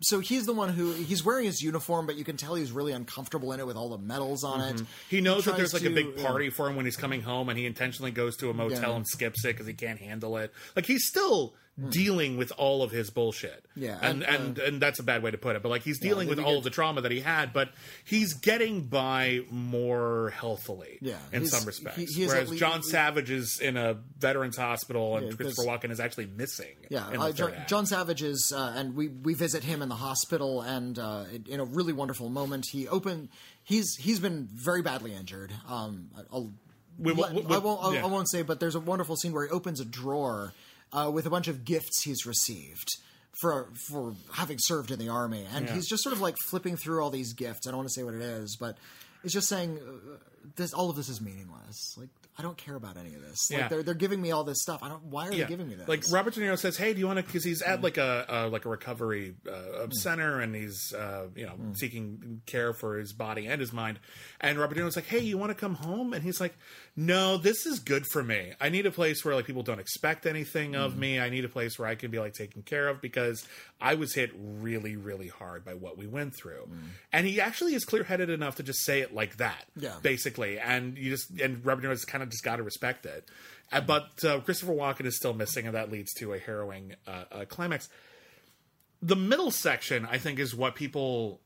[0.00, 2.92] So he's the one who he's wearing his uniform, but you can tell he's really
[2.92, 4.74] uncomfortable in it with all the medals on it.
[4.76, 4.84] Mm-hmm.
[5.08, 7.58] he knows that there's like a big party for him when he's coming home, and
[7.58, 8.96] he intentionally goes to a motel Yeah.
[8.96, 10.52] and skips it because he can't handle it.
[10.76, 11.54] Like he's still
[11.88, 13.64] dealing with all of his bullshit.
[13.74, 13.82] Hmm.
[13.82, 15.62] Yeah, and and, and and that's a bad way to put it.
[15.62, 17.70] But like he's dealing then with all of the trauma that he had, but
[18.04, 20.98] he's getting by more healthily.
[21.00, 21.96] Yeah, in some respects.
[21.96, 25.68] he- he Whereas at lea- John Savage is in a veterans hospital, and Yeah, Christopher
[25.68, 26.76] Walken is actually missing.
[26.90, 27.52] Yeah, uh, John.
[27.66, 31.60] John Savage is, uh, and we we visit him in the hospital, and uh, in
[31.60, 33.28] a really wonderful moment, he opened.
[33.62, 35.52] He's he's been very badly injured.
[35.68, 36.52] Um, I'll,
[36.98, 37.94] We- we- we- I won't.
[37.94, 38.02] Yeah.
[38.04, 40.52] I won't say, but there's a wonderful scene where he opens a drawer
[40.92, 42.88] uh, with a bunch of gifts he's received
[43.40, 45.74] for for having served in the army, and Yeah.
[45.74, 47.66] he's just sort of like flipping through all these gifts.
[47.66, 48.76] I don't want to say what it is, but
[49.24, 50.16] it's just saying uh,
[50.56, 50.72] this.
[50.72, 51.94] All of this is meaningless.
[51.96, 52.08] Like
[52.40, 53.50] I don't care about any of this.
[53.50, 53.68] Like Yeah.
[53.68, 54.82] they're they're giving me all this stuff.
[54.82, 55.04] I don't.
[55.04, 55.86] Why are they giving me this?
[55.86, 57.82] Like Robert De Niro says, "Hey, do you want to?" Because he's at mm.
[57.82, 59.92] like a, a like a recovery uh, mm.
[59.92, 61.76] center, and he's uh, you know mm.
[61.76, 64.00] seeking care for his body and his mind.
[64.40, 66.56] And Robert De Niro's like, "Hey, you want to come home?" And he's like,
[66.96, 68.54] "No, this is good for me.
[68.58, 71.20] I need a place where like people don't expect anything of me.
[71.20, 73.46] I need a place where I can be like taken care of because
[73.82, 76.70] I was hit really, really hard by what we went through."
[77.12, 79.96] And he actually is clear headed enough to just say it like that, Yeah.
[80.00, 80.58] basically.
[80.58, 83.28] And you just and Robert De Niro's kind of just got to respect it.
[83.72, 87.24] Uh, but uh, Christopher Walken is still missing, and that leads to a harrowing uh,
[87.30, 87.88] uh, climax.
[89.02, 91.40] The middle section, I think, is what people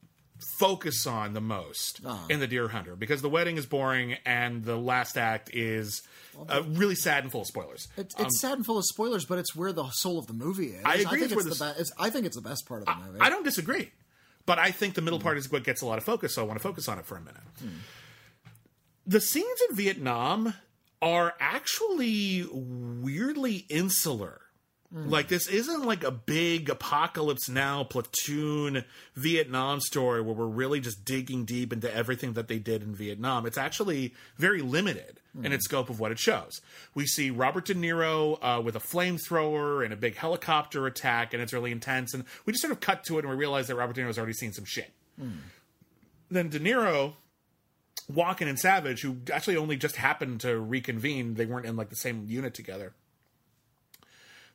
[0.58, 2.26] focus on the most Uh-huh.
[2.28, 6.02] in the Deer Hunter because the wedding is boring and the last act is
[6.48, 7.86] uh, really sad and full of spoilers.
[7.96, 10.70] It's, it's sad and full of spoilers, but it's where the soul of the movie
[10.70, 10.84] is.
[10.84, 12.80] Um, I agree think it's it's the the- be- I think it's the best part
[12.82, 13.20] of the movie.
[13.20, 13.92] I don't disagree,
[14.44, 16.46] but I think the middle part is what gets a lot of focus, so I
[16.46, 17.40] want to focus on it for a minute.
[19.06, 20.54] The scenes in Vietnam
[21.04, 24.40] are actually weirdly insular.
[24.90, 25.10] Hmm.
[25.10, 31.04] Like this isn't like a big apocalypse now platoon Vietnam story where we're really just
[31.04, 33.44] digging deep into everything that they did in Vietnam.
[33.44, 35.52] It's actually very limited in hmm.
[35.52, 36.62] its scope of what it shows.
[36.94, 41.42] We see Robert De Niro uh, with a flamethrower and a big helicopter attack, and
[41.42, 42.14] it's really intense.
[42.14, 44.16] And we just sort of cut to it and we realize that Robert De Niro's
[44.16, 44.90] already seen some shit.
[45.20, 45.32] Hmm.
[46.30, 47.16] Then De Niro
[48.12, 51.96] Walken and Savage, who actually only just happened to reconvene, they weren't in like the
[51.96, 52.94] same unit together.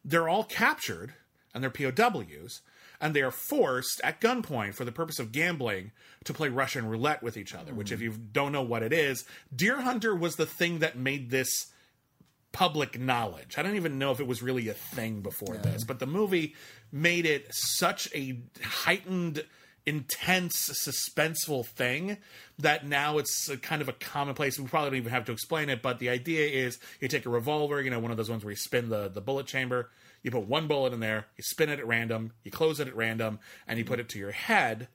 [0.05, 1.13] They're all captured
[1.53, 2.61] and they're POWs,
[3.01, 5.91] and they are forced at gunpoint for the purpose of gambling
[6.25, 7.73] to play Russian roulette with each other.
[7.73, 11.29] Which, if you don't know what it is, Deer Hunter was the thing that made
[11.29, 11.67] this
[12.51, 13.57] public knowledge.
[13.57, 16.55] I don't even know if it was really a thing before this, but the movie
[16.91, 19.45] made it such a heightened,
[19.89, 22.17] intense, suspenseful thing
[22.59, 24.59] that now it's kind of a commonplace.
[24.59, 27.29] We probably don't even have to explain it, but the idea is you take a
[27.29, 29.89] revolver, you know, one of those ones where you spin the, the bullet chamber,
[30.21, 32.95] you put one bullet in there, you spin it at random, you close it at
[32.95, 34.87] random, and you put it to your head,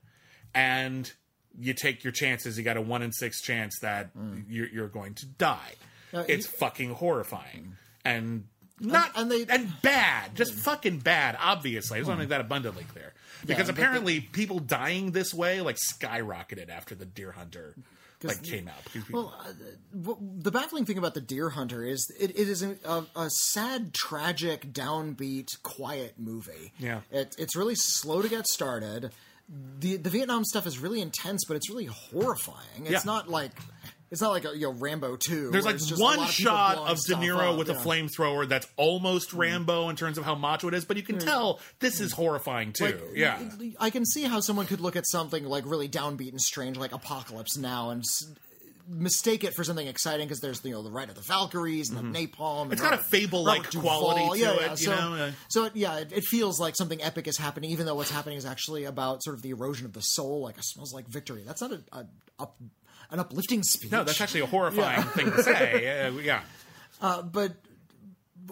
[0.55, 1.13] and
[1.59, 2.57] you take your chances.
[2.57, 4.11] You got a one in six chance that
[4.49, 5.75] you're, you're going to die.
[6.13, 8.45] Uh, it's fucking horrifying and
[8.81, 11.37] not and they- and bad, just fucking bad.
[11.41, 13.13] Obviously, I just want to make that abundantly clear
[13.47, 17.75] because but the- apparently people dying this way like skyrocketed after the Deer Hunter
[18.23, 18.83] like came out.
[18.85, 19.53] Because people- Well, uh,
[20.01, 23.31] w- the baffling thing about the Deer Hunter is it, it is a, a, a
[23.31, 26.73] sad, tragic, downbeat, quiet movie.
[26.79, 27.01] Yeah.
[27.11, 29.11] it, it's really slow to get started.
[29.79, 32.85] the the Vietnam stuff is really intense, but it's really horrifying.
[32.87, 33.01] It's Yeah.
[33.05, 33.53] not like
[34.11, 35.51] it's not like a, you know Rambo two.
[35.51, 37.75] There's like one of shot of De Niro with yeah.
[37.75, 39.39] a flamethrower that's almost Mm.
[39.39, 42.73] Rambo in terms of how macho it is, but you can tell this is horrifying
[42.73, 42.85] too.
[42.85, 43.39] Like, yeah.
[43.81, 46.93] I can see how someone could look at something like really downbeat and strange, like
[46.93, 48.05] Apocalypse Now, and
[48.87, 51.99] mistake it for something exciting because there's you know the Ride of the Valkyries and
[51.99, 52.65] the napalm.
[52.65, 52.73] Mm-hmm.
[52.73, 54.71] It's and got a Fable-like Robert quality yeah, it, yeah.
[54.71, 55.15] you so, know?
[55.25, 58.37] Uh, So yeah, it, it feels like something epic is happening, even though what's happening
[58.37, 60.43] is actually about sort of the erosion of the soul.
[60.43, 61.43] Like it smells like victory.
[61.47, 62.07] That's not a, a,
[62.39, 62.57] up
[63.11, 63.93] an uplifting speech.
[63.93, 66.07] No, that's actually a horrifying thing to say.
[66.07, 66.43] Uh, yeah.
[67.23, 67.53] but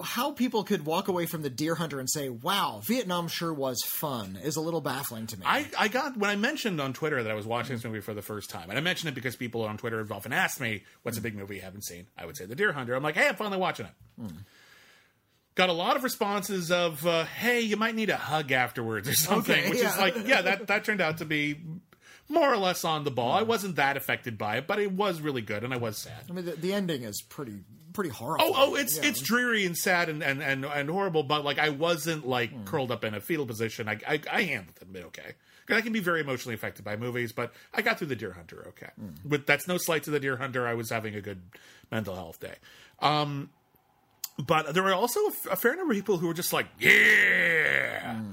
[0.03, 3.83] how people could walk away from the Deer Hunter and say, "Wow, Vietnam sure was
[3.83, 5.45] fun," is a little baffling to me.
[5.47, 8.15] I, I got when I mentioned on Twitter that I was watching this movie for
[8.15, 10.85] the first time, and I mentioned it because people on Twitter have often asked me,
[11.03, 12.95] "What's a big movie you haven't seen?" I would say The Deer Hunter.
[12.95, 14.33] I'm like, "Hey, I'm finally watching it."
[15.55, 19.15] Got a lot of responses of, uh, "Hey, you might need a hug afterwards" or
[19.15, 21.61] something, Okay, which is like, yeah, that that turned out to be
[22.29, 23.33] more or less on the ball.
[23.33, 26.25] I wasn't that affected by it, but it was really good, and I was sad.
[26.29, 27.61] I mean, the, the ending is pretty
[27.93, 28.47] pretty horrible.
[28.47, 29.11] Oh, oh, it's Yeah.
[29.11, 32.65] it's dreary and sad and, and, and, and horrible, but like I wasn't like Hmm.
[32.65, 33.87] curled up in a fetal position.
[33.89, 35.35] I I, I handled it okay.
[35.69, 38.65] I can be very emotionally affected by movies, but I got through the Deer Hunter
[38.69, 38.91] okay.
[39.25, 40.67] But that's no slight to the Deer Hunter.
[40.67, 41.41] I was having a good
[41.91, 42.55] mental health day.
[43.01, 43.49] Um,
[44.39, 45.21] but there were also
[45.51, 48.17] a, fair number of people who were just like, yeah.
[48.17, 48.31] Hmm.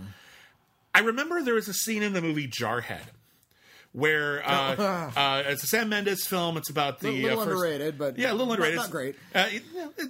[0.94, 3.02] I remember there was a scene in the movie Jarhead.
[3.92, 6.58] Where uh, uh, it's a Sam Mendes film.
[6.58, 8.78] It's about the A little uh, first, underrated, but yeah, a little not- underrated.
[8.78, 9.16] not great.
[9.34, 9.64] Uh, it-
[9.98, 10.10] it-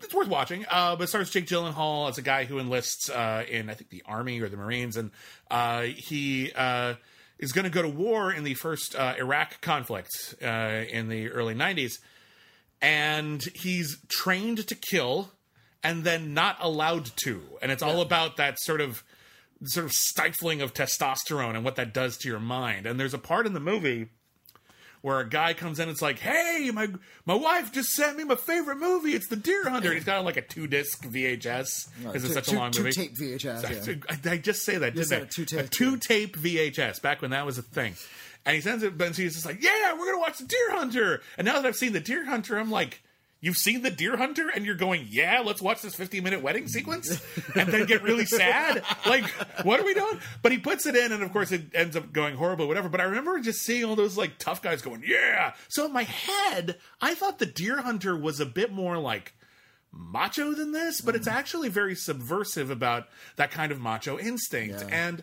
[0.00, 0.64] It's worth watching.
[0.70, 3.90] Uh, but it stars Jake Gyllenhaal as a guy who enlists uh, in I think
[3.90, 5.10] the army or the Marines, and
[5.50, 6.94] uh, he uh,
[7.40, 10.46] is going to go to war in the first uh, Iraq conflict uh,
[10.88, 11.94] in the early '90s,
[12.80, 15.32] and he's trained to kill
[15.82, 19.02] and then not allowed to, and it's all about that sort of
[19.64, 22.86] sort of stifling of testosterone and what that does to your mind.
[22.86, 24.08] And there's a part in the movie
[25.00, 26.88] where a guy comes in and it's like, "Hey, my
[27.24, 29.14] my wife just sent me my favorite movie.
[29.14, 32.32] It's The Deer Hunter." And he's got like a two disc VHS because it's two-
[32.34, 32.92] such a two- long two movie.
[32.92, 33.94] tape VHS, yeah.
[34.30, 35.16] I, I just say that, didn't I?
[35.16, 37.94] a two-tape, two tape VHS back when that was a thing.
[38.44, 41.22] And he sends it, but he's just like, "Yeah, we're gonna watch The Deer Hunter."
[41.36, 43.02] And now that I've seen The Deer Hunter, I'm like.
[43.40, 46.66] You've seen the Deer Hunter, and you're going, "Yeah, let's watch this 15 minute wedding
[46.66, 47.20] sequence,"
[47.54, 48.82] and then get really sad.
[49.06, 49.26] Like,
[49.64, 50.18] what are we doing?
[50.42, 52.88] But he puts it in, and of course, it ends up going horrible, whatever.
[52.88, 56.02] But I remember just seeing all those like tough guys going, "Yeah." So in my
[56.02, 59.34] head, I thought the Deer Hunter was a bit more like
[59.92, 61.32] macho than this, but it's mm.
[61.32, 64.84] actually very subversive about that kind of macho instinct.
[64.90, 65.22] And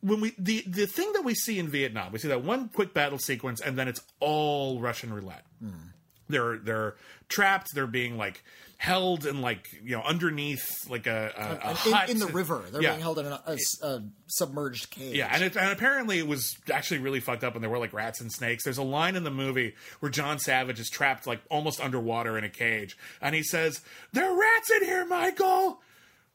[0.00, 2.92] when we the the thing that we see in Vietnam, we see that one quick
[2.92, 5.46] battle sequence, and then it's all Russian roulette.
[5.62, 5.93] Mm.
[6.28, 6.94] They're they're
[7.28, 7.74] trapped.
[7.74, 8.42] They're being like
[8.76, 12.26] held in like you know underneath like a, a, a And hut in, in the
[12.32, 12.62] river.
[12.70, 12.90] They're Yeah.
[12.90, 15.16] being held in a submerged cage.
[15.16, 17.92] Yeah, and, it, and apparently it was actually really fucked up, and there were like
[17.92, 18.64] rats and snakes.
[18.64, 22.44] There's a line in the movie where John Savage is trapped like almost underwater in
[22.44, 23.80] a cage, and he says,
[24.12, 25.80] "There are rats in here, Michael."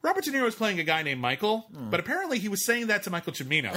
[0.02, 3.02] Robert De Niro was playing a guy named Michael, but apparently he was saying that
[3.02, 3.70] to Michael Cimino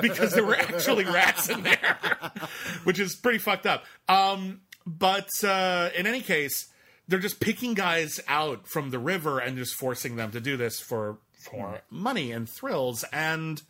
[0.00, 1.98] because there were actually rats in there,
[2.84, 3.84] which is pretty fucked up.
[4.08, 6.68] Um, but uh, in any case,
[7.06, 10.80] they're just picking guys out from the river and just forcing them to do this
[10.80, 11.18] for
[11.50, 13.04] for money and thrills.
[13.12, 13.62] And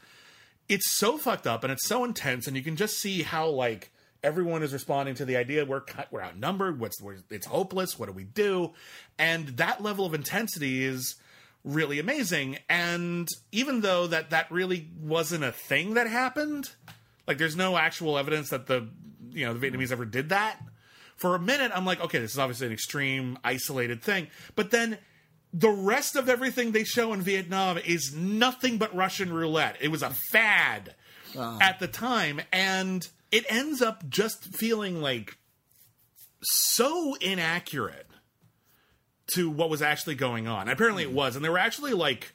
[0.69, 2.47] it's so fucked up and it's so intense.
[2.47, 3.90] And you can just see how like
[4.23, 5.65] everyone is responding to the idea.
[5.65, 6.81] We're cut, we're outnumbered.
[6.81, 7.99] What's we're, it's hopeless.
[7.99, 8.73] What do we do?
[9.19, 11.16] And that level of intensity is
[11.65, 12.59] really amazing.
[12.69, 16.70] And even though that that really wasn't a thing that happened
[17.28, 18.89] like there's no actual evidence that the
[19.31, 20.59] you know the vietnamese ever did that
[21.19, 24.99] for a minute i'm like okay this is obviously an extreme isolated thing but then
[25.53, 29.77] the rest of everything they show in Vietnam is nothing but Russian roulette.
[29.81, 30.95] It was a fad
[31.36, 31.59] ah.
[31.61, 35.39] at the time, and it ends up just feeling like
[36.43, 38.07] so inaccurate
[39.35, 40.69] to what was actually going on.
[40.69, 41.16] Apparently, it hmm.
[41.16, 42.32] was, and there were actually like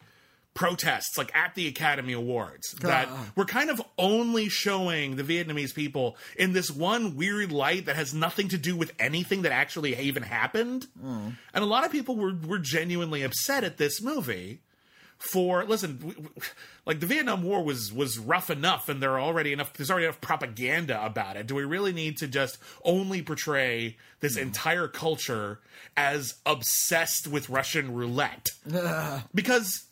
[0.54, 6.16] protests like at the Academy Awards that were kind of only showing the Vietnamese people
[6.38, 10.24] in this one weird light that has nothing to do with anything that actually even
[10.24, 10.86] happened.
[11.00, 11.30] Hmm.
[11.54, 14.62] And a lot of people were were genuinely upset at this movie
[15.18, 16.30] for listen
[16.86, 20.06] like the Vietnam War was was rough enough and there are already enough there's already
[20.06, 21.48] enough propaganda about it.
[21.48, 24.44] Do we really need to just only portray this hmm.
[24.44, 25.62] entire culture
[25.98, 28.52] as obsessed with Russian roulette?
[29.34, 29.86] Because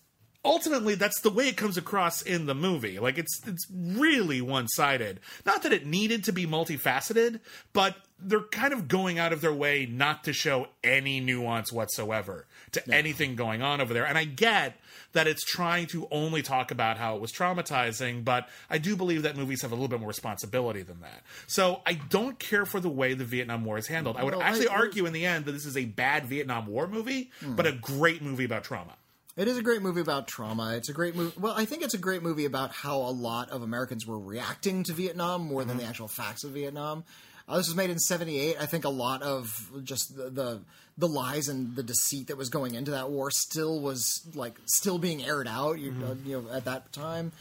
[0.44, 5.20] ultimately that's the way it comes across in the movie like it's it's really one-sided
[5.46, 7.40] not that it needed to be multifaceted
[7.74, 12.46] but they're kind of going out of their way not to show any nuance whatsoever
[12.72, 14.06] to anything going on over there.
[14.06, 14.80] And I get
[15.14, 19.24] that it's trying to only talk about how it was traumatizing, but I do believe
[19.24, 21.24] that movies have a little bit more responsibility than that.
[21.48, 24.18] So I don't care for the way the Vietnam War is handled.
[24.18, 26.68] I would Well, actually I- argue in the end that this is a bad Vietnam
[26.68, 27.56] War movie, hmm.
[27.56, 28.94] but a great movie about trauma.
[29.38, 30.76] It is a great movie about trauma.
[30.76, 31.34] It's a great movie.
[31.40, 34.84] Well, I think it's a great movie about how a lot of Americans were reacting
[34.84, 37.06] to Vietnam more than the actual facts of Vietnam.
[37.48, 38.58] Uh, this was made in '78.
[38.60, 40.62] I think a lot of just the, the
[40.98, 45.00] the lies and the deceit that was going into that war still was like still
[45.00, 45.80] being aired out.
[45.80, 47.32] You, uh, you know, at that time.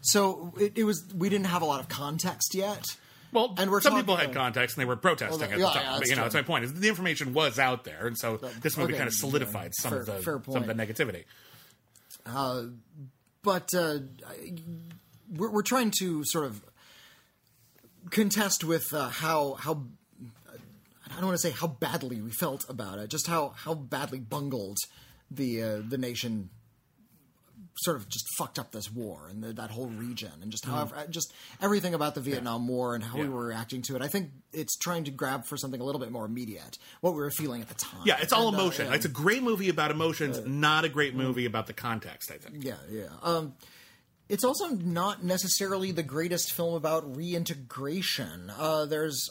[0.00, 1.04] So it, it was.
[1.14, 2.86] We didn't have a lot of context yet.
[3.32, 5.66] Well, And we're some talking people had context and they were protesting Well, at yeah,
[5.66, 5.82] the time.
[5.84, 6.22] yeah, but, you know, true.
[6.24, 6.64] that's my point.
[6.64, 9.82] Is the information was out there, and so this movie okay, kind of solidified yeah,
[9.82, 10.06] some fair- of
[10.44, 11.24] the some of the negativity.
[13.42, 13.98] but uh,
[15.34, 16.62] we're, we're trying to sort of
[18.10, 19.84] contest with uh, how how
[21.10, 24.18] I don't want to say how badly we felt about it, just how how badly
[24.20, 24.78] bungled
[25.30, 26.50] the uh, the nation
[27.80, 30.88] sort of just fucked up this war and the, that whole region and just how
[31.10, 34.02] just everything about the Vietnam War and how we were reacting to it.
[34.02, 37.20] I think it's trying to grab for something a little bit more immediate, what we
[37.20, 38.02] were feeling at the time.
[38.04, 38.86] Yeah, it's all And, uh, emotion.
[38.88, 38.94] yeah.
[38.94, 42.30] It's a great movie about emotions, not a great movie about the context.
[42.30, 42.62] I think.
[42.64, 43.06] Yeah, yeah.
[43.22, 43.54] Um,
[44.28, 48.50] it's also not necessarily the greatest film about reintegration.
[48.56, 49.30] Uh, there's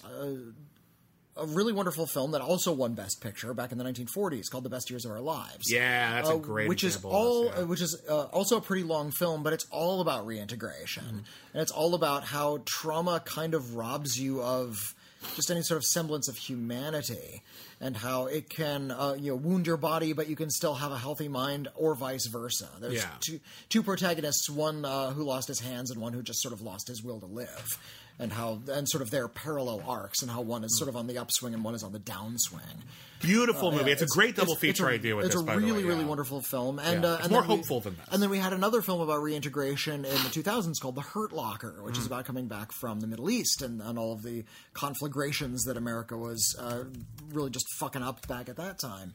[1.37, 4.63] a, a really wonderful film that also won Best Picture back in the 1940s called
[4.63, 5.71] The Best Years of Our Lives.
[5.71, 7.63] Yeah, that's a Uh, great which is all, this, yeah.
[7.63, 11.17] which is uh, also a pretty long film, but it's all about reintegration, Mm-hmm.
[11.53, 14.95] and it's all about how trauma kind of robs you of
[15.35, 17.43] just any sort of semblance of humanity,
[17.79, 20.91] and how it can uh, you know wound your body, but you can still have
[20.91, 22.67] a healthy mind, or vice versa.
[22.79, 23.09] There's Yeah.
[23.19, 23.39] two
[23.69, 26.87] two protagonists, one uh, who lost his hands and one who just sort of lost
[26.87, 27.77] his will to live.
[28.21, 31.07] And how, and sort of their parallel arcs, and how one is sort of on
[31.07, 32.83] the upswing and one is on the downswing.
[33.19, 33.85] Beautiful Uh, movie.
[33.85, 35.41] yeah, it's, a great double it's- it's feature a- idea with it's this.
[35.41, 36.07] a by really, the way, really yeah.
[36.07, 38.05] wonderful film, and Yeah, uh, it's and more then we- hopeful than this.
[38.11, 41.81] And then we had another film about reintegration in the 2000s called The Hurt Locker,
[41.81, 41.99] which Mm.
[41.99, 45.77] is about coming back from the Middle East and, and all of the conflagrations that
[45.77, 46.83] America was uh,
[47.31, 49.13] really just fucking up back at that time.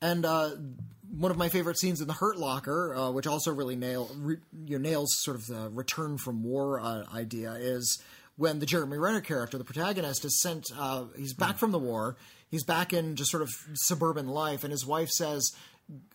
[0.00, 0.50] And uh,
[1.10, 4.36] one of my favorite scenes in The Hurt Locker, uh, which also really nail re,
[4.66, 8.00] you know, nails sort of the return from war uh, idea, is
[8.36, 10.70] when the Jeremy Renner character, the protagonist, is sent.
[10.76, 12.16] Uh, he's back from the war.
[12.50, 15.52] He's back in just sort of suburban life, and his wife says,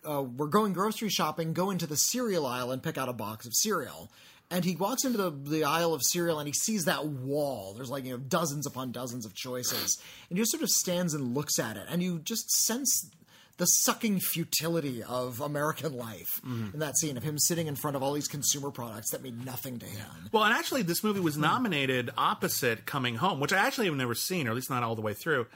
[0.08, 1.52] uh, "We're going grocery shopping.
[1.52, 4.10] Go into the cereal aisle and pick out a box of cereal."
[4.50, 7.74] And he walks into the, the aisle of cereal and he sees that wall.
[7.74, 11.14] There's like you know dozens upon dozens of choices, and he just sort of stands
[11.14, 13.10] and looks at it, and you just sense
[13.58, 18.02] the sucking futility of American life in that scene of him sitting in front of
[18.02, 20.30] all these consumer products that mean nothing to him.
[20.32, 24.14] Well, and actually, this movie was nominated opposite Coming Home, which I actually have never
[24.14, 25.46] seen, or at least not all the way through.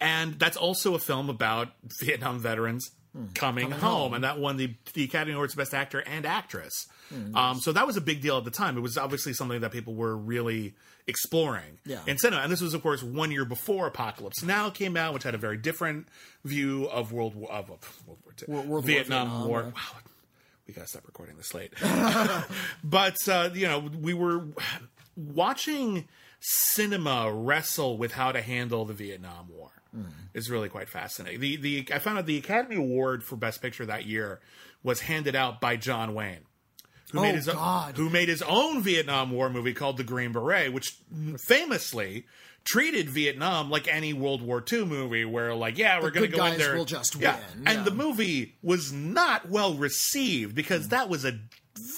[0.00, 1.68] And that's also a film about
[2.00, 3.26] Vietnam veterans Hmm.
[3.34, 4.14] coming, home.
[4.14, 6.86] and that won the, the Academy Awards Best Actor and Actress.
[7.12, 7.34] Hmm.
[7.36, 8.76] Um, so that was a big deal at the time.
[8.78, 10.74] It was obviously something that people were really
[11.10, 12.00] exploring Yeah.
[12.06, 12.40] in cinema.
[12.42, 15.38] And this was, of course, one year before Apocalypse Now came out, which had a
[15.38, 16.08] very different
[16.44, 19.62] view of World War of of World War II, World War Vietnam Vietnam, War.
[19.64, 19.98] Wow,
[20.66, 21.74] we gotta stop recording this late.
[22.84, 24.46] but uh, you know, we were
[25.16, 26.08] watching
[26.40, 29.70] cinema wrestle with how to handle the Vietnam War.
[30.34, 31.40] Is really quite fascinating.
[31.40, 34.38] The the I found out the Academy Award for Best Picture that year
[34.84, 36.42] was handed out by John Wayne.
[37.12, 37.96] Who Oh, made his God.
[37.96, 40.96] who made his own Vietnam War movie called The Green Beret, which
[41.46, 42.26] famously
[42.64, 46.44] treated Vietnam like any World War II movie, where like, yeah, we're going to go
[46.46, 47.36] in there, will just yeah.
[47.54, 47.82] win, And yeah.
[47.84, 51.38] the movie was not well received because that was a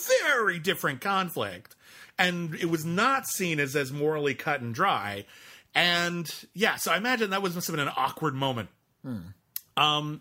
[0.09, 1.74] very different conflict,
[2.18, 5.24] and it was not seen as as morally cut and dry.
[5.74, 8.68] And yeah, so I imagine that was must have been an awkward moment.
[9.76, 10.20] Um,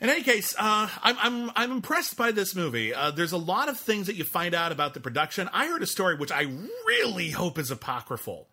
[0.00, 2.94] in any case, uh, I'm I'm I'm impressed by this movie.
[2.94, 5.48] Uh, there's a lot of things that you find out about the production.
[5.52, 6.46] I heard a story which I
[6.86, 8.48] really hope is apocryphal.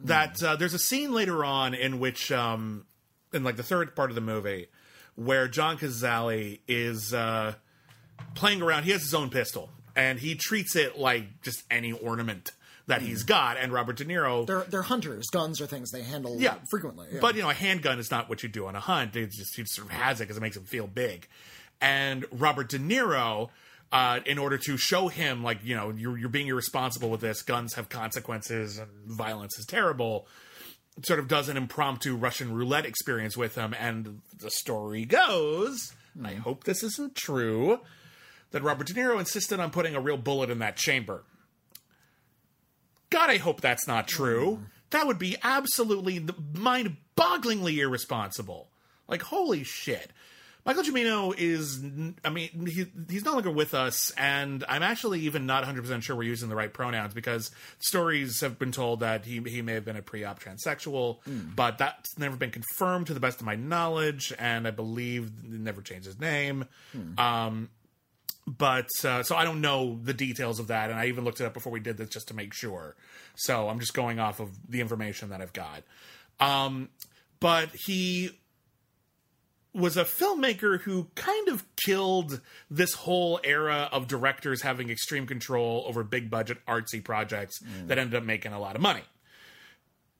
[0.00, 2.86] That uh, there's a scene later on in which, um,
[3.32, 4.68] in like the third part of the movie,
[5.14, 7.54] where John Cazale is uh,
[8.34, 8.82] playing around.
[8.84, 12.52] He has his own pistol, and he treats it like just any ornament
[12.88, 13.56] that he's got.
[13.56, 15.26] And Robert De Niro They're they're hunters.
[15.30, 17.06] Guns are things they handle yeah, frequently.
[17.12, 17.20] yeah.
[17.20, 19.14] But you know, a handgun is not what you do on a hunt.
[19.14, 21.28] It's just he just sort of has it because it makes him feel big.
[21.80, 23.50] And Robert De Niro,
[23.92, 27.42] uh, in order to show him like you know you're you're being irresponsible with this,
[27.42, 30.26] guns have consequences and violence is terrible.
[31.04, 35.92] Sort of does an impromptu Russian roulette experience with him, and the story goes.
[36.16, 37.78] and I hope this isn't true.
[38.50, 41.22] That Robert De Niro insisted on putting a real bullet in that chamber.
[43.10, 44.60] God, I hope that's not true.
[44.90, 46.24] That would be absolutely
[46.54, 48.68] mind bogglingly irresponsible.
[49.06, 50.10] Like, holy shit.
[50.66, 51.82] Michael Cimino is,
[52.22, 56.14] I mean, he, he's no longer with us, and I'm actually even not 100% sure
[56.14, 59.86] we're using the right pronouns because stories have been told that he, he may have
[59.86, 61.18] been a pre op transsexual,
[61.56, 65.56] but that's never been confirmed to the best of my knowledge, and I believe he
[65.56, 66.66] never changed his name.
[67.16, 67.70] Um,
[68.56, 71.44] but uh, so I don't know the details of that, and I even looked it
[71.44, 72.96] up before we did this just to make sure.
[73.36, 75.82] So I'm just going off of the information that I've got.
[76.40, 76.88] Um,
[77.40, 78.30] but he
[79.74, 85.84] was a filmmaker who kind of killed this whole era of directors having extreme control
[85.86, 89.04] over big budget artsy projects that ended up making a lot of money.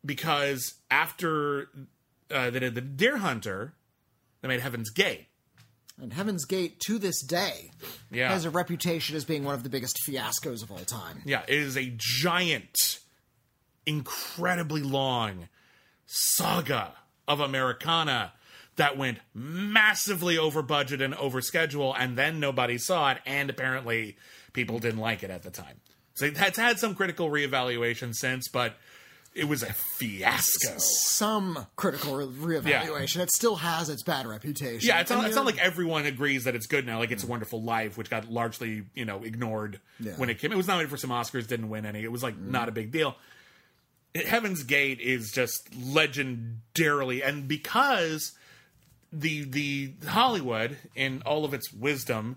[0.04, 1.68] Because after
[2.30, 3.74] uh, they did the Deer Hunter,
[4.42, 5.26] they made Heaven's Gate.
[6.00, 7.72] And Heaven's Gate, to this day,
[8.10, 8.28] Yeah.
[8.30, 11.22] has a reputation as being one of the biggest fiascos of all time.
[11.24, 13.00] Yeah, it is a giant,
[13.86, 15.48] incredibly long
[16.06, 16.94] saga
[17.26, 18.32] of Americana
[18.76, 24.16] that went massively over budget and over schedule, and then nobody saw it, and apparently
[24.52, 25.80] people didn't like it at the time.
[26.14, 28.76] So it's had some critical reevaluation since, but
[29.38, 30.74] it was a fiasco.
[30.78, 33.20] Some critical re- reevaluation.
[33.20, 34.86] It still has its bad reputation.
[34.86, 36.98] Yeah, it's not, it's not like everyone agrees that it's good now.
[36.98, 40.12] Like It's a Wonderful Life, which got largely, you know, ignored Yeah.
[40.16, 40.52] when it came.
[40.52, 42.02] It was nominated for some Oscars, didn't win any.
[42.02, 42.50] It was like mm.
[42.50, 43.14] not a big deal.
[44.14, 48.32] Heaven's Gate is just legendarily, and because
[49.12, 52.36] the the Hollywood, in all of its wisdom,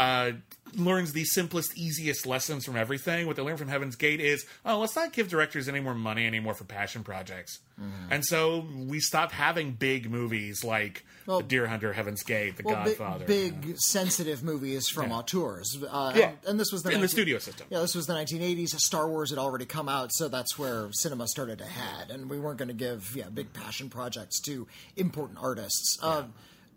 [0.00, 0.32] uh,
[0.76, 3.26] learns the simplest, easiest lessons from everything.
[3.26, 6.26] What they learn from Heaven's Gate is, oh, let's not give directors any more money
[6.26, 7.58] anymore for passion projects.
[7.78, 8.12] Mm-hmm.
[8.12, 12.62] And so we stopped having big movies like Well- The Deer Hunter, Heaven's Gate, The
[12.64, 13.24] well, big, Godfather.
[13.26, 15.76] big sensitive movies from auteurs.
[15.82, 16.28] Uh, Yeah.
[16.28, 17.66] and, and this was the in the studio system.
[17.68, 18.68] Yeah, this was the 1980s.
[18.80, 22.38] Star Wars had already come out, so that's where cinema started to head, and we
[22.38, 24.66] weren't going to give yeah big passion projects to
[24.96, 25.98] important artists.
[26.02, 26.24] Uh,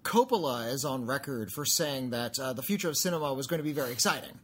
[0.03, 3.63] Coppola is on record for saying that uh, the future of cinema was going to
[3.63, 4.37] be very exciting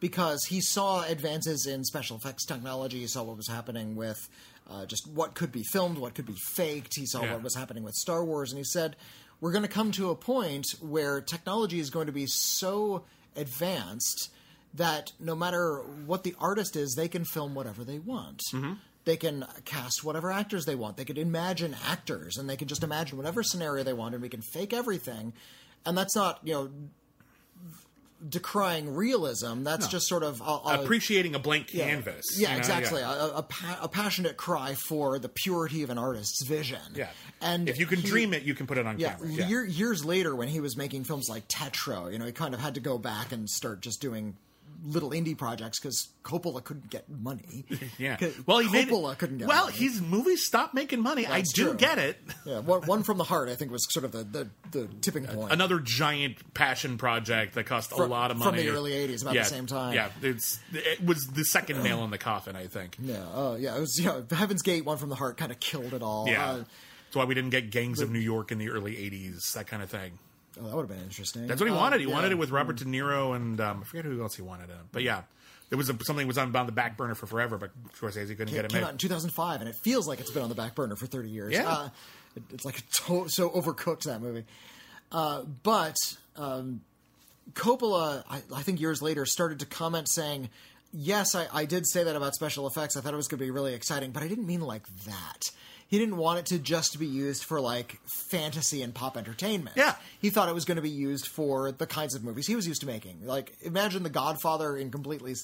[0.00, 3.00] because he saw advances in special effects technology.
[3.00, 4.28] He saw what was happening with
[4.70, 6.94] uh, just what could be filmed, what could be faked.
[6.96, 7.34] He saw Yeah.
[7.34, 8.96] what was happening with Star Wars, and he said,
[9.40, 13.04] "We're going to come to a point where technology is going to be so
[13.36, 14.30] advanced."
[14.76, 18.42] that no matter what the artist is, they can film whatever they want.
[19.04, 20.96] They can cast whatever actors they want.
[20.96, 24.28] They could imagine actors, and they can just imagine whatever scenario they want, and we
[24.30, 25.34] can fake everything.
[25.84, 26.70] And that's not, you know,
[28.26, 29.64] decrying realism.
[29.64, 32.24] That's just sort of a, a- Appreciating a blank canvas.
[32.38, 32.58] yeah, you know?
[32.60, 33.00] exactly.
[33.00, 33.12] Yeah.
[33.14, 36.78] A, a, pa- a passionate cry for the purity of an artist's vision.
[36.94, 37.08] Yeah.
[37.42, 39.28] and if you can he- dream it, you can put it on yeah, camera.
[39.30, 39.48] Yeah.
[39.48, 42.60] Year, years later, when he was making films like Tetro, you know, he kind of
[42.60, 44.36] had to go back and start just doing
[44.84, 47.64] little indie projects because Coppola couldn't get money.
[47.98, 48.16] yeah.
[48.46, 49.76] Well, he made Coppola couldn't get Well, money.
[49.76, 51.26] his movies stopped making money.
[51.26, 51.74] I do true.
[51.74, 52.18] get it.
[52.46, 55.26] yeah, one, one from the heart, I think, was sort of the the, the tipping
[55.26, 55.52] point.
[55.52, 59.34] Another giant passion project that cost a lot of money from the early 80s, about
[59.34, 59.94] the same time.
[59.94, 62.96] Yeah, it's it was the second nail in the coffin, I think.
[63.00, 64.20] yeah, uh, yeah, it was yeah.
[64.30, 66.28] Heaven's Gate, one from the heart, kind of killed it all.
[66.28, 66.44] Yeah.
[66.50, 69.66] Uh, That's why we didn't get Gangs of New York in the early '80s, that
[69.66, 70.18] kind of thing.
[70.60, 71.46] Oh, that would have been interesting.
[71.46, 72.00] That's what he Uh, wanted.
[72.00, 72.12] He yeah.
[72.14, 74.76] wanted it with Robert De Niro and um, I forget who else he wanted it.
[74.92, 75.22] But yeah,
[75.70, 77.58] it was a, something was on, on the back burner for forever.
[77.58, 78.86] But Scorsese couldn't get It it came made.
[78.86, 81.28] out in 2005, and it feels like it's been on the back burner for 30
[81.30, 81.52] years.
[81.52, 81.68] Yeah.
[81.68, 81.88] Uh,
[82.36, 82.76] it- it's like
[83.06, 84.44] to- so overcooked that movie.
[85.12, 85.96] Uh, but
[86.36, 86.80] um,
[87.52, 90.48] Coppola, I, I think years later, started to comment saying,
[90.92, 92.96] "Yes, I, I did say that about special effects.
[92.96, 95.50] I thought it was going to be really exciting, but I didn't mean like that."
[95.94, 99.76] He didn't want it to just be used for like fantasy and pop entertainment.
[99.76, 99.94] Yeah.
[100.20, 102.66] he thought it was going to be used for the kinds of movies he was
[102.66, 103.24] used to making.
[103.24, 105.36] Like imagine The Godfather in completely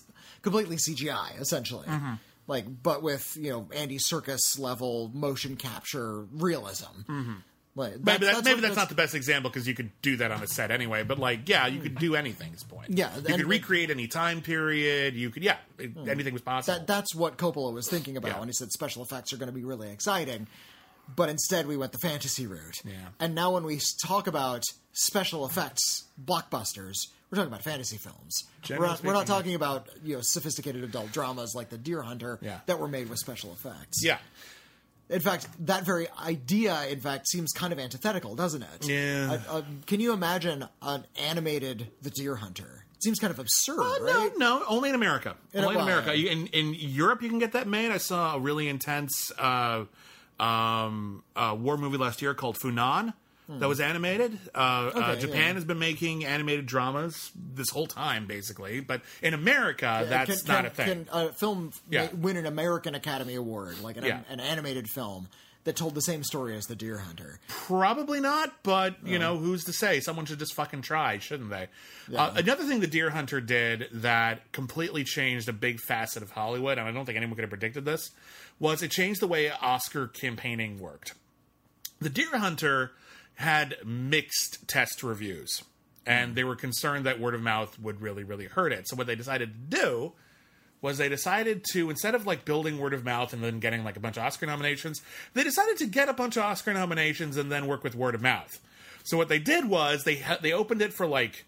[0.42, 1.86] completely CGI, essentially.
[1.86, 2.14] Mm-hmm.
[2.48, 7.02] Like, but with you know Andy Serkis level motion capture realism.
[7.76, 8.04] Like, Mm-hmm.
[8.04, 10.42] Maybe, that, what- maybe that's not the best example because you could do that on
[10.42, 11.02] a set anyway.
[11.04, 12.52] But like, yeah, you could do anything.
[12.52, 12.90] Is the point?
[12.90, 15.14] Yeah, you could recreate any time period.
[15.14, 16.78] You could, yeah, it- anything was possible.
[16.78, 18.38] that that's what Coppola was thinking about Yeah.
[18.40, 20.46] when he said special effects are going to be really exciting.
[21.14, 22.76] But instead, we went the fantasy route.
[22.84, 22.92] Yeah.
[23.18, 28.44] And now, when we talk about special effects blockbusters, we're talking about fantasy films.
[28.68, 32.38] We're not, we're not talking about you know sophisticated adult dramas like The Deer Hunter
[32.42, 32.60] Yeah.
[32.66, 34.04] that were made with special effects.
[34.04, 34.18] yeah,
[35.10, 38.88] In fact, that very idea, in fact, seems kind of antithetical, doesn't it?
[38.88, 39.38] Yeah.
[39.50, 42.84] Uh, uh, can you imagine an animated The Deer Hunter?
[42.94, 44.30] It seems kind of absurd, Uh, right?
[44.36, 45.34] No, no, only in America.
[45.52, 46.14] In- only in America.
[46.14, 47.90] In in Europe, you can get that made.
[47.90, 49.84] I saw a really intense uh,
[50.38, 53.12] um, uh, war movie last year called Funan.
[53.58, 54.38] That was animated.
[54.54, 54.58] Uh,
[54.94, 55.52] uh, Japan yeah.
[55.54, 58.80] has been making animated dramas this whole time, basically.
[58.80, 61.04] But in America, that's can, not can, a thing.
[61.06, 62.08] Can a film Yeah.
[62.12, 64.20] win an American Academy Award, like an, Yeah.
[64.30, 65.28] an animated film
[65.64, 67.38] that told the same story as The Deer Hunter?
[67.48, 70.00] Probably not, but you know, who's to say?
[70.00, 71.68] Someone should just fucking try, shouldn't they?
[72.16, 76.78] Uh, another thing the Deer Hunter did that completely changed a big facet of Hollywood,
[76.78, 78.10] and I don't think anyone could have predicted this,
[78.58, 81.14] was it changed the way Oscar campaigning worked.
[82.00, 82.92] The Deer Hunter
[83.40, 85.64] had mixed test reviews,
[86.04, 86.34] and hmm.
[86.34, 88.86] they were concerned that word of mouth would really, really hurt it.
[88.86, 90.12] So what they decided to do
[90.82, 93.96] was they decided to instead of like building word of mouth and then getting like
[93.96, 95.00] a bunch of Oscar nominations,
[95.32, 98.20] they decided to get a bunch of Oscar nominations and then work with word of
[98.20, 98.60] mouth.
[99.04, 101.46] So what they did was they ha- they opened it for like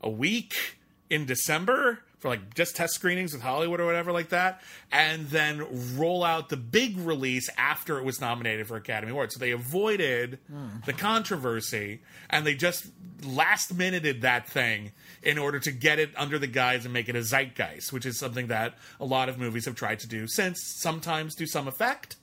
[0.00, 0.76] a week
[1.10, 5.62] in December for like just test screenings with Hollywood or whatever like that, and then
[5.94, 9.34] roll out the big release after it was nominated for Academy Awards.
[9.34, 10.38] So they avoided
[10.86, 12.86] the controversy and they just
[13.26, 14.92] last minuted that thing
[15.22, 18.18] in order to get it under the guise and make it a zeitgeist, which is
[18.18, 22.16] something that a lot of movies have tried to do since, sometimes to some effect,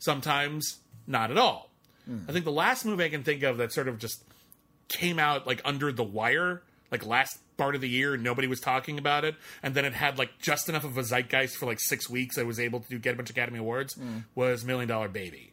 [0.00, 1.70] sometimes not at all.
[2.06, 2.22] Hmm.
[2.28, 4.24] I think the last movie I can think of that sort of just
[4.88, 8.60] came out like under the wire, like last part of the year, and nobody was
[8.60, 11.78] talking about it, and then it had like just enough of a zeitgeist for like
[11.80, 12.38] six weeks.
[12.38, 13.96] I was able to get a bunch of Academy Awards.
[14.34, 15.52] Was Million Dollar Baby.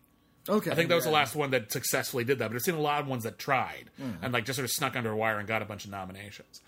[0.49, 2.73] Okay, I think that was the last one that successfully did that, but I've seen
[2.75, 3.91] a lot of ones that tried
[4.23, 6.61] and like just sort of snuck under a wire and got a bunch of nominations.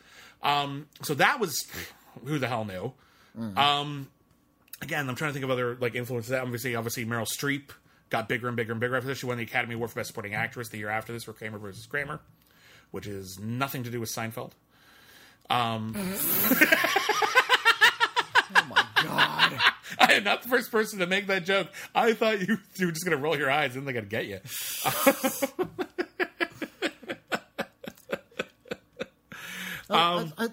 [0.43, 1.65] Um, so that was
[2.25, 2.93] who the hell knew.
[3.57, 4.09] Um,
[4.81, 6.29] again, I'm trying to think of other like influences.
[6.29, 7.71] That obviously, obviously Meryl Streep
[8.11, 9.17] got bigger and bigger and bigger after this.
[9.17, 11.57] She won the Academy Award for Best Supporting Actress the year after this for Kramer
[11.57, 12.19] versus Kramer,
[12.91, 14.51] which is nothing to do with Seinfeld.
[18.55, 19.59] Oh my god!
[19.99, 21.69] I am not the first person to make that joke.
[21.95, 24.25] I thought you, you were just going to roll your eyes and they're to get
[24.27, 24.39] you.
[29.89, 30.47] I, I,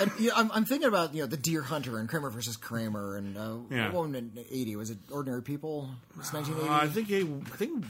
[0.00, 3.16] and, yeah, I'm, I'm thinking about you know the Deer Hunter and Kramer versus Kramer
[3.16, 3.86] and uh, Yeah.
[3.86, 5.90] what one in '80 was it Ordinary People?
[6.18, 7.84] It's Uh, I think, it, I think,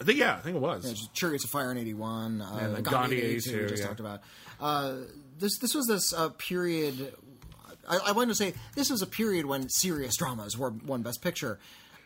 [0.00, 0.86] I think, yeah, I think it was.
[0.86, 2.40] Yeah, Chariots of Fire in '81.
[2.40, 3.86] Uh, then Gandhi, Gandhi in 82, we just yeah.
[3.86, 4.20] talked about.
[4.62, 4.94] Uh,
[5.38, 7.14] this this was this uh, period.
[7.88, 11.20] I, I wanted to say this was a period when serious dramas were won Best
[11.20, 11.58] Picture.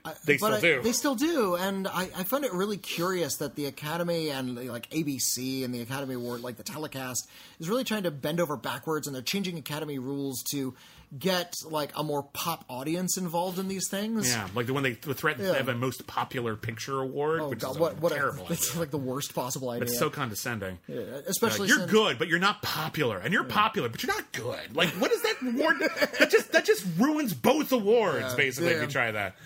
[0.04, 0.82] I- They but still I- do.
[0.82, 4.88] They still do, and I, I find it really curious that the Academy and like
[4.90, 7.28] ABC and the Academy Award, like the telecast,
[7.60, 10.74] is really trying to bend over backwards, and they're changing Academy rules to
[11.18, 14.28] get like a more pop audience involved in these things.
[14.30, 15.52] Yeah, like the one they threatened Yeah.
[15.52, 18.52] to have a most popular picture award, Oh which god, is what what terrible a,
[18.54, 19.84] it's like the worst possible idea.
[19.88, 20.78] It's so condescending.
[21.26, 24.74] especially Like, you're good, but you're not popular, and you're popular, but you're not good.
[24.74, 25.76] Like, what is that award?
[26.18, 28.72] that just that just ruins both awards, basically.
[28.72, 29.36] If you try that,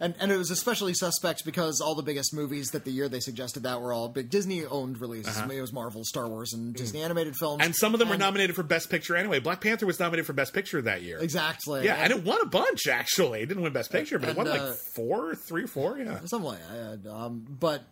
[0.00, 3.20] And, and it was especially suspect because all the biggest movies that the year they
[3.20, 5.38] suggested that were all big Disney owned releases.
[5.38, 7.60] It was Marvel, Star Wars, and Disney animated films.
[7.60, 7.62] Uh-huh.
[7.62, 7.66] Mm.
[7.66, 9.38] and some of them were nominated for Best Picture anyway.
[9.40, 11.18] Black Panther was nominated for Best Picture that year.
[11.18, 11.84] Exactly.
[11.84, 13.40] Yeah, and it won a bunch actually.
[13.42, 15.98] It didn't win Best Picture, but it And, won like uh, four, three, or four.
[15.98, 17.10] Yeah, something like that.
[17.12, 17.82] Um, but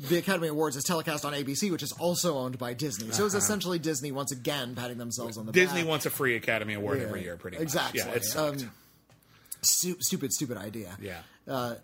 [0.00, 3.10] the Academy Awards is telecast on ABC, which is also owned by Disney.
[3.12, 5.60] So it's essentially Disney once again patting themselves on the Uh-huh.
[5.60, 5.88] Disney back.
[5.90, 8.00] wants a free Academy Award Yeah, every year, pretty exactly.
[8.04, 8.08] much.
[8.08, 8.36] Yeah, it.
[8.36, 8.70] Um,
[9.62, 10.96] stu- stupid, stupid idea.
[11.00, 11.20] yeah.
[11.46, 11.74] Uh,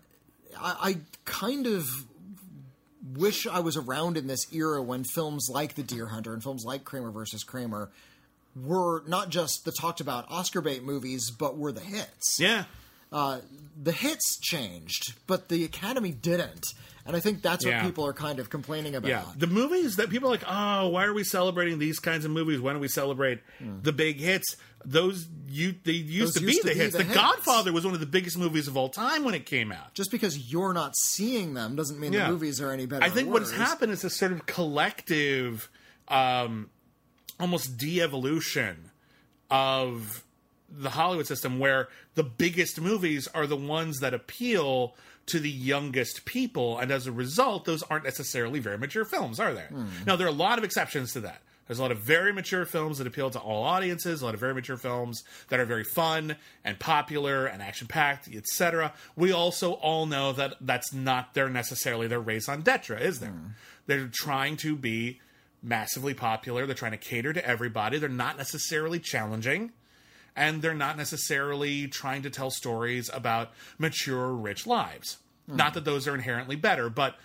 [0.59, 1.87] I, I kind of
[3.13, 6.63] wish I was around in this era when films like The Deer Hunter and films
[6.65, 7.89] like Kramer versus Kramer
[8.55, 12.37] were not just the talked about Oscar bait movies, but were the hits.
[12.39, 12.65] Yeah.
[13.11, 16.65] The hits changed, but the Academy didn't.
[17.05, 17.77] And I think that's Yeah.
[17.83, 19.09] what people are kind of complaining about.
[19.09, 22.31] Yeah, the movies that people are like, oh, why are we celebrating these kinds of
[22.31, 22.59] movies?
[22.59, 24.55] Why don't we celebrate the big hits?
[24.83, 26.33] Those you they used.
[26.33, 26.91] Those to be used to the be hits.
[26.93, 27.15] the The, hits.
[27.15, 29.93] Godfather was one of the biggest movies of all time when it came out.
[29.93, 33.03] Just because you're not seeing them doesn't mean the movies are any better.
[33.03, 35.69] I think what has happened is a sort of collective,
[36.07, 36.69] um,
[37.39, 38.89] almost de-evolution
[39.51, 40.23] of
[40.77, 44.95] the Hollywood system, where the biggest movies are the ones that appeal
[45.27, 49.53] to the youngest people, and as a result, those aren't necessarily very mature films, are
[49.53, 49.67] there?
[49.67, 49.87] Hmm.
[50.05, 51.41] Now, there are a lot of exceptions to that.
[51.67, 54.39] There's a lot of very mature films that appeal to all audiences, a lot of
[54.39, 58.93] very mature films that are very fun and popular and action packed, etc.
[59.15, 63.31] We also all know that that's not their necessarily their raison d'etre, is there?
[63.31, 63.47] Hmm.
[63.87, 65.21] They're trying to be
[65.63, 66.67] massively popular.
[66.67, 67.97] They're trying to cater to everybody.
[67.97, 69.71] They're not necessarily challenging,
[70.35, 75.17] and they're not necessarily trying to tell stories about mature, rich lives.
[75.47, 75.55] Hmm.
[75.55, 77.17] Not that those are inherently better, but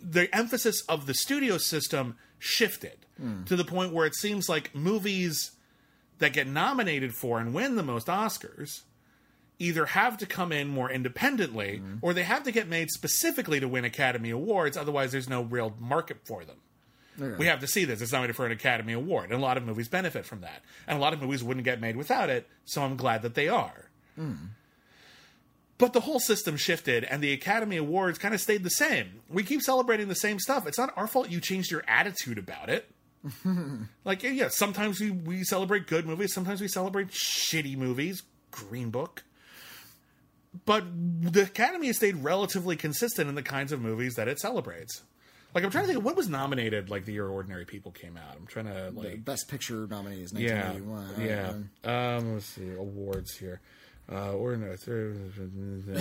[0.00, 3.44] the emphasis of the studio system shifted hmm.
[3.44, 5.52] to the point where it seems like movies
[6.18, 8.82] that get nominated for and win the most Oscars
[9.60, 11.96] either have to come in more independently hmm.
[12.00, 14.76] or they have to get made specifically to win Academy Awards.
[14.76, 16.56] Otherwise, there's no real market for them.
[17.18, 18.00] We have to see this.
[18.00, 19.30] It's nominated for an Academy Award.
[19.30, 20.62] And a lot of movies benefit from that.
[20.86, 22.48] And a lot of movies wouldn't get made without it.
[22.64, 23.90] So I'm glad that they are.
[24.16, 24.34] Hmm.
[25.78, 29.20] But the whole system shifted and the Academy Awards kind of stayed the same.
[29.28, 30.66] We keep celebrating the same stuff.
[30.66, 32.90] It's not our fault you changed your attitude about it.
[34.04, 38.22] like, yeah, yeah, sometimes we, we celebrate good movies, sometimes we celebrate shitty movies.
[38.50, 39.24] Green Book.
[40.64, 40.84] But
[41.20, 45.02] the Academy has stayed relatively consistent in the kinds of movies that it celebrates.
[45.54, 48.16] Like, I'm trying to think of what was nominated like the year Ordinary People came
[48.16, 48.36] out.
[48.36, 51.66] I'm trying to, The like, Best Picture nominees is yeah, 1981.
[51.84, 52.16] yeah.
[52.16, 53.60] Um, let's see awards here.
[54.10, 54.74] Uh, or no,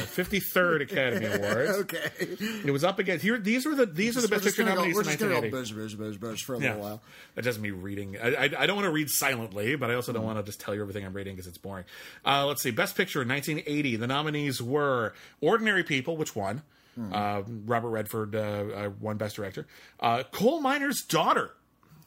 [0.06, 1.72] fifty third Academy Awards.
[1.80, 2.10] okay.
[2.20, 3.38] It was up against here.
[3.38, 5.50] These were the these are the best picture gonna go, nominees we're just gonna go
[5.52, 7.02] buzz, buzz, buzz, buzz for a Yeah, little while.
[7.36, 8.16] that doesn't me reading.
[8.18, 10.62] I, I, I don't want to read silently, but I also don't want to just
[10.62, 11.84] tell you everything I'm reading because it's boring.
[12.26, 12.72] Uh, let's see.
[12.72, 13.98] Best Picture in 1980.
[13.98, 16.62] The nominees were Ordinary People, which won.
[16.98, 17.14] Hmm.
[17.14, 19.68] Uh, Robert Redford uh, uh, won Best Director.
[20.00, 21.52] Uh, Coal Miner's Daughter.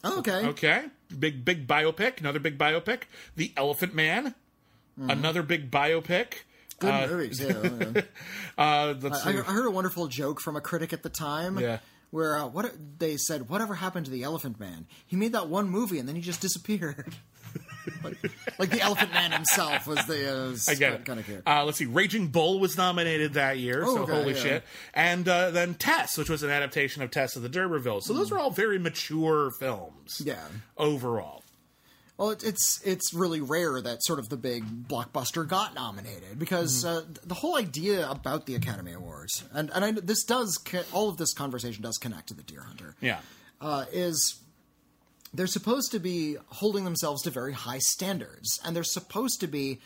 [0.03, 0.47] Oh, okay.
[0.47, 0.85] Okay,
[1.17, 2.19] big big biopic.
[2.21, 3.03] Another big biopic.
[3.37, 4.35] The Elephant Man.
[4.99, 6.43] Another big biopic.
[6.81, 7.41] Good Uh, movies.
[7.45, 8.03] Yeah.
[8.59, 8.95] Uh,
[9.25, 9.29] I.
[9.29, 11.59] I heard a wonderful joke from a critic at the time.
[11.59, 11.79] Yeah.
[12.11, 14.87] Where uh, what they said, whatever happened to the Elephant Man?
[15.07, 17.15] He made that one movie and then he just disappeared.
[18.05, 18.17] like,
[18.59, 21.05] like the Elephant Man himself was the uh, I get it.
[21.05, 21.51] kind of character.
[21.51, 21.87] Uh, let's see.
[21.87, 24.41] Raging Bull was nominated that year, Oh, so okay, holy yeah.
[24.41, 24.65] shit.
[24.95, 28.03] And uh, then Tess, which was an adaptation of Tess of the D'Urbervilles.
[28.05, 30.23] So those are all very mature films.
[30.25, 30.45] Yeah.
[30.77, 31.43] Overall.
[32.17, 37.01] Well, it's it's really rare that sort of the big blockbuster got nominated because uh,
[37.25, 40.59] the whole idea about the Academy Awards and and I, this does
[40.93, 42.95] all of this conversation does connect to the Deer Hunter.
[43.01, 43.21] Yeah.
[43.62, 44.39] uh, is
[45.32, 49.81] they're supposed to be holding themselves to very high standards, and they're supposed to be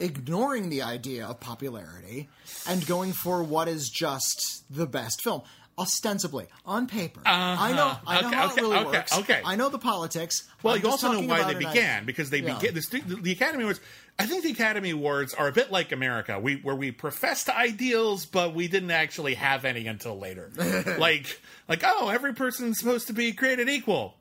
[0.00, 2.28] ignoring the idea of popularity
[2.68, 5.42] and going for what is just the best film.
[5.78, 8.28] Ostensibly, on paper, I know, I know Uh-huh.
[8.28, 9.18] Okay, how okay, it really okay, works.
[9.20, 9.40] okay.
[9.42, 10.42] I know the politics.
[10.62, 11.72] Well, I'm you also know why they began
[12.02, 12.02] idea.
[12.04, 12.58] because they Yeah.
[12.58, 13.80] began the, the Academy Awards.
[14.18, 18.26] I think the Academy Awards are a bit like America, we where we professed ideals,
[18.26, 20.50] but we didn't actually have any until later.
[20.98, 24.14] like, like oh, every person's supposed to be created equal.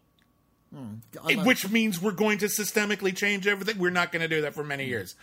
[0.74, 0.96] Hmm.
[1.28, 3.78] Unlike- which means we're going to systemically change everything.
[3.78, 5.16] We're not going to do that for many years.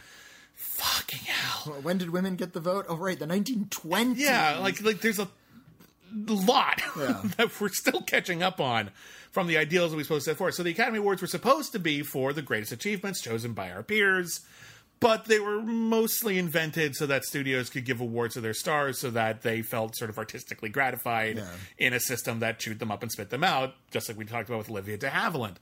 [0.54, 1.74] Fucking hell.
[1.82, 2.86] when did women get the vote?
[2.88, 4.14] Oh, right, the 1920s.
[4.16, 5.28] Yeah, like like there's a
[6.26, 7.22] lot Yeah.
[7.36, 8.90] that we're still catching up on
[9.30, 10.54] from the ideals that we supposed to set forth.
[10.54, 13.82] So the Academy Awards were supposed to be for the greatest achievements chosen by our
[13.82, 14.40] peers,
[15.00, 19.10] but they were mostly invented so that studios could give awards to their stars so
[19.10, 21.46] that they felt sort of artistically gratified Yeah.
[21.78, 24.48] in a system that chewed them up and spit them out, just like we talked
[24.48, 25.56] about with Olivia de Havilland.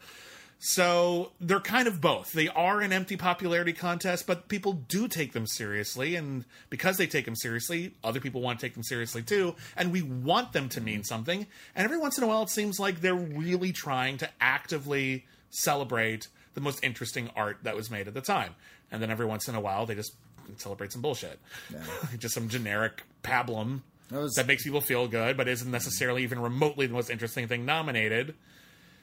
[0.59, 2.33] So they're kind of both.
[2.33, 6.17] They are an empty popularity contest, but people do take them seriously.
[6.17, 9.55] And because they take them seriously, other people want to take them seriously too.
[9.77, 11.47] And we want them to mean something.
[11.75, 16.29] And every once in a while, it seems like they're really trying to actively celebrate
[16.55, 18.55] the most interesting art that was made at the time.
[18.91, 20.13] And then every once in a while, they just
[20.59, 21.39] celebrate some bullshit.
[22.19, 23.81] just some generic pablum
[24.11, 27.49] That was- that makes people feel good, but isn't necessarily even remotely the most interesting
[27.49, 28.35] thing nominated.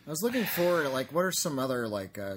[0.07, 2.35] I was looking forward to like what are some other like uh,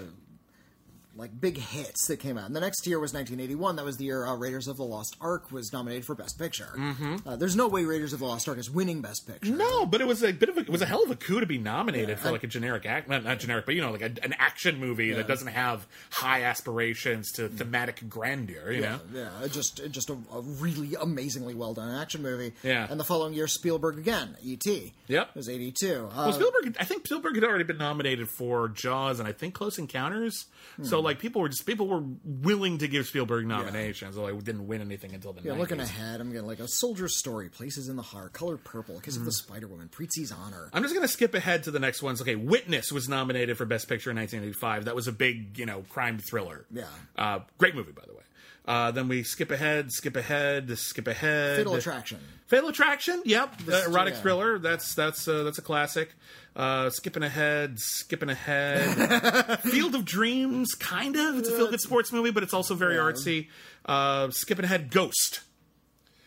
[1.16, 2.47] like big hits that came out.
[2.47, 3.76] And the next year was 1981.
[3.76, 6.74] That was the year uh, Raiders of the Lost Ark was nominated for Best Picture.
[6.76, 7.16] Mm-hmm.
[7.26, 9.51] Uh, there's no way Raiders of the Lost Ark is winning Best Picture.
[9.52, 11.40] No, but it was a bit of a, it was a hell of a coup
[11.40, 14.02] to be nominated for like a generic act, not, not generic, but you know, like
[14.02, 18.72] a, an action movie that doesn't have high aspirations to thematic grandeur.
[18.72, 22.52] You know, Yeah, just just a, a really amazingly well done action movie.
[22.62, 22.86] Yeah.
[22.90, 24.93] And the following year, Spielberg again, E.T.
[25.09, 25.28] Yep.
[25.30, 25.86] It was 82.
[25.94, 26.76] Uh, well, Spielberg.
[26.78, 30.47] I think Spielberg had already been nominated for Jaws and I think Close Encounters.
[30.82, 34.66] So like people were just people were willing to give Spielberg nominations, although he didn't
[34.66, 35.58] win anything until the yeah, 90s.
[35.58, 39.16] looking ahead, I'm getting like a soldier's story, places in the heart, color purple, kiss
[39.16, 40.68] of the Spider Woman, Prizzi's honor.
[40.72, 42.20] I'm just going to skip ahead to the next ones.
[42.20, 44.84] Okay, Witness was nominated for Best Picture in 1985.
[44.84, 46.66] That was a big, you know, crime thriller.
[46.70, 46.84] Yeah.
[47.16, 48.22] Uh, great movie, by the way.
[48.66, 51.58] Uh, then we skip ahead, skip ahead, skip ahead.
[51.58, 52.18] Fatal Attraction.
[52.47, 53.23] Fatal Attraction.
[53.24, 54.20] Yep, uh, erotic yeah.
[54.20, 54.59] thriller.
[54.59, 56.14] That's that's uh, that's a classic.
[56.55, 59.60] Uh, skipping ahead, skipping ahead.
[59.60, 61.39] Field of Dreams, kind of.
[61.39, 63.48] It's a feel good sports movie, but it's also very artsy.
[63.85, 65.40] Uh, skipping ahead, Ghost.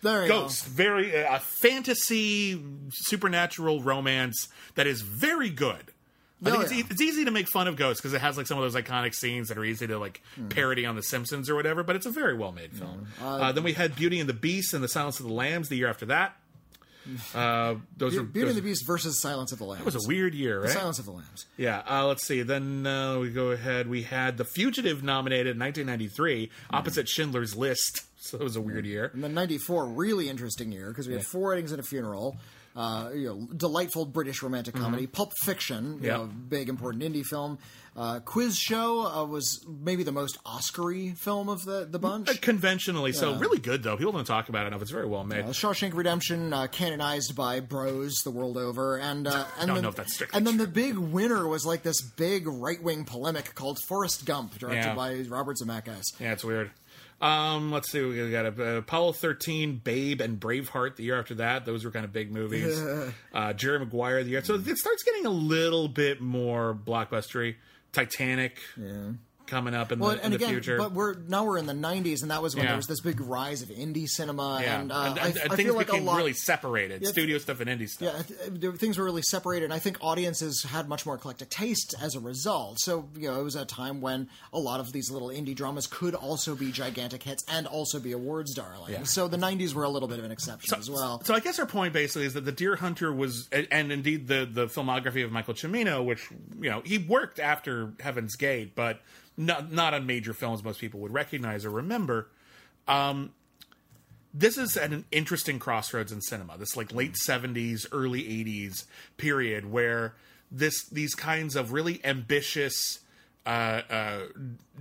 [0.02, 5.92] Ghost, very uh, a fantasy supernatural romance that is very good.
[6.44, 6.80] I Oh, think it's, yeah.
[6.80, 8.82] e- it's easy to make fun of Ghost because it has like some of those
[8.82, 10.48] iconic scenes that are easy to like Hmm.
[10.48, 11.84] parody on The Simpsons or whatever.
[11.84, 13.08] But it's a very well made film.
[13.22, 15.76] Uh, then we had Beauty and the Beast and The Silence of the Lambs the
[15.78, 16.36] year after that.
[17.34, 19.82] Uh, those Be- are Beauty those, and the Beast versus Silence of the Lambs.
[19.82, 20.70] It was a weird year, right?
[20.70, 21.48] Silence of the Lambs.
[21.58, 22.44] Yeah, uh, let's see.
[22.44, 23.90] Then uh, we go ahead.
[23.90, 28.02] We had The Fugitive nominated in 1993, opposite Schindler's List.
[28.22, 29.10] So it was a weird year.
[29.14, 32.38] And then '94, really interesting year because we had Four Weddings and a Funeral,
[32.80, 36.18] uh, you know, delightful British romantic comedy, Pulp Fiction, you Yep.
[36.18, 37.58] know, big important indie film.
[37.98, 42.30] Uh, Quiz Show uh, was maybe the most Oscar-y film of the the bunch.
[42.30, 43.98] Uh, Conventionally, so really good though.
[43.98, 44.82] People don't talk about it enough.
[44.82, 45.44] It's very well made.
[45.44, 49.90] Uh, Shawshank Redemption, uh, canonized by bros the world over, and uh, and then, know
[49.90, 53.80] if that's and then the big winner was like this big right wing polemic called
[53.90, 54.96] Forrest Gump, directed Yeah.
[54.96, 56.04] by Robert Zemeckis.
[56.22, 56.72] Yeah, it's weird.
[57.22, 58.02] Um, let's see.
[58.02, 61.66] We got uh, Apollo 13, Babe, and Braveheart the year after that.
[61.66, 62.82] Those were kind of big movies.
[63.34, 64.44] uh, Jerry Maguire the year.
[64.44, 67.56] So it starts getting a little bit more blockbustery.
[67.92, 68.60] Titanic
[69.50, 70.78] coming up in Well, the, in and the again, future.
[70.78, 72.72] but we're now we're in the '90s, and that was when Yeah.
[72.72, 75.76] there was this big rise of indie cinema, yeah, and, uh, I, I things feel
[75.76, 76.18] like a became lot.
[76.18, 77.02] really separated.
[77.02, 78.14] Yeah, studio stuff and indie stuff.
[78.30, 81.50] yeah, th- th- things were really separated, and I think audiences had much more eclectic
[81.50, 82.80] tastes as a result.
[82.80, 85.88] So, you know, it was a time when a lot of these little indie dramas
[85.88, 88.92] could also be gigantic hits and also be awards darlings.
[88.92, 89.04] Yeah.
[89.04, 91.22] So the '90s were a little bit of an exception as well.
[91.26, 94.28] So I guess our point basically is that the Deer Hunter was, and and indeed
[94.28, 96.28] the the filmography of Michael Cimino, which
[96.62, 99.02] you know he worked after Heaven's Gate, but
[99.40, 102.28] not not on major films most people would recognize or remember.
[102.88, 103.32] Um,
[104.34, 106.58] this is at an interesting crossroads in cinema.
[106.58, 108.86] This like late seventies, early eighties
[109.18, 110.14] period where
[110.52, 113.00] this these kinds of really ambitious
[113.46, 114.20] uh, uh,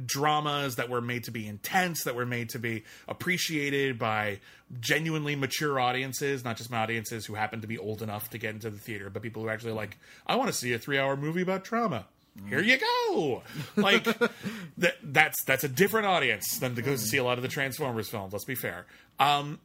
[0.05, 4.40] dramas that were made to be intense, that were made to be appreciated by
[4.80, 8.55] genuinely mature audiences, not just my audiences who happen to be old enough to get
[8.55, 11.16] into the theater, but people who actually like, I want to see a three hour
[11.16, 12.06] movie about trauma.
[12.48, 13.43] Here you go.
[13.77, 14.05] Like
[14.78, 18.09] that, that's that's a different audience than to go see a lot of the Transformers
[18.09, 18.32] films.
[18.32, 18.86] Let's be fair.
[19.19, 19.60] Um,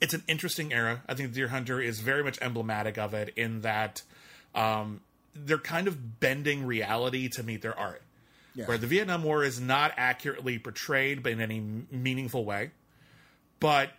[0.00, 1.02] it's an interesting era.
[1.08, 4.02] I think Deer Hunter is very much emblematic of it in that
[4.54, 5.00] um,
[5.34, 8.02] they're kind of bending reality to meet their art.
[8.54, 8.66] Yeah.
[8.66, 12.72] Where the Vietnam War is not accurately portrayed but in any meaningful way,
[13.60, 13.90] but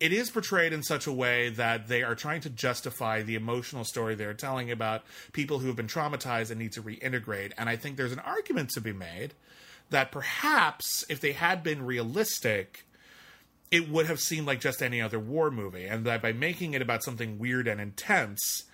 [0.00, 3.84] it is portrayed in such a way that they are trying to justify the emotional
[3.84, 7.52] story they're telling about people who have been traumatized and need to reintegrate.
[7.56, 9.34] And I think there's an argument to be made
[9.90, 12.86] that perhaps if they had been realistic,
[13.70, 16.82] it would have seemed like just any other war movie, and that by making it
[16.82, 18.64] about something weird and intense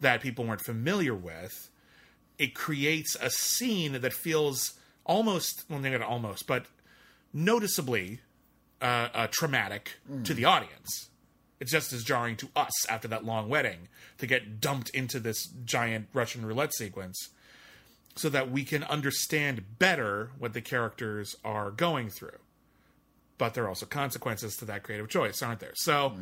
[0.00, 1.70] that people weren't familiar with,
[2.38, 4.74] it creates a scene that feels
[5.04, 6.66] almost well, not almost, but
[7.32, 8.20] noticeably
[8.80, 11.08] uh, uh, traumatic to the audience.
[11.60, 13.88] It's just as jarring to us after that long wedding
[14.18, 17.30] to get dumped into this giant Russian roulette sequence
[18.14, 22.38] so that we can understand better what the characters are going through.
[23.38, 25.74] But there are also consequences to that creative choice, aren't there?
[25.74, 26.14] So,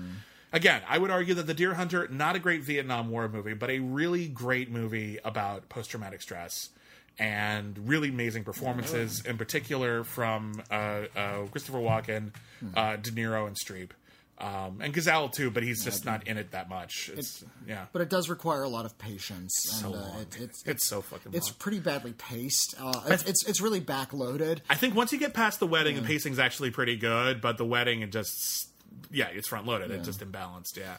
[0.52, 3.70] again, I would argue that The Deer Hunter, not a great Vietnam War movie, but
[3.70, 6.70] a really great movie about post traumatic stress
[7.18, 12.32] and really amazing performances, in particular from uh, uh, Christopher Walken,
[12.74, 13.90] uh, De Niro, and Streep.
[14.38, 17.10] Um, and Cazale too, but he's just not in it that much.
[17.14, 20.20] It's, yeah, But it does require a lot of patience, so and uh, long.
[20.20, 21.32] it, it's it's so fucking.
[21.32, 21.56] it's long.
[21.58, 22.74] pretty badly paced.
[22.78, 24.60] Uh, it's, it's it's really backloaded.
[24.68, 27.64] I think once you get past the wedding, the pacing's actually pretty good, but the
[27.64, 28.68] wedding it just
[29.10, 29.90] yeah, it's front loaded.
[29.90, 30.96] It's just imbalanced, yeah.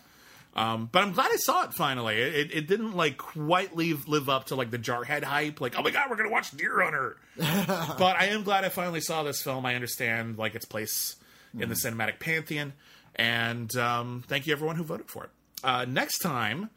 [0.55, 2.15] Um, but I'm glad I saw it finally.
[2.15, 5.61] It, it, didn't like quite leave live up to like the Jarhead hype.
[5.61, 7.17] Like, oh my god, we're gonna watch Deer Hunter.
[7.37, 9.67] but I am glad I finally saw this film.
[9.67, 11.15] I understand like its place
[11.59, 12.73] in the cinematic pantheon,
[13.15, 15.29] and um, thank you everyone who voted for it.
[15.63, 16.71] Uh, next time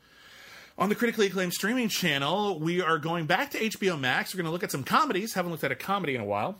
[0.79, 4.35] on the critically acclaimed streaming channel, we are going back to HBO Max.
[4.35, 5.35] We're going to look at some comedies.
[5.35, 6.59] Haven't looked at a comedy in a while.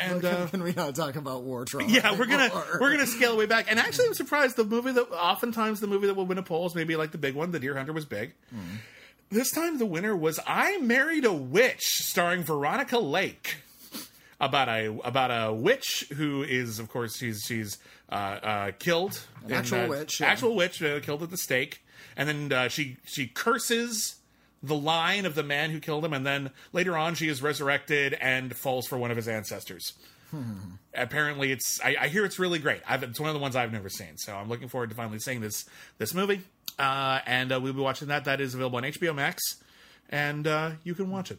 [0.00, 1.88] And uh, Can we not talk about war trauma?
[1.90, 3.66] yeah, we're gonna Or- we're gonna scale way back.
[3.70, 4.56] And actually, I'm surprised.
[4.56, 7.18] The movie that oftentimes the movie that will win a poll is maybe like the
[7.18, 7.50] big one.
[7.50, 8.32] The Deer Hunter was big.
[9.30, 13.56] This time, the winner was "I Married a Witch," starring Veronica Lake.
[14.38, 17.78] About a about a witch who is, of course, she's she's
[18.10, 19.18] uh, uh, killed.
[19.46, 20.26] An actual witch, yeah.
[20.26, 21.82] actual witch uh, killed at the stake,
[22.16, 24.16] and then uh, she she curses
[24.66, 28.14] the line of the man who killed him, and then later on she is resurrected
[28.14, 29.92] and falls for one of his ancestors.
[30.94, 32.82] Apparently, it's I, I hear it's really great.
[32.86, 35.18] I've, it's one of the ones I've never seen, so I'm looking forward to finally
[35.18, 35.64] seeing this
[35.98, 36.40] this movie.
[36.78, 38.24] Uh, and uh, we'll be watching that.
[38.24, 39.42] That is available on HBO Max,
[40.10, 41.38] and uh, you can watch it,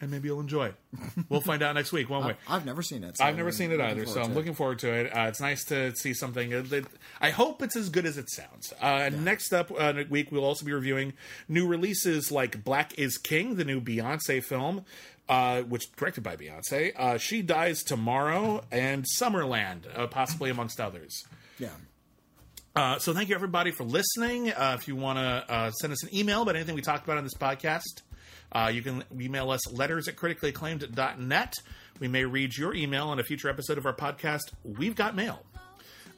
[0.00, 0.74] and maybe you'll enjoy it.
[1.28, 2.32] We'll find out next week, won't we?
[2.48, 3.16] I've never seen it.
[3.16, 5.06] so I've never I'm seen it either, so I'm looking forward to it.
[5.16, 6.50] Uh, it's nice to see something.
[6.50, 6.86] that-
[7.20, 8.72] I hope it's as good as it sounds.
[8.80, 11.14] Uh, and Next up uh, next week, we'll also be reviewing
[11.48, 14.84] new releases like Black is King, the new Beyonce film,
[15.28, 16.92] uh, which directed by Beyonce.
[16.96, 21.24] Uh, she Dies Tomorrow, and Summerland, uh, possibly amongst others.
[21.58, 21.70] Yeah.
[22.74, 24.52] Uh, so thank you everybody for listening.
[24.52, 27.16] Uh, if you want to uh, send us an email about anything we talked about
[27.16, 28.02] on this podcast,
[28.52, 31.54] uh, you can email us letters at criticallyacclaimed.net.
[31.98, 34.52] We may read your email on a future episode of our podcast.
[34.64, 35.42] We've got mail.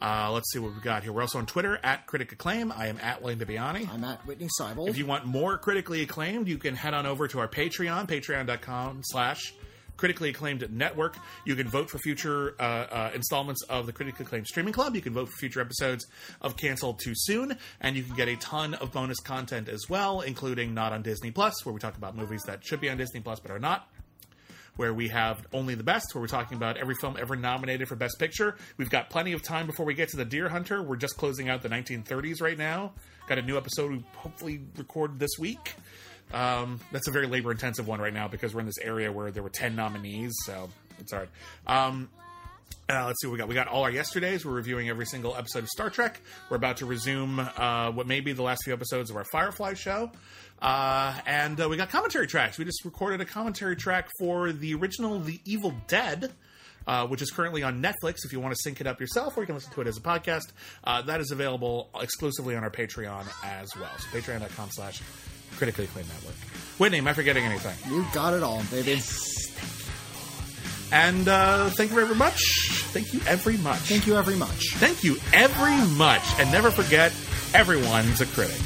[0.00, 1.12] Uh, let's see what we've got here.
[1.12, 2.70] We're also on Twitter at Critic Acclaim.
[2.70, 3.92] I am at Lane Bibbiani.
[3.92, 4.88] I'm at Witney Seibold.
[4.88, 9.00] If you want more critically acclaimed, you can head on over to our Patreon, patreon.com
[9.02, 9.55] slash
[9.98, 11.18] critically acclaimed network.
[11.44, 14.94] You can vote for future uh, uh, installments of the critically acclaimed streaming club.
[14.94, 16.06] You can vote for future episodes
[16.40, 20.22] of Canceled Too Soon, and you can get a ton of bonus content as well,
[20.22, 23.20] including Not on Disney Plus, where we talk about movies that should be on Disney
[23.20, 23.86] Plus but are not.
[24.76, 27.96] Where we have only the best, where we're talking about every film ever nominated for
[27.96, 28.56] Best Picture.
[28.76, 30.80] We've got plenty of time before we get to the Deer Hunter.
[30.80, 32.92] We're just closing out the 1930s right now.
[33.26, 35.74] Got a new episode we hopefully record this week.
[36.32, 39.30] Um, that's a very labor intensive one right now because we're in this area where
[39.30, 40.68] there were 10 nominees, so
[40.98, 41.28] it's hard.
[41.66, 42.09] Um,
[42.90, 43.48] uh, let's see what we got.
[43.48, 44.46] We got all our yesterdays.
[44.46, 46.20] We're reviewing every single episode of Star Trek.
[46.48, 49.74] We're about to resume uh, what may be the last few episodes of our Firefly
[49.74, 50.10] show.
[50.60, 52.59] Uh, and uh, we got commentary tracks.
[52.59, 56.32] We just recorded a commentary track for the original The Evil Dead.
[56.86, 58.24] Uh, which is currently on Netflix.
[58.24, 59.98] If you want to sync it up yourself, or you can listen to it as
[59.98, 60.52] a podcast,
[60.84, 63.90] uh, that is available exclusively on our Patreon as well.
[63.98, 65.02] So patreon.com slash
[65.59, 66.35] critically acclaimed network.
[66.78, 67.76] Witney, am I forgetting anything?
[67.93, 69.01] You got it all, baby.
[70.90, 72.40] And uh, thank you very much.
[72.93, 73.78] Thank you very much.
[73.80, 74.74] Thank you very much.
[74.76, 76.22] Thank you every much.
[76.39, 77.12] And never forget,
[77.52, 78.56] everyone's a critic.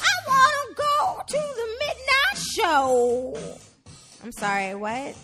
[0.00, 3.36] I want to go to the midnight show.
[4.22, 5.14] I'm sorry, what?